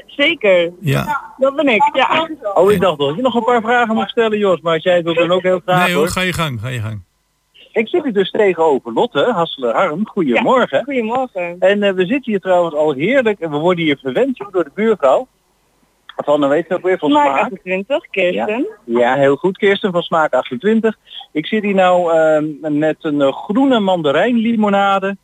Zeker. 0.06 0.70
Ja. 0.80 1.32
Dat 1.38 1.56
ben 1.56 1.68
ik. 1.68 1.90
Ja. 1.92 2.28
Oh, 2.54 2.72
ik 2.72 2.80
dacht 2.80 2.98
dat 2.98 3.16
je 3.16 3.22
nog 3.22 3.34
een 3.34 3.44
paar 3.44 3.60
vragen 3.60 3.94
mocht 3.94 4.10
stellen, 4.10 4.38
Jos. 4.38 4.60
Maar 4.60 4.74
als 4.74 4.82
jij 4.82 4.94
het 4.94 5.04
wilt, 5.04 5.16
dan 5.16 5.30
ook 5.30 5.42
heel 5.42 5.60
graag 5.64 5.84
Nee 5.84 5.94
hoor, 5.94 6.02
hoor. 6.02 6.12
ga 6.12 6.20
je 6.20 6.32
gang, 6.32 6.60
ga 6.60 6.68
je 6.68 6.80
gang. 6.80 7.02
Ik 7.72 7.88
zit 7.88 8.02
hier 8.02 8.12
dus 8.12 8.30
tegenover 8.30 8.92
Lotte, 8.92 9.24
Hasselen 9.32 9.74
Harm. 9.74 10.06
Goedemorgen. 10.06 10.84
Goedemorgen. 10.84 11.56
En 11.58 11.82
eh, 11.82 11.92
we 11.92 12.06
zitten 12.06 12.32
hier 12.32 12.40
trouwens 12.40 12.74
al 12.74 12.92
heerlijk. 12.92 13.40
En 13.40 13.50
we 13.50 13.56
worden 13.56 13.84
hier 13.84 13.98
verwend 13.98 14.38
door 14.50 14.64
de 14.64 14.70
buurvrouw. 14.74 15.26
Van, 16.16 16.48
weet 16.48 16.68
je 16.68 16.74
ook 16.74 16.82
weer 16.82 16.98
van 16.98 17.10
Smaak 17.10 17.26
smaak. 17.26 17.42
28, 17.42 18.06
Kirsten. 18.10 18.68
Ja, 18.84 19.14
heel 19.14 19.36
goed. 19.36 19.58
Kirsten 19.58 19.92
van 19.92 20.02
Smaak 20.02 20.32
28. 20.32 20.96
Ik 21.32 21.46
zit 21.46 21.62
hier 21.62 21.74
nou 21.74 22.12
ehm, 22.12 22.78
met 22.78 22.96
een 23.00 23.20
eh, 23.20 23.32
groene 23.32 23.80
mandarijnlimonade. 23.80 25.16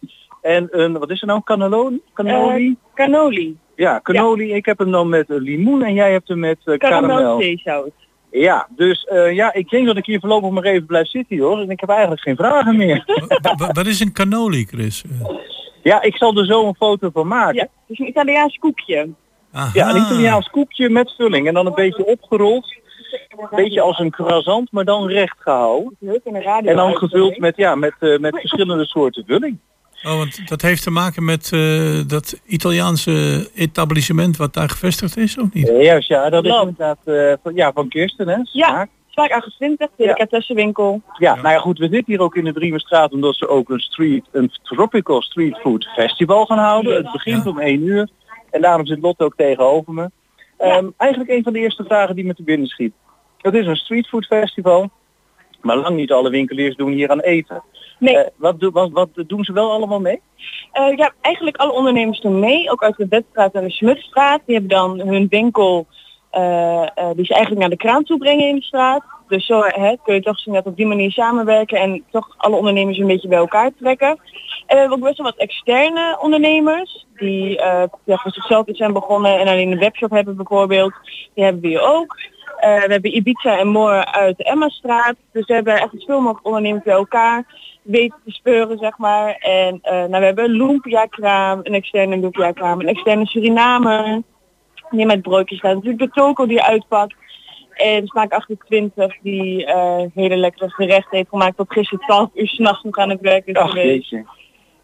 En 0.42 0.68
een, 0.70 0.99
wat 0.99 1.11
is 1.11 1.20
er 1.20 1.26
nou, 1.26 1.40
cannelloni? 1.44 2.01
Cannoli? 2.14 2.68
Eh, 2.68 2.94
cannoli. 2.94 3.57
ja, 3.76 4.01
cannoli. 4.03 4.53
Ik 4.53 4.66
heb 4.66 4.78
hem 4.78 4.90
dan 4.90 5.09
met 5.09 5.28
limoen 5.28 5.82
en 5.82 5.94
jij 5.94 6.12
hebt 6.12 6.28
hem 6.28 6.38
met 6.38 6.59
karamel. 6.78 7.40
Ja, 8.30 8.68
dus 8.76 9.04
eh, 9.04 9.32
ja, 9.34 9.52
ik 9.52 9.68
denk 9.68 9.86
dat 9.86 9.96
ik 9.96 10.06
hier 10.06 10.20
voorlopig 10.20 10.50
maar 10.50 10.62
even 10.62 10.86
blijf 10.86 11.08
zitten 11.08 11.38
hoor. 11.38 11.60
En 11.60 11.70
ik 11.70 11.80
heb 11.80 11.88
eigenlijk 11.88 12.20
geen 12.20 12.36
vragen 12.36 12.76
meer. 12.76 13.02
Wa- 13.42 13.54
wa- 13.56 13.72
Wat 13.72 13.86
is 13.86 14.00
een 14.00 14.12
cannoli, 14.12 14.64
Chris? 14.64 15.02
Eh, 15.20 15.28
ja, 15.82 16.02
ik 16.02 16.16
zal 16.16 16.36
er 16.38 16.46
zo 16.46 16.66
een 16.66 16.74
foto 16.74 17.10
van 17.12 17.26
maken. 17.26 17.54
Ja, 17.54 17.60
het 17.62 17.70
is 17.86 17.98
een 17.98 18.08
Italiaans 18.08 18.56
koekje. 18.56 19.08
aha. 19.52 19.70
Ja, 19.74 19.90
een 19.90 19.96
Italiaans 20.02 20.48
koekje 20.50 20.88
met 20.90 21.14
vulling 21.16 21.46
en 21.48 21.54
dan 21.54 21.66
een 21.66 21.74
beetje 21.74 22.06
opgerold. 22.06 22.74
Een 23.28 23.48
beetje 23.64 23.80
als 23.80 23.98
een 23.98 24.10
croissant, 24.10 24.72
maar 24.72 24.84
dan 24.84 25.06
recht 25.08 25.36
gehouden. 25.38 25.96
En 26.70 26.76
dan 26.76 26.96
gevuld 26.96 27.38
met, 27.38 27.56
ja, 27.56 27.74
met, 27.74 27.94
eh, 28.00 28.18
met 28.18 28.38
verschillende 28.40 28.84
soorten 28.86 29.24
vulling. 29.26 29.58
Oh, 30.03 30.16
want 30.16 30.49
dat 30.49 30.62
heeft 30.62 30.82
te 30.82 30.90
maken 30.90 31.24
met 31.24 31.53
eh, 31.53 32.01
dat 32.07 32.40
Italiaanse 32.47 33.49
etablissement 33.55 34.36
wat 34.36 34.55
daar 34.55 34.68
gevestigd 34.68 35.16
is, 35.16 35.38
of 35.38 35.53
niet? 35.53 35.68
Eh, 35.68 35.82
Juist, 35.82 36.09
ja, 36.09 36.30
dat 36.30 36.44
is 36.44 36.59
inderdaad 36.59 36.99
eh, 37.05 37.32
van, 37.42 37.55
ja, 37.55 37.72
van 37.72 37.88
Kirsten, 37.88 38.28
hè? 38.28 38.34
Ja. 38.34 38.44
Smaak. 38.68 38.88
Smaak 39.09 39.30
28, 39.30 39.88
delicatessenwinkel. 39.97 41.03
Ja, 41.18 41.34
nou 41.34 41.49
ja 41.49 41.59
goed, 41.59 41.78
we 41.78 41.88
zitten 41.88 42.12
hier 42.12 42.20
ook 42.20 42.36
in 42.36 42.44
de 42.44 42.53
Driemenstraat 42.53 43.12
omdat 43.12 43.36
ze 43.36 43.49
ook 43.49 43.68
een 43.68 43.80
street, 43.80 44.24
een 44.32 44.51
tropical 44.62 45.22
street 45.22 45.57
food 45.57 45.84
festival 45.94 46.47
gaan 46.47 46.59
houden. 46.59 46.97
Het 46.97 47.12
begint 47.12 47.44
Ja. 47.44 47.51
om 47.51 47.61
1 47.61 47.82
uur 47.82 48.09
en 48.51 48.61
daarom 48.61 48.86
zit 48.86 49.01
Lotte 49.01 49.24
ook 49.24 49.36
tegenover 49.36 49.92
me. 49.92 50.11
Ehm, 50.59 50.86
eigenlijk 50.97 51.30
een 51.30 51.42
van 51.42 51.53
de 51.53 51.59
eerste 51.59 51.84
vragen 51.84 52.14
die 52.14 52.24
me 52.24 52.34
te 52.34 52.42
binnen 52.42 52.66
schiet. 52.68 52.92
Het 53.38 53.55
is 53.55 53.66
een 53.66 53.76
street 53.76 54.07
food 54.07 54.26
festival, 54.26 54.90
maar 55.61 55.76
lang 55.76 55.97
niet 55.97 56.12
alle 56.12 56.30
winkeliers 56.30 56.76
doen 56.76 56.92
hier 56.92 57.11
aan 57.11 57.20
eten. 57.20 57.62
Nee. 57.99 58.16
Eh, 58.16 58.30
wat, 58.36 58.61
doen- 58.61 58.72
wat, 58.72 58.90
wat 58.90 59.09
doen 59.26 59.44
ze 59.44 59.53
wel 59.53 59.70
allemaal 59.70 60.01
mee? 60.01 60.20
Eh, 60.72 60.97
ja, 60.97 61.12
eigenlijk 61.20 61.57
alle 61.57 61.72
ondernemers 61.72 62.20
doen 62.20 62.38
mee, 62.38 62.70
ook 62.70 62.82
uit 62.82 62.97
de 62.97 63.07
Wetstraat 63.09 63.55
en 63.55 63.64
de 63.64 63.70
Smutstraat. 63.70 64.40
Die 64.47 64.55
hebben 64.55 64.76
dan 64.76 65.01
hun 65.01 65.26
winkel 65.28 65.86
eh, 66.30 66.86
die 67.14 67.24
ze 67.24 67.32
eigenlijk 67.32 67.61
naar 67.61 67.70
de 67.70 67.76
kraan 67.76 68.05
toe 68.05 68.18
brengen 68.18 68.49
in 68.49 68.55
de 68.57 68.62
straat. 68.62 69.03
Dus 69.28 69.47
zo 69.47 69.61
hè, 69.64 69.94
kun 70.05 70.14
je 70.14 70.22
toch 70.22 70.38
zien 70.38 70.55
dat 70.55 70.66
op 70.66 70.76
die 70.76 70.86
manier 70.86 71.11
samenwerken 71.11 71.78
en 71.78 72.05
toch 72.11 72.34
alle 72.36 72.57
ondernemers 72.57 72.99
een 72.99 73.07
beetje 73.07 73.28
bij 73.28 73.38
elkaar 73.38 73.70
trekken. 73.78 74.09
En 74.09 74.74
we 74.74 74.80
hebben 74.80 74.99
ook 74.99 75.05
best 75.05 75.16
wel 75.16 75.26
wat 75.26 75.40
externe 75.40 76.18
ondernemers 76.20 77.07
die 77.14 77.51
ja, 78.05 78.16
voor 78.16 78.30
zichzelf 78.32 78.66
iets 78.66 78.78
zijn 78.78 78.92
begonnen 78.92 79.38
en 79.38 79.49
alleen 79.49 79.72
een 79.72 79.78
webshop 79.78 80.11
hebben 80.11 80.36
bijvoorbeeld. 80.36 80.92
Die 81.34 81.44
hebben 81.44 81.62
we 81.62 81.68
hier 81.68 81.80
ook. 81.80 82.16
Eh, 82.66 82.82
we 82.82 82.92
hebben 82.92 83.16
Ibiza 83.16 83.58
en 83.58 83.68
Moor 83.68 84.04
uit 84.04 84.36
de 84.36 84.44
Emma-straat. 84.44 85.14
Dus 85.32 85.46
we 85.46 85.54
hebben 85.54 85.74
echt 85.74 85.90
zoveel 85.90 86.20
mogelijk 86.20 86.46
ondernemers 86.46 86.84
bij 86.84 86.94
elkaar 86.94 87.44
weten 87.82 88.18
te 88.24 88.30
speuren, 88.30 88.78
zeg 88.78 88.98
maar. 88.98 89.34
En 89.34 89.78
eh, 89.82 89.92
nou, 89.92 90.18
we 90.18 90.24
hebben 90.24 90.44
een 90.44 90.50
Lumpia-kraam, 90.50 91.60
een 91.62 91.74
externe 91.74 92.16
Lumpia-kraam, 92.16 92.80
een 92.80 92.88
externe 92.88 93.26
Surinamer. 93.26 94.22
Die 94.90 95.06
met 95.06 95.22
broodjes 95.22 95.60
gaat. 95.60 95.74
Natuurlijk 95.74 96.02
de 96.02 96.20
toko 96.20 96.46
die 96.46 96.62
uitpakt. 96.62 97.14
En 97.70 98.06
Smaak 98.06 98.32
28 98.32 99.16
die 99.22 99.66
eh, 99.66 100.02
hele 100.14 100.36
lekkere 100.36 100.70
gerechten 100.70 101.16
heeft 101.16 101.28
gemaakt. 101.28 101.56
Tot 101.56 101.72
gisteren 101.72 102.04
12 102.06 102.30
uur 102.34 102.48
s'nachts 102.48 102.82
nog 102.82 102.96
aan 102.96 103.10
het 103.10 103.20
werk 103.20 103.46
is 103.46 103.54
Ach, 103.54 103.70
geweest. 103.70 104.10
jeetje. 104.10 104.26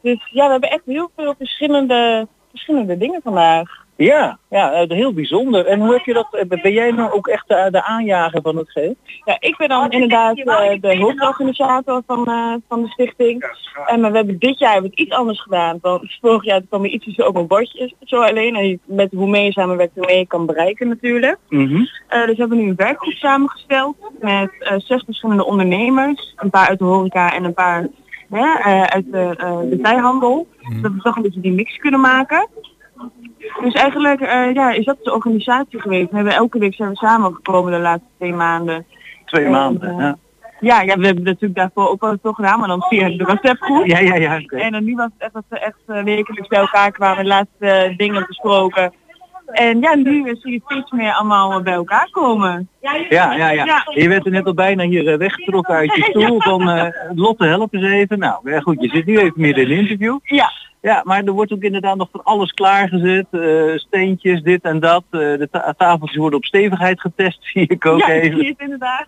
Dus 0.03 0.30
ja, 0.30 0.45
we 0.45 0.51
hebben 0.51 0.70
echt 0.70 0.85
heel 0.87 1.11
veel 1.16 1.35
verschillende, 1.39 2.28
verschillende 2.53 2.99
dingen 2.99 3.21
vandaag. 3.23 3.81
Ja, 3.97 4.39
ja, 4.51 4.73
eh, 4.73 4.91
heel 4.91 5.13
bijzonder. 5.13 5.67
En 5.67 5.81
hoe 5.81 5.93
heb 5.93 6.05
je 6.05 6.13
dat, 6.13 6.29
eh, 6.31 6.61
ben 6.61 6.73
jij 6.73 6.91
nou 6.91 7.13
ook 7.13 7.27
echt 7.27 7.49
de, 7.49 7.69
de 7.71 7.85
aanjager 7.85 8.43
van 8.43 8.57
het 8.57 8.71
geheel? 8.71 8.97
Ja, 9.25 9.37
ik 9.41 9.57
ben 9.57 9.69
dan 9.69 9.91
inderdaad 9.91 10.39
eh, 10.39 10.81
de 10.81 10.97
hoofdorganisator 10.97 12.03
van, 12.07 12.27
eh, 12.27 12.55
van 12.69 12.83
de 12.83 12.89
stichting. 12.89 13.45
En 13.87 14.01
maar 14.01 14.11
we 14.11 14.17
hebben 14.17 14.39
dit 14.39 14.59
jaar 14.59 14.73
hebben 14.73 14.91
we 14.91 14.97
het 14.97 15.07
iets 15.07 15.17
anders 15.17 15.43
gedaan. 15.43 15.79
Want 15.81 16.19
vorig 16.21 16.45
jaar 16.45 16.63
kwam 16.69 16.85
er 16.85 16.91
iets 16.91 17.15
zo 17.15 17.27
op 17.27 17.37
een 17.37 17.47
bordje 17.47 17.95
zo 18.01 18.23
alleen. 18.23 18.57
En 18.57 18.81
met 18.85 19.13
hoe 19.13 19.29
meer 19.29 19.45
je 19.45 19.53
samenwerkt, 19.53 19.95
hoe 19.95 20.07
meer 20.07 20.19
je 20.19 20.27
kan 20.27 20.47
bereiken 20.47 20.89
natuurlijk. 20.89 21.39
Mhm. 21.49 21.85
Eh, 22.09 22.27
dus 22.27 22.35
we 22.35 22.41
hebben 22.41 22.59
nu 22.59 22.69
een 22.69 22.77
werkgroep 22.77 23.13
samengesteld 23.13 23.97
met 24.21 24.51
eh, 24.59 24.79
zes 24.79 25.03
verschillende 25.05 25.45
ondernemers. 25.45 26.33
Een 26.37 26.51
paar 26.51 26.69
uit 26.69 26.79
de 26.79 26.85
horeca 26.85 27.35
en 27.35 27.45
een 27.45 27.55
paar 27.55 27.89
hè, 28.33 28.70
eh, 28.70 28.83
uit 28.83 29.12
de 29.12 29.35
eh, 29.37 29.59
detailhandel. 29.70 30.49
Dat 30.83 30.93
we 30.93 30.99
toch 30.99 31.16
een 31.16 31.22
beetje 31.22 31.41
die 31.41 31.53
mix 31.53 31.76
kunnen 31.76 32.01
maken. 32.01 32.49
Dus 33.61 33.74
eigenlijk 33.74 34.20
eh, 34.20 34.53
ja, 34.53 34.70
is 34.70 34.85
dat 34.85 34.97
de 35.03 35.12
organisatie 35.12 35.80
geweest. 35.80 36.11
We 36.11 36.16
hebben 36.16 36.35
elke 36.35 36.59
week 36.59 36.74
zijn 36.74 36.91
we 36.91 36.97
samengekomen 36.97 37.72
de 37.72 37.78
laatste 37.78 38.09
twee 38.18 38.33
maanden. 38.33 38.87
Twee 39.24 39.45
En, 39.45 39.51
maanden. 39.51 39.97
Ja, 39.97 40.16
Ja, 40.61 40.83
ja, 40.83 40.97
we 40.97 41.07
hebben 41.07 41.24
natuurlijk 41.24 41.55
daarvoor 41.55 41.89
ook 41.89 42.01
wel 42.01 42.16
toch 42.22 42.37
gedaan, 42.37 42.59
maar 42.59 42.68
dan 42.68 42.83
via 42.83 43.09
de 43.09 43.24
WhatsApp-groep. 43.24 43.87
ja, 43.87 43.99
ja. 43.99 44.14
ja 44.14 44.39
oké. 44.39 44.57
En 44.57 44.72
dan 44.72 44.85
nu 44.85 44.95
was 44.95 45.09
het 45.18 45.22
echt 45.22 45.33
dat 45.33 45.45
we 45.49 45.59
echt 45.59 46.05
wekelijks 46.05 46.49
bij 46.49 46.59
elkaar 46.59 46.91
kwamen, 46.91 47.22
de 47.24 47.28
laatste 47.28 47.95
dingen 47.97 48.24
besproken. 48.26 48.93
En 49.53 49.81
ja, 49.81 49.95
nu 49.95 50.37
zie 50.41 50.53
je 50.53 50.61
steeds 50.65 50.91
meer 50.91 51.13
allemaal 51.13 51.53
eh, 51.53 51.63
bij 51.63 51.73
elkaar 51.73 52.09
komen. 52.11 52.69
Ja, 52.81 52.95
ja, 53.35 53.51
ja. 53.51 53.85
Je 53.95 54.09
werd 54.09 54.25
er 54.27 54.31
net 54.33 54.47
al 54.47 54.55
bijna 54.55 54.85
hier 54.85 55.09
eh, 55.13 55.19
weggetrokken 55.19 55.75
uit 55.75 55.95
je 55.95 56.03
stoel 56.11 56.41
van 56.41 56.69
eh, 56.69 56.87
Lotte, 57.15 57.45
help 57.47 57.75
eens 57.75 57.85
even. 57.93 58.19
Nou, 58.19 58.51
ja, 58.51 58.61
goed, 58.61 58.83
je 58.83 58.89
zit 58.89 59.07
nu 59.07 59.19
even 59.19 59.33
midden 59.41 59.65
in 59.65 59.71
een 59.71 59.79
interview. 59.79 60.19
Ja, 60.23 60.51
Ja, 60.81 61.01
maar 61.05 61.25
er 61.25 61.33
wordt 61.33 61.53
ook 61.53 61.63
inderdaad 61.63 61.97
nog 61.97 62.09
van 62.13 62.25
alles 62.25 62.53
klaargezet. 62.53 63.27
eh 63.31 63.77
steentjes, 63.77 64.43
dit 64.43 64.63
en 64.63 64.81
dat. 64.81 65.05
De 65.11 65.49
ta- 65.51 65.75
tafeltjes 65.77 66.19
worden 66.19 66.39
op 66.39 66.45
stevigheid 66.45 67.01
getest, 67.01 67.39
zie 67.53 67.67
ik 67.69 67.87
ook 67.87 67.99
ja 68.01 68.09
even. 68.09 68.47
het 68.47 68.55
inderdaad. 68.61 69.07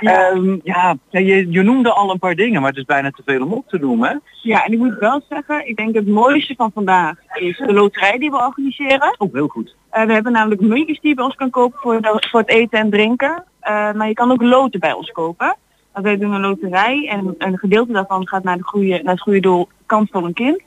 Ja, 0.00 0.32
ja 0.62 0.96
je, 1.10 1.50
je 1.50 1.62
noemde 1.62 1.92
al 1.92 2.10
een 2.10 2.18
paar 2.18 2.34
dingen, 2.34 2.60
maar 2.60 2.70
het 2.70 2.78
is 2.78 2.84
bijna 2.84 3.10
te 3.10 3.22
veel 3.24 3.44
om 3.44 3.52
op 3.52 3.68
te 3.68 3.78
noemen. 3.78 4.08
hè? 4.08 4.16
Ja, 4.42 4.64
en 4.64 4.72
ik 4.72 4.78
moet 4.78 4.98
wel 4.98 5.20
zeggen, 5.28 5.68
ik 5.68 5.76
denk 5.76 5.94
het 5.94 6.08
mooiste 6.08 6.54
van 6.56 6.70
vandaag 6.74 7.16
is 7.34 7.56
de 7.58 7.72
loterij 7.72 8.18
die 8.18 8.30
we 8.30 8.36
organiseren. 8.36 9.14
Oh, 9.18 9.32
heel 9.34 9.48
goed. 9.48 9.74
Eh, 9.90 10.04
we 10.04 10.12
hebben 10.12 10.32
namelijk 10.32 10.60
muntjes 10.60 11.00
die 11.00 11.08
je 11.08 11.14
bij 11.14 11.24
ons 11.24 11.34
kan 11.34 11.50
kopen 11.50 11.78
voor, 11.80 12.00
de- 12.00 12.26
voor 12.30 12.40
het 12.40 12.48
eten 12.48 12.78
en 12.78 12.90
drinken. 12.90 13.44
Eh, 13.60 13.92
maar 13.92 14.08
je 14.08 14.14
kan 14.14 14.30
ook 14.30 14.42
loten 14.42 14.80
bij 14.80 14.92
ons 14.92 15.10
kopen. 15.10 15.56
Want 15.92 16.04
wij 16.06 16.18
doen 16.18 16.32
een 16.32 16.40
loterij 16.40 17.08
en 17.10 17.34
een 17.38 17.58
gedeelte 17.58 17.92
daarvan 17.92 18.28
gaat 18.28 18.42
naar, 18.44 18.56
de 18.56 18.62
goede, 18.62 19.00
naar 19.02 19.12
het 19.14 19.22
goede 19.22 19.40
doel 19.40 19.68
Kans 19.86 20.08
voor 20.10 20.24
een 20.24 20.32
kind. 20.32 20.62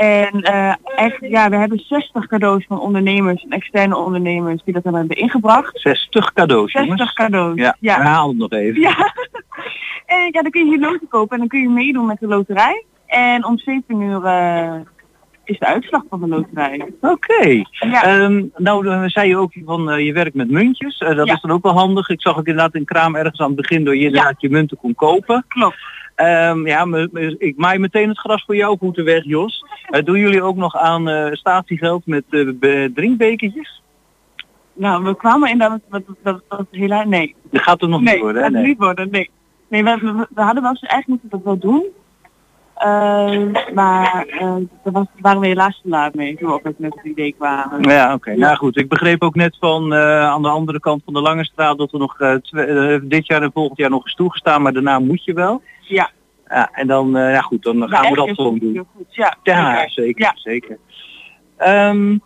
En 0.00 0.42
eh, 0.42 0.74
echt, 0.96 1.16
ja, 1.20 1.48
we 1.48 1.56
hebben 1.56 1.78
60 1.78 2.26
cadeaus 2.26 2.64
van 2.66 2.80
ondernemers 2.80 3.42
en 3.42 3.50
externe 3.50 3.96
ondernemers 3.96 4.62
die 4.64 4.74
dat 4.74 4.82
dan 4.82 4.94
hebben 4.94 5.16
ingebracht. 5.16 5.80
60 5.80 6.32
cadeaus, 6.32 6.72
60 6.72 6.90
jongens. 6.90 7.12
cadeaus. 7.12 7.56
Ja, 7.56 7.76
ja. 7.80 7.96
herhaal 7.96 8.28
het 8.28 8.36
nog 8.36 8.50
even. 8.50 8.80
Ja. 8.80 8.94
En 10.06 10.28
ja, 10.32 10.42
dan 10.42 10.50
kun 10.50 10.64
je 10.64 10.70
hier 10.70 10.80
loten 10.90 11.08
kopen 11.08 11.32
en 11.32 11.38
dan 11.38 11.48
kun 11.48 11.60
je 11.60 11.68
meedoen 11.68 12.06
met 12.06 12.20
de 12.20 12.26
loterij. 12.26 12.84
En 13.06 13.44
om 13.44 13.58
7 13.58 14.00
uur 14.00 14.24
eh, 14.24 14.74
is 15.50 15.58
de 15.58 15.66
uitslag 15.66 16.02
van 16.08 16.20
de 16.20 16.26
loterij. 16.28 16.92
Oké. 17.00 17.62
Ja. 17.70 18.02
Ehm, 18.02 18.44
nou, 18.56 18.88
eh, 18.88 19.02
zei 19.06 19.28
je 19.28 19.36
ook 19.36 19.52
van 19.64 19.90
eh, 19.90 20.06
je 20.06 20.12
werkt 20.12 20.34
met 20.34 20.50
muntjes. 20.50 20.98
Eh, 20.98 21.16
dat 21.16 21.26
Ja. 21.26 21.34
is 21.34 21.40
dan 21.40 21.50
ook 21.50 21.62
wel 21.62 21.72
handig. 21.72 22.08
Ik 22.08 22.20
zag 22.20 22.38
ook 22.38 22.46
inderdaad 22.46 22.74
in 22.74 22.84
kraam 22.84 23.16
ergens 23.16 23.40
aan 23.40 23.46
het 23.46 23.56
begin 23.56 23.84
door 23.84 23.96
je 23.96 24.04
inderdaad 24.06 24.40
je 24.40 24.50
munten 24.50 24.76
kon 24.76 24.94
kopen. 24.94 25.44
Klopt. 25.48 25.76
Ehm, 26.14 26.66
ja, 26.66 26.84
me- 26.84 27.08
me- 27.12 27.34
ik 27.38 27.56
maai 27.56 27.78
meteen 27.78 28.08
het 28.08 28.18
gras 28.18 28.44
voor 28.44 28.56
jouw 28.56 28.76
voeten 28.76 29.04
weg, 29.04 29.24
Jos. 29.24 29.64
Eh, 29.86 30.04
doen 30.04 30.18
jullie 30.18 30.42
ook 30.42 30.56
nog 30.56 30.76
aan 30.76 31.30
statiegeld 31.36 32.06
met 32.06 32.24
be- 32.28 32.90
drinkbekertjes? 32.94 33.82
Nou, 34.72 35.04
we 35.04 35.16
kwamen 35.16 35.50
in 35.50 35.58
dat, 35.58 35.80
dat, 36.22 36.42
dat, 36.48 36.66
helaas, 36.70 37.06
nee. 37.06 37.34
Dat 37.50 37.62
gaat 37.62 37.82
er 37.82 37.88
nog 37.88 38.00
nee, 38.00 38.12
niet 38.14 38.22
worden, 38.22 38.42
hè? 38.42 38.48
dat 38.50 38.58
Nee. 38.60 38.68
niet 38.68 38.78
worden, 38.78 39.08
nee. 39.10 39.30
Nee, 39.68 39.84
we, 39.84 39.98
we, 40.00 40.26
we 40.34 40.42
hadden 40.42 40.62
wel 40.62 40.70
eens, 40.70 40.80
eigenlijk 40.82 41.06
moeten 41.06 41.28
we 41.28 41.36
dat 41.36 41.44
wel 41.44 41.58
doen. 41.72 41.84
Eh, 42.80 43.72
maar 43.74 44.26
eh, 44.26 44.54
daar 44.84 44.92
was, 44.92 45.06
waren 45.20 45.40
we 45.40 45.46
helaas 45.46 45.80
te 45.82 45.88
laat 45.88 46.14
mee, 46.14 46.36
toen 46.36 46.48
we 46.48 46.54
ook 46.54 46.62
met 46.78 46.94
het 46.94 47.04
idee 47.04 47.34
kwamen. 47.38 47.82
Ja, 47.82 48.14
oké. 48.14 48.34
Nou 48.36 48.56
goed, 48.56 48.76
ik 48.76 48.88
begreep 48.88 49.22
ook 49.22 49.34
net 49.34 49.56
van 49.60 49.92
eh, 49.94 50.20
aan 50.24 50.42
de 50.42 50.48
andere 50.48 50.80
kant 50.80 51.02
van 51.04 51.14
de 51.14 51.20
Lange 51.20 51.44
Straat 51.44 51.78
dat 51.78 51.92
er 51.92 51.98
nog 51.98 52.20
eh, 52.20 52.34
eh, 52.94 53.00
dit 53.04 53.26
jaar 53.26 53.42
en 53.42 53.50
volgend 53.52 53.78
jaar 53.78 53.90
nog 53.90 54.06
is 54.06 54.14
toegestaan, 54.14 54.62
maar 54.62 54.72
daarna 54.72 54.98
moet 54.98 55.24
je 55.24 55.32
wel. 55.32 55.62
Ja. 55.80 56.10
Ja, 56.48 56.70
en 56.72 56.86
dan, 56.86 57.16
eh, 57.16 57.32
ja 57.32 57.40
goed, 57.40 57.62
dan 57.62 57.88
gaan 57.88 58.10
we 58.10 58.16
dat 58.16 58.28
gewoon 58.30 58.58
doen. 58.58 58.72
heel 58.72 58.86
goed. 58.96 59.14
Ja, 59.14 59.36
Ja, 59.42 59.74
zeker. 59.88 59.90
zeker, 59.90 60.24
Ja. 60.24 60.32
zeker. 60.34 60.78
Ehm, 61.56 62.18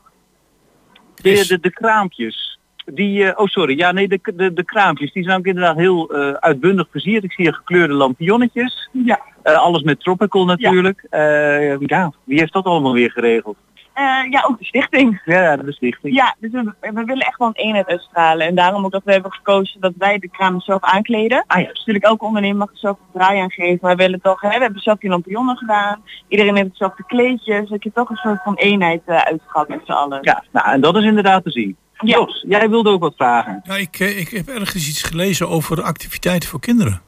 de, 1.15 1.45
de, 1.49 1.59
de 1.61 1.71
kraampjes. 1.71 2.54
Die, 2.85 3.25
eh, 3.25 3.41
oh 3.41 3.47
sorry, 3.47 3.79
ja 3.79 3.93
nee, 3.93 4.09
de, 4.09 4.21
de, 4.35 4.53
de 4.53 4.65
kraampjes, 4.65 5.13
die 5.13 5.23
zijn 5.23 5.39
ook 5.39 5.47
inderdaad 5.47 5.77
heel 5.77 6.11
eh, 6.11 6.33
uitbundig 6.33 6.87
versierd. 6.91 7.25
Ik 7.25 7.33
zie 7.33 7.45
hier 7.45 7.55
gekleurde 7.55 7.95
lampionnetjes. 7.95 8.89
Ja. 8.93 9.21
Eh, 9.43 9.55
alles 9.55 9.83
met 9.83 10.01
tropical 10.01 10.45
natuurlijk. 10.45 11.07
Eh, 11.11 11.81
ja, 11.81 12.13
wie 12.25 12.39
heeft 12.39 12.53
dat 12.53 12.65
allemaal 12.65 12.93
weer 12.93 13.11
geregeld? 13.11 13.57
Eh, 13.95 14.31
ja, 14.31 14.45
ook 14.49 14.59
de 14.59 14.65
stichting. 14.65 15.23
Ja, 15.25 15.57
de 15.57 15.73
stichting. 15.73 16.15
Ja, 16.15 16.35
dus 16.39 16.51
we, 16.51 16.75
we 16.81 17.05
willen 17.05 17.27
echt 17.27 17.35
gewoon 17.35 17.53
eenheid 17.53 17.87
uitstralen. 17.87 18.47
En 18.47 18.55
daarom 18.55 18.85
ook 18.85 18.93
dat 18.93 19.05
we 19.05 19.13
hebben 19.13 19.33
gekozen 19.33 19.81
dat 19.81 19.93
wij 19.99 20.19
de 20.19 20.29
kraam 20.29 20.61
zelf 20.61 20.83
aankleden. 20.83 21.45
Ah 21.47 21.61
ja. 21.61 21.69
Dus 21.69 21.79
natuurlijk 21.79 22.05
elke 22.05 22.25
ondernemer 22.25 22.57
mag 22.57 22.71
er 22.71 22.79
zelf 22.79 22.99
een 22.99 23.21
draai 23.21 23.41
aan 23.41 23.51
geven. 23.51 23.79
Maar 23.81 23.97
we 23.97 24.03
willen 24.03 24.21
toch, 24.21 24.41
hè, 24.41 24.49
we 24.49 24.59
hebben 24.59 24.83
zelf 24.83 24.99
die 24.99 25.11
lampionnen 25.11 25.57
gedaan. 25.57 26.03
Iedereen 26.29 26.57
heeft 26.57 26.69
hetzelfde 26.69 27.05
kleedje. 27.07 27.67
Dus 27.67 27.83
je 27.83 27.93
toch 27.93 28.11
een 28.11 28.17
soort 28.17 28.43
van 28.43 28.55
eenheid 28.55 29.03
uh, 29.07 29.23
met 29.67 29.81
z'n 29.85 29.93
allen. 29.93 30.19
Ja, 30.23 30.45
nou 30.53 30.67
en 30.69 30.81
dat 30.81 30.97
is 30.97 31.05
inderdaad 31.05 31.45
te 31.45 31.51
zien. 31.51 31.77
Ja. 31.99 32.17
Jos, 32.17 32.45
jij 32.49 32.71
wilde 32.71 32.91
ook 32.91 33.01
wat 33.01 33.15
vragen. 33.17 33.61
Ja, 33.65 33.77
ik, 33.77 33.97
eh, 33.99 34.19
ik 34.19 34.29
heb 34.29 34.49
ergens 34.49 34.89
iets 34.89 35.03
gelezen 35.03 35.49
over 35.49 35.83
activiteiten 35.83 36.49
voor 36.49 36.61
kinderen. 36.61 37.01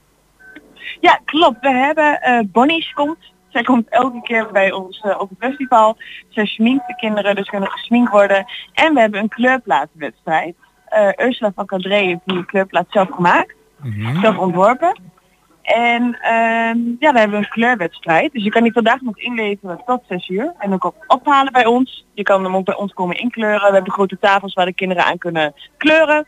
Ja, 1.01 1.21
klopt. 1.25 1.61
We 1.61 1.69
hebben 1.69 2.21
eh 2.23 2.41
Bonnie's 2.53 2.93
komt. 2.93 3.35
Zij 3.57 3.65
komt 3.65 3.89
elke 3.89 4.23
keer 4.23 4.53
bij 4.53 4.73
ons 4.73 5.01
eh, 5.01 5.21
op 5.21 5.29
het 5.29 5.39
festival. 5.39 5.97
Zij 6.29 6.47
schminkt 6.47 6.87
de 6.87 6.97
kinderen, 6.97 7.35
dus 7.37 7.49
kunnen 7.49 7.71
gesminkt 7.71 8.11
worden. 8.11 8.45
En 8.73 8.95
we 8.95 9.01
hebben 9.01 9.21
een 9.21 9.29
kleurplaatwedstrijd. 9.29 10.55
Eh 10.87 11.09
Ursula 11.27 11.53
van 11.55 11.67
Cadre 11.67 11.95
heeft 11.95 12.21
die 12.25 12.45
kleurplaat 12.45 12.87
zelf 12.89 13.09
gemaakt. 13.11 13.55
Zelf 14.21 14.39
ontworpen. 14.39 15.01
En 15.63 16.19
ehm, 16.21 16.79
ja, 16.99 17.13
we 17.13 17.19
hebben 17.19 17.39
een 17.39 17.49
kleurwedstrijd. 17.49 18.33
Dus 18.33 18.45
je 18.45 18.51
kan 18.51 18.63
die 18.63 18.73
vandaag 18.73 19.01
nog 19.01 19.19
inleveren 19.19 19.83
tot 19.87 20.03
6 20.09 20.29
uur. 20.29 20.55
En 20.59 20.73
ook 20.73 20.85
op- 20.85 21.05
ophalen 21.07 21.53
bij 21.53 21.67
ons. 21.67 22.07
Je 22.15 22.23
kan 22.23 22.45
hem 22.45 22.57
ook 22.57 22.65
bij 22.65 22.77
ons 22.77 22.93
komen 22.93 23.17
inkleuren. 23.17 23.69
We 23.69 23.75
hebben 23.75 23.93
grote 23.93 24.19
tafels 24.19 24.55
waar 24.55 24.67
de 24.67 24.75
kinderen 24.75 25.05
aan 25.05 25.19
kunnen 25.19 25.55
kleuren. 25.77 26.27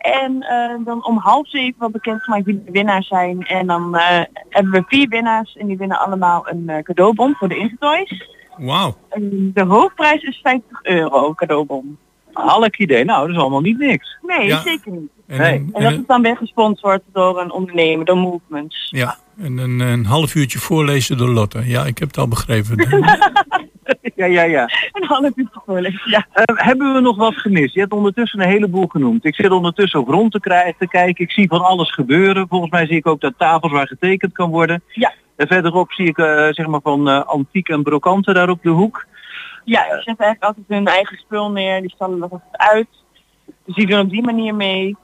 En 0.00 0.42
eh, 0.42 0.84
dan 0.84 1.06
om 1.06 1.18
half 1.18 1.48
zeven 1.48 1.74
wordt 1.78 1.92
bekendgemaakt 1.94 2.44
wie 2.44 2.62
de 2.64 2.70
winnaars 2.70 3.08
zijn. 3.08 3.42
En 3.46 3.66
dan 3.66 3.96
eh, 3.96 4.20
hebben 4.48 4.72
we 4.72 4.82
vier 4.86 5.08
winnaars 5.08 5.56
en 5.56 5.66
die 5.66 5.76
winnen 5.76 5.98
allemaal 5.98 6.48
een 6.48 6.68
eh, 6.68 6.82
cadeaubon 6.82 7.34
voor 7.34 7.48
de 7.48 7.56
Intertoys. 7.56 8.28
Wauw. 8.56 8.96
En 9.08 9.50
de 9.54 9.64
hoofdprijs 9.64 10.22
is 10.22 10.40
50 10.42 10.82
euro 10.82 11.34
cadeaubon. 11.34 11.98
Halk 12.32 12.76
idee, 12.76 13.04
nou 13.04 13.26
dat 13.26 13.36
is 13.36 13.42
allemaal 13.42 13.60
niet 13.60 13.78
niks. 13.78 14.16
Nee, 14.22 14.46
Ja. 14.46 14.60
zeker 14.60 14.92
niet. 14.92 15.10
En, 15.26 15.38
Nee. 15.38 15.68
En 15.72 15.82
dat 15.82 15.92
is 15.92 16.06
dan 16.06 16.22
weer 16.22 16.36
gesponsord 16.36 17.02
door 17.12 17.40
een 17.40 17.52
ondernemer, 17.52 18.04
door 18.04 18.16
Movements. 18.16 18.88
ja, 18.90 19.16
en 19.38 19.58
een, 19.58 19.80
een 19.80 20.04
half 20.06 20.34
uurtje 20.34 20.58
voorlezen 20.58 21.16
door 21.16 21.28
Lotte. 21.28 21.62
Ja, 21.66 21.84
ik 21.86 21.98
heb 21.98 22.08
het 22.08 22.18
al 22.18 22.28
begrepen. 22.28 22.76
ja, 24.14 24.26
ja, 24.26 24.42
ja. 24.42 24.70
Een 24.92 25.06
half 25.06 25.30
uur 25.34 25.48
voorlezen, 25.64 26.10
ja. 26.10 26.26
Eh, 26.32 26.44
hebben 26.56 26.94
we 26.94 27.00
nog 27.00 27.16
wat 27.16 27.34
gemist? 27.34 27.74
Je 27.74 27.80
hebt 27.80 27.92
ondertussen 27.92 28.40
een 28.40 28.48
heleboel 28.48 28.86
genoemd. 28.86 29.24
Ik 29.24 29.34
zit 29.34 29.50
ondertussen 29.50 30.00
ook 30.00 30.08
rond 30.08 30.32
te, 30.32 30.40
krijgen, 30.40 30.74
te 30.78 30.88
kijken. 30.88 31.24
Ik 31.24 31.30
zie 31.30 31.48
van 31.48 31.60
alles 31.60 31.92
gebeuren. 31.92 32.48
Volgens 32.48 32.70
mij 32.70 32.86
zie 32.86 32.96
ik 32.96 33.06
ook 33.06 33.20
dat 33.20 33.34
tafels 33.36 33.72
waar 33.72 33.86
getekend 33.86 34.32
kan 34.32 34.50
worden. 34.50 34.82
Ja. 34.88 35.12
En 35.36 35.46
verderop 35.46 35.92
zie 35.92 36.06
ik 36.06 36.18
eh, 36.18 36.48
zeg 36.50 36.66
maar 36.66 36.80
van 36.82 37.08
eh, 37.08 37.24
antiek 37.24 37.68
en 37.68 37.82
brokante 37.82 38.32
daar 38.32 38.48
op 38.48 38.62
de 38.62 38.68
hoek. 38.68 39.06
Ja, 39.64 39.82
die 39.82 40.02
zetten 40.02 40.24
eigenlijk 40.24 40.44
altijd 40.44 40.66
hun 40.68 40.86
eigen 40.86 41.16
spul 41.16 41.50
neer, 41.50 41.80
die 41.80 41.90
stallen 41.90 42.18
dat 42.18 42.30
altijd 42.30 42.56
uit. 42.56 42.88
Dus 43.64 43.74
die 43.74 43.86
doen 43.86 44.00
op 44.00 44.10
die 44.10 44.22
manier 44.22 44.54
mee. 44.54 44.96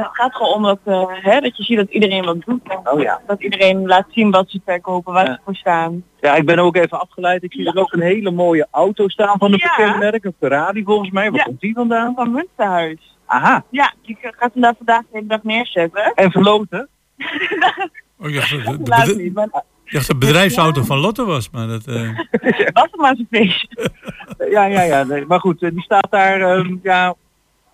Ja, 0.00 0.06
Het 0.06 0.16
gaat 0.16 0.34
gewoon 0.34 0.52
om 0.54 0.62
dat, 0.62 0.78
eh, 0.84 1.04
hè, 1.08 1.40
dat 1.40 1.56
je 1.56 1.62
ziet 1.62 1.76
dat 1.76 1.88
iedereen 1.90 2.24
wat 2.24 2.36
doet. 2.46 2.60
Oh 2.84 3.00
ja. 3.00 3.20
Dat 3.26 3.42
iedereen 3.42 3.86
laat 3.86 4.06
zien 4.10 4.30
wat 4.30 4.50
ze 4.50 4.60
verkopen, 4.64 5.12
waar 5.12 5.26
Ja. 5.26 5.32
ze 5.34 5.40
voor 5.44 5.54
staan. 5.54 6.04
Ja, 6.20 6.34
ik 6.34 6.46
ben 6.46 6.58
ook 6.58 6.76
even 6.76 7.00
afgeleid. 7.00 7.42
Ik 7.42 7.52
zie 7.52 7.66
er 7.66 7.80
ook 7.80 7.92
een 7.92 8.00
hele 8.00 8.30
mooie 8.30 8.66
auto 8.70 9.08
staan 9.08 9.38
van 9.38 9.52
een 9.52 9.58
Ja. 9.58 9.74
bekend 9.76 9.98
merk. 9.98 10.24
Een 10.24 10.34
Ferrari 10.38 10.82
volgens 10.84 11.10
mij. 11.10 11.30
Waar 11.30 11.38
Ja. 11.38 11.44
komt 11.44 11.60
die 11.60 11.74
vandaan? 11.74 12.14
Van 12.14 12.32
Munsterhuis. 12.32 13.16
Aha. 13.26 13.64
Ja, 13.70 13.92
die 14.02 14.16
gaat 14.20 14.52
hem 14.52 14.62
daar 14.62 14.74
vandaag 14.76 15.00
de 15.00 15.06
hele 15.12 15.26
dag 15.26 15.42
neerzetten. 15.42 16.12
En 16.14 16.30
verloten. 16.30 16.88
Oh, 18.18 18.28
ik 18.28 18.34
dacht 18.34 18.50
dat 18.50 18.64
de, 18.84 18.90
Laat 18.90 19.06
bedri- 19.06 19.22
niet, 19.22 19.34
maar 19.34 19.44
ik 19.44 19.92
dacht 19.92 20.06
dat 20.06 20.20
de 20.20 20.26
bedrijfsauto 20.26 20.82
van 20.82 20.98
Lotte 20.98 21.24
was. 21.24 21.50
Maar 21.50 21.66
dat, 21.66 21.86
eh, 21.86 22.16
was 22.72 22.82
het 22.90 22.96
maar 22.96 23.16
zo'n 23.16 23.26
feestje. 23.30 23.90
Ja, 24.50 24.64
ja, 24.64 24.82
ja. 24.82 25.02
Nee. 25.04 25.26
Maar 25.26 25.40
goed, 25.40 25.62
eh, 25.62 25.70
die 25.70 25.82
staat 25.82 26.06
daar. 26.10 26.40
ehm, 26.40 26.76
ja, 26.82 27.14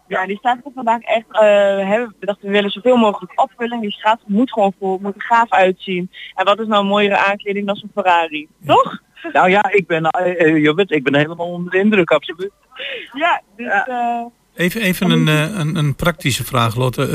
Ja, 0.09 0.27
die 0.27 0.37
staat 0.37 0.57
er 0.65 0.71
vandaag 0.75 1.01
echt, 1.01 1.25
eh, 1.31 1.41
hebben, 1.89 2.15
we 2.21 2.27
dachten 2.27 2.47
we 2.47 2.53
willen 2.53 2.71
zoveel 2.71 2.97
mogelijk 2.97 3.41
opvulling. 3.41 3.81
Die 3.83 3.93
straat 3.93 4.21
moet 4.27 4.53
gewoon 4.53 4.73
vol, 4.79 4.99
moet 5.03 5.15
er 5.15 5.23
gaaf 5.23 5.51
uitzien. 5.53 6.11
En 6.35 6.45
wat 6.45 6.61
is 6.61 6.67
nou 6.67 6.81
een 6.83 6.89
mooiere 6.89 7.17
aankleding 7.17 7.67
dan 7.67 7.77
zo'n 7.77 7.91
Ferrari? 7.95 8.49
Toch? 8.67 8.99
nou 9.33 9.51
ja, 9.51 9.71
ik 9.73 9.87
ben, 9.87 10.05
eh, 10.05 10.41
eh, 10.47 10.63
je 10.63 10.75
weet, 10.75 10.91
ik 10.91 11.03
ben 11.05 11.15
helemaal 11.15 11.47
onder 11.47 11.71
de 11.73 11.79
indruk, 11.79 12.11
absoluut. 12.11 12.51
Ja, 13.13 13.43
dus 13.57 13.67
eh, 13.87 14.25
even 14.55 14.81
even 14.81 15.11
een, 15.11 15.27
een, 15.61 15.77
een 15.77 15.95
praktische 15.95 16.45
vraag, 16.45 16.75
Lotte. 16.77 17.03
Eh, 17.03 17.09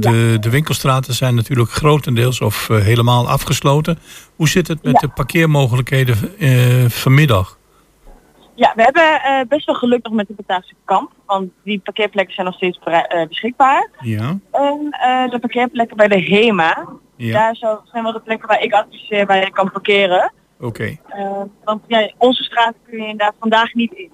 de, 0.00 0.36
de 0.40 0.50
winkelstraten 0.50 1.14
zijn 1.14 1.34
natuurlijk 1.34 1.70
grotendeels 1.70 2.40
of 2.40 2.68
helemaal 2.68 3.28
afgesloten. 3.28 3.98
Hoe 4.36 4.48
zit 4.48 4.68
het 4.68 4.82
met 4.82 4.92
Ja. 4.92 5.00
de 5.00 5.08
parkeermogelijkheden 5.08 6.16
eh, 6.38 6.84
vanmiddag? 6.88 7.58
Ja, 8.60 8.72
we 8.76 8.82
hebben 8.82 9.22
eh, 9.22 9.46
best 9.48 9.66
wel 9.66 9.74
geluk 9.74 10.02
nog 10.02 10.12
met 10.12 10.28
de 10.28 10.34
Bataafse 10.36 10.74
kamp. 10.84 11.12
Want 11.26 11.50
die 11.64 11.78
parkeerplekken 11.78 12.34
zijn 12.34 12.46
nog 12.46 12.56
steeds 12.56 12.78
eh, 12.84 13.26
beschikbaar. 13.28 13.90
Ja, 14.00 14.38
En 14.50 14.88
eh, 14.90 15.30
de 15.30 15.38
parkeerplekken 15.38 15.96
bij 15.96 16.08
de 16.08 16.22
HEMA, 16.22 16.88
ja. 17.16 17.32
daar 17.32 17.56
zijn 17.84 18.02
wel 18.02 18.12
de 18.12 18.20
plekken 18.20 18.48
waar 18.48 18.62
ik 18.62 18.72
adviseer 18.72 19.26
waar 19.26 19.44
je 19.44 19.50
kan 19.50 19.70
parkeren. 19.70 20.32
oké. 20.58 20.96
Want 21.64 21.82
ja, 21.86 22.12
onze 22.18 22.42
straat 22.42 22.74
kun 22.86 22.96
je 22.96 23.02
inderdaad 23.02 23.34
vandaag 23.38 23.74
niet 23.74 23.92
in. 23.92 24.10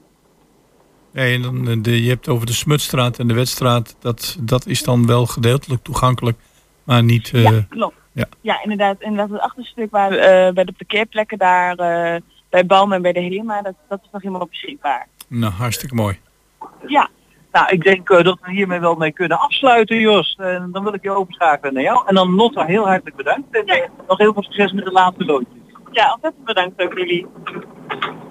Nee, 1.10 1.34
en 1.34 1.42
dan, 1.42 1.82
de, 1.82 2.02
je 2.02 2.08
hebt 2.08 2.28
over 2.28 2.46
de 2.46 2.52
Smutstraat 2.52 3.18
en 3.18 3.28
de 3.28 3.34
Wetstraat. 3.34 3.96
Dat, 4.00 4.36
dat 4.40 4.66
is 4.66 4.82
dan 4.82 5.06
wel 5.06 5.26
gedeeltelijk 5.26 5.82
toegankelijk, 5.82 6.38
maar 6.84 7.02
niet... 7.02 7.28
ja, 7.28 7.66
klopt. 7.68 7.96
ja. 8.12 8.26
Ja, 8.40 8.62
inderdaad. 8.62 9.00
Inderdaad, 9.00 9.30
het 9.30 9.40
achterstuk 9.40 9.90
waar, 9.90 10.10
bij 10.52 10.64
de 10.64 10.72
parkeerplekken 10.76 11.38
daar, 11.38 11.76
bij 12.50 12.66
Balm 12.66 12.92
en 12.92 13.02
bij 13.02 13.12
de 13.12 13.20
HEMA, 13.20 13.62
dat, 13.62 13.74
dat 13.88 14.00
is 14.02 14.08
nog 14.12 14.22
helemaal 14.22 14.46
beschikbaar. 14.46 15.08
Nou, 15.28 15.52
hartstikke 15.52 15.94
mooi. 15.94 16.18
Ja, 16.86 17.08
Nou, 17.52 17.68
ik 17.68 17.82
denk 17.82 18.10
eh, 18.10 18.24
dat 18.24 18.38
we 18.42 18.50
hiermee 18.52 18.80
wel 18.80 18.94
mee 18.94 19.12
kunnen 19.12 19.38
afsluiten, 19.38 20.00
Jos. 20.00 20.36
En 20.40 20.68
dan 20.72 20.82
wil 20.82 20.94
ik 20.94 21.02
je 21.02 21.10
overschakelen 21.10 21.74
naar 21.74 21.82
jou. 21.82 22.02
En 22.06 22.14
dan 22.14 22.34
Lotta, 22.34 22.64
heel 22.64 22.86
hartelijk 22.86 23.16
bedankt. 23.16 23.56
En 23.56 23.66
eh, 23.66 23.88
nog 24.08 24.18
heel 24.18 24.32
veel 24.32 24.42
succes 24.42 24.72
met 24.72 24.84
de 24.84 24.92
laatste 24.92 25.24
loodjes. 25.24 25.54
Ja, 25.90 26.12
ontzettend 26.12 26.44
bedankt 26.44 26.82
ook 26.82 26.98
jullie. 26.98 27.26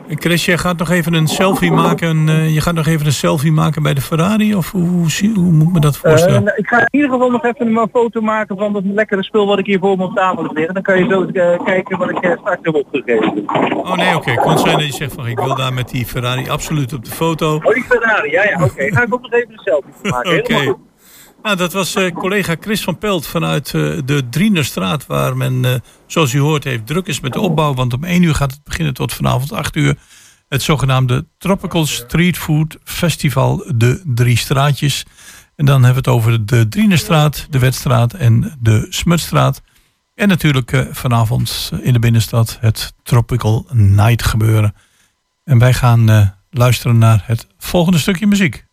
Chris, 0.09 0.45
jij 0.45 0.57
gaat 0.57 0.77
nog 0.77 0.89
even 0.89 1.13
een 1.13 1.27
selfie 1.27 1.71
maken. 1.71 2.29
eh, 2.29 2.53
je 2.53 2.61
gaat 2.61 2.73
nog 2.73 2.87
even 2.87 3.05
een 3.05 3.11
selfie 3.11 3.51
maken 3.51 3.83
bij 3.83 3.93
de 3.93 4.01
Ferrari? 4.01 4.55
Of 4.55 4.71
hoe, 4.71 5.05
hoe, 5.33 5.51
moet 5.51 5.73
me 5.73 5.79
dat 5.79 5.97
voorstellen? 5.97 6.47
Eh, 6.47 6.57
ik 6.57 6.67
ga 6.67 6.79
in 6.79 6.87
ieder 6.91 7.09
geval 7.09 7.29
nog 7.29 7.43
even 7.43 7.75
een 7.75 7.89
foto 7.91 8.21
maken 8.21 8.57
van 8.57 8.73
dat 8.73 8.83
lekkere 8.85 9.23
spul 9.23 9.47
wat 9.47 9.59
ik 9.59 9.65
hier 9.65 9.79
voor 9.79 9.97
me 9.97 10.03
op 10.03 10.15
tafel 10.15 10.43
heb 10.43 10.51
liggen. 10.55 10.73
Dan 10.73 10.83
kan 10.83 10.97
je 10.97 11.09
zo 11.09 11.25
eh, 11.25 11.65
kijken 11.65 11.97
wat 11.97 12.09
ik 12.09 12.17
straks 12.17 12.59
heb 12.61 12.75
opgegeven. 12.75 13.43
Oh 13.73 13.95
nee, 13.95 14.15
oké. 14.15 14.31
Het 14.31 14.39
kon 14.39 14.57
zijn 14.57 14.77
dat 14.77 14.85
je 14.85 14.93
zegt 14.93 15.13
van 15.13 15.27
ik 15.27 15.39
wil 15.39 15.55
daar 15.55 15.73
met 15.73 15.89
die 15.89 16.05
Ferrari 16.05 16.49
absoluut 16.49 16.93
op 16.93 17.05
de 17.05 17.11
foto. 17.11 17.55
Oh, 17.55 17.73
die 17.73 17.83
Ferrari, 17.83 18.31
ja, 18.31 18.43
ja, 18.43 18.63
oké. 18.63 18.91
Ga 18.91 19.01
ik 19.03 19.13
ook 19.13 19.21
nog 19.21 19.31
even 19.31 19.51
een 19.53 19.59
selfie 19.63 19.93
maken. 20.01 20.37
Oké. 20.39 20.75
Nou, 21.45 21.57
dat 21.57 21.73
was 21.73 21.95
eh, 21.95 22.13
collega 22.13 22.55
Chris 22.59 22.83
van 22.83 22.97
Pelt 22.97 23.27
vanuit 23.27 23.65
eh, 23.65 23.97
de 24.05 24.29
Drienerstraat, 24.29 25.05
waar 25.05 25.37
men, 25.37 25.65
eh, 25.65 25.73
zoals 26.07 26.33
u 26.33 26.39
hoort, 26.39 26.63
heeft 26.63 26.87
druk 26.87 27.07
is 27.07 27.19
met 27.19 27.33
de 27.33 27.39
opbouw. 27.39 27.73
Want 27.73 27.93
om 27.93 28.03
1 28.03 28.23
uur 28.23 28.35
gaat 28.35 28.51
het 28.51 28.63
beginnen 28.63 28.93
tot 28.93 29.13
vanavond 29.13 29.51
8 29.51 29.75
uur. 29.75 29.97
Het 30.47 30.61
zogenaamde 30.61 31.25
Tropical 31.37 31.85
Street 31.85 32.37
Food 32.37 32.77
Festival 32.83 33.65
De 33.75 34.01
Drie 34.05 34.37
Straatjes. 34.37 35.05
En 35.55 35.65
dan 35.65 35.83
hebben 35.83 36.03
we 36.03 36.09
het 36.09 36.19
over 36.19 36.45
de 36.45 36.67
Drienerstraat, 36.67 37.47
de 37.49 37.59
Wetstraat 37.59 38.13
en 38.13 38.57
de 38.59 38.87
Smutstraat. 38.89 39.61
En 40.15 40.27
natuurlijk 40.27 40.87
vanavond 40.91 41.71
in 41.81 41.93
de 41.93 41.99
binnenstad 41.99 42.57
het 42.59 42.93
Tropical 43.03 43.65
Night 43.71 44.23
gebeuren. 44.23 44.75
En 45.43 45.59
wij 45.59 45.73
gaan 45.73 46.33
luisteren 46.49 46.97
naar 46.97 47.23
het 47.25 47.47
volgende 47.57 47.99
stukje 47.99 48.27
muziek. 48.27 48.64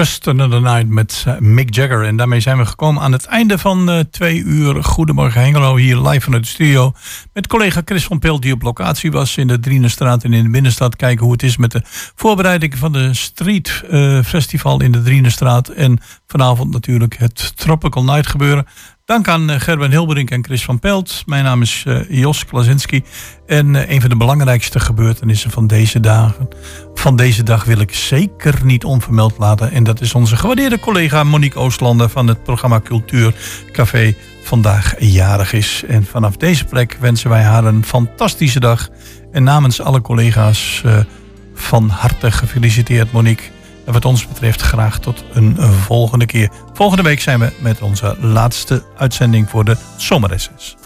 Just 0.00 0.28
Another 0.28 0.60
Night 0.60 0.88
met 0.88 1.24
eh, 1.26 1.38
Mick 1.38 1.74
Jagger. 1.74 2.04
En 2.04 2.16
daarmee 2.16 2.40
zijn 2.40 2.58
we 2.58 2.66
gekomen 2.66 3.02
aan 3.02 3.12
het 3.12 3.24
einde 3.24 3.58
van 3.58 3.90
eh, 3.90 3.98
twee 4.10 4.42
uur. 4.42 4.84
Goedemorgen 4.84 5.40
Hengelo, 5.40 5.76
hier 5.76 5.96
live 5.96 6.20
vanuit 6.20 6.42
de 6.42 6.48
studio. 6.48 6.92
Met 7.32 7.46
collega 7.46 7.82
Chris 7.84 8.04
van 8.04 8.18
Pelt 8.18 8.42
die 8.42 8.52
op 8.52 8.62
locatie 8.62 9.12
was 9.12 9.36
in 9.36 9.46
de 9.46 9.60
Drienestraat 9.60 10.24
en 10.24 10.32
in 10.32 10.42
de 10.42 10.50
binnenstad. 10.50 10.96
Kijken 10.96 11.24
hoe 11.24 11.32
het 11.32 11.42
is 11.42 11.56
met 11.56 11.72
de 11.72 11.82
voorbereiding 12.14 12.78
van 12.78 12.92
de 12.92 13.14
Street 13.14 13.82
eh, 13.90 14.22
Festival 14.22 14.82
in 14.82 14.92
de 14.92 15.02
Drienestraat. 15.02 15.68
En 15.68 15.98
vanavond 16.26 16.72
natuurlijk 16.72 17.16
het 17.16 17.56
Tropical 17.56 18.04
Night 18.04 18.26
gebeuren. 18.26 18.66
Dank 19.10 19.28
aan 19.28 19.50
eh, 19.50 19.60
Gerben 19.60 19.90
Hilberink 19.90 20.30
en 20.30 20.44
Chris 20.44 20.64
van 20.64 20.78
Pelt. 20.78 21.22
Mijn 21.26 21.44
naam 21.44 21.62
is 21.62 21.84
eh, 21.86 22.00
Jos 22.08 22.44
Klasinski. 22.44 23.02
En 23.46 23.76
eh, 23.76 23.90
een 23.94 24.00
van 24.00 24.10
de 24.10 24.16
belangrijkste 24.16 24.80
gebeurtenissen 24.80 25.50
van 25.50 25.66
deze 25.66 26.00
dagen. 26.00 26.48
Van 26.94 27.16
deze 27.16 27.42
dag 27.42 27.64
wil 27.64 27.80
ik 27.80 27.94
zeker 27.94 28.54
niet 28.64 28.84
onvermeld 28.84 29.38
laten. 29.38 29.70
En 29.70 29.84
dat 29.84 30.00
is 30.00 30.14
onze 30.14 30.36
gewaardeerde 30.36 30.78
collega 30.78 31.24
Monique 31.24 31.58
Oostlander 31.58 32.08
van 32.08 32.26
het 32.26 32.42
programma 32.42 32.80
Cultuur 32.80 33.34
Café. 33.72 34.14
Vandaag 34.42 34.94
jarig 34.98 35.52
is. 35.52 35.82
En 35.88 36.04
vanaf 36.04 36.36
deze 36.36 36.64
plek 36.64 36.96
wensen 37.00 37.30
wij 37.30 37.42
haar 37.42 37.64
een 37.64 37.84
fantastische 37.84 38.60
dag. 38.60 38.88
En 39.32 39.42
namens 39.42 39.80
alle 39.80 40.00
collega's 40.00 40.82
van 41.54 41.88
harte 41.88 42.30
gefeliciteerd 42.30 43.12
Monique. 43.12 43.44
En 43.86 43.92
wat 43.92 44.04
ons 44.04 44.26
betreft 44.26 44.60
graag 44.60 44.98
tot 44.98 45.24
een 45.32 45.56
volgende 45.60 46.26
keer. 46.26 46.50
Volgende 46.72 47.02
week 47.02 47.20
zijn 47.20 47.40
we 47.40 47.52
met 47.60 47.80
onze 47.80 48.16
laatste 48.20 48.82
uitzending 48.96 49.50
voor 49.50 49.64
de 49.64 49.76
zomerreces. 49.96 50.76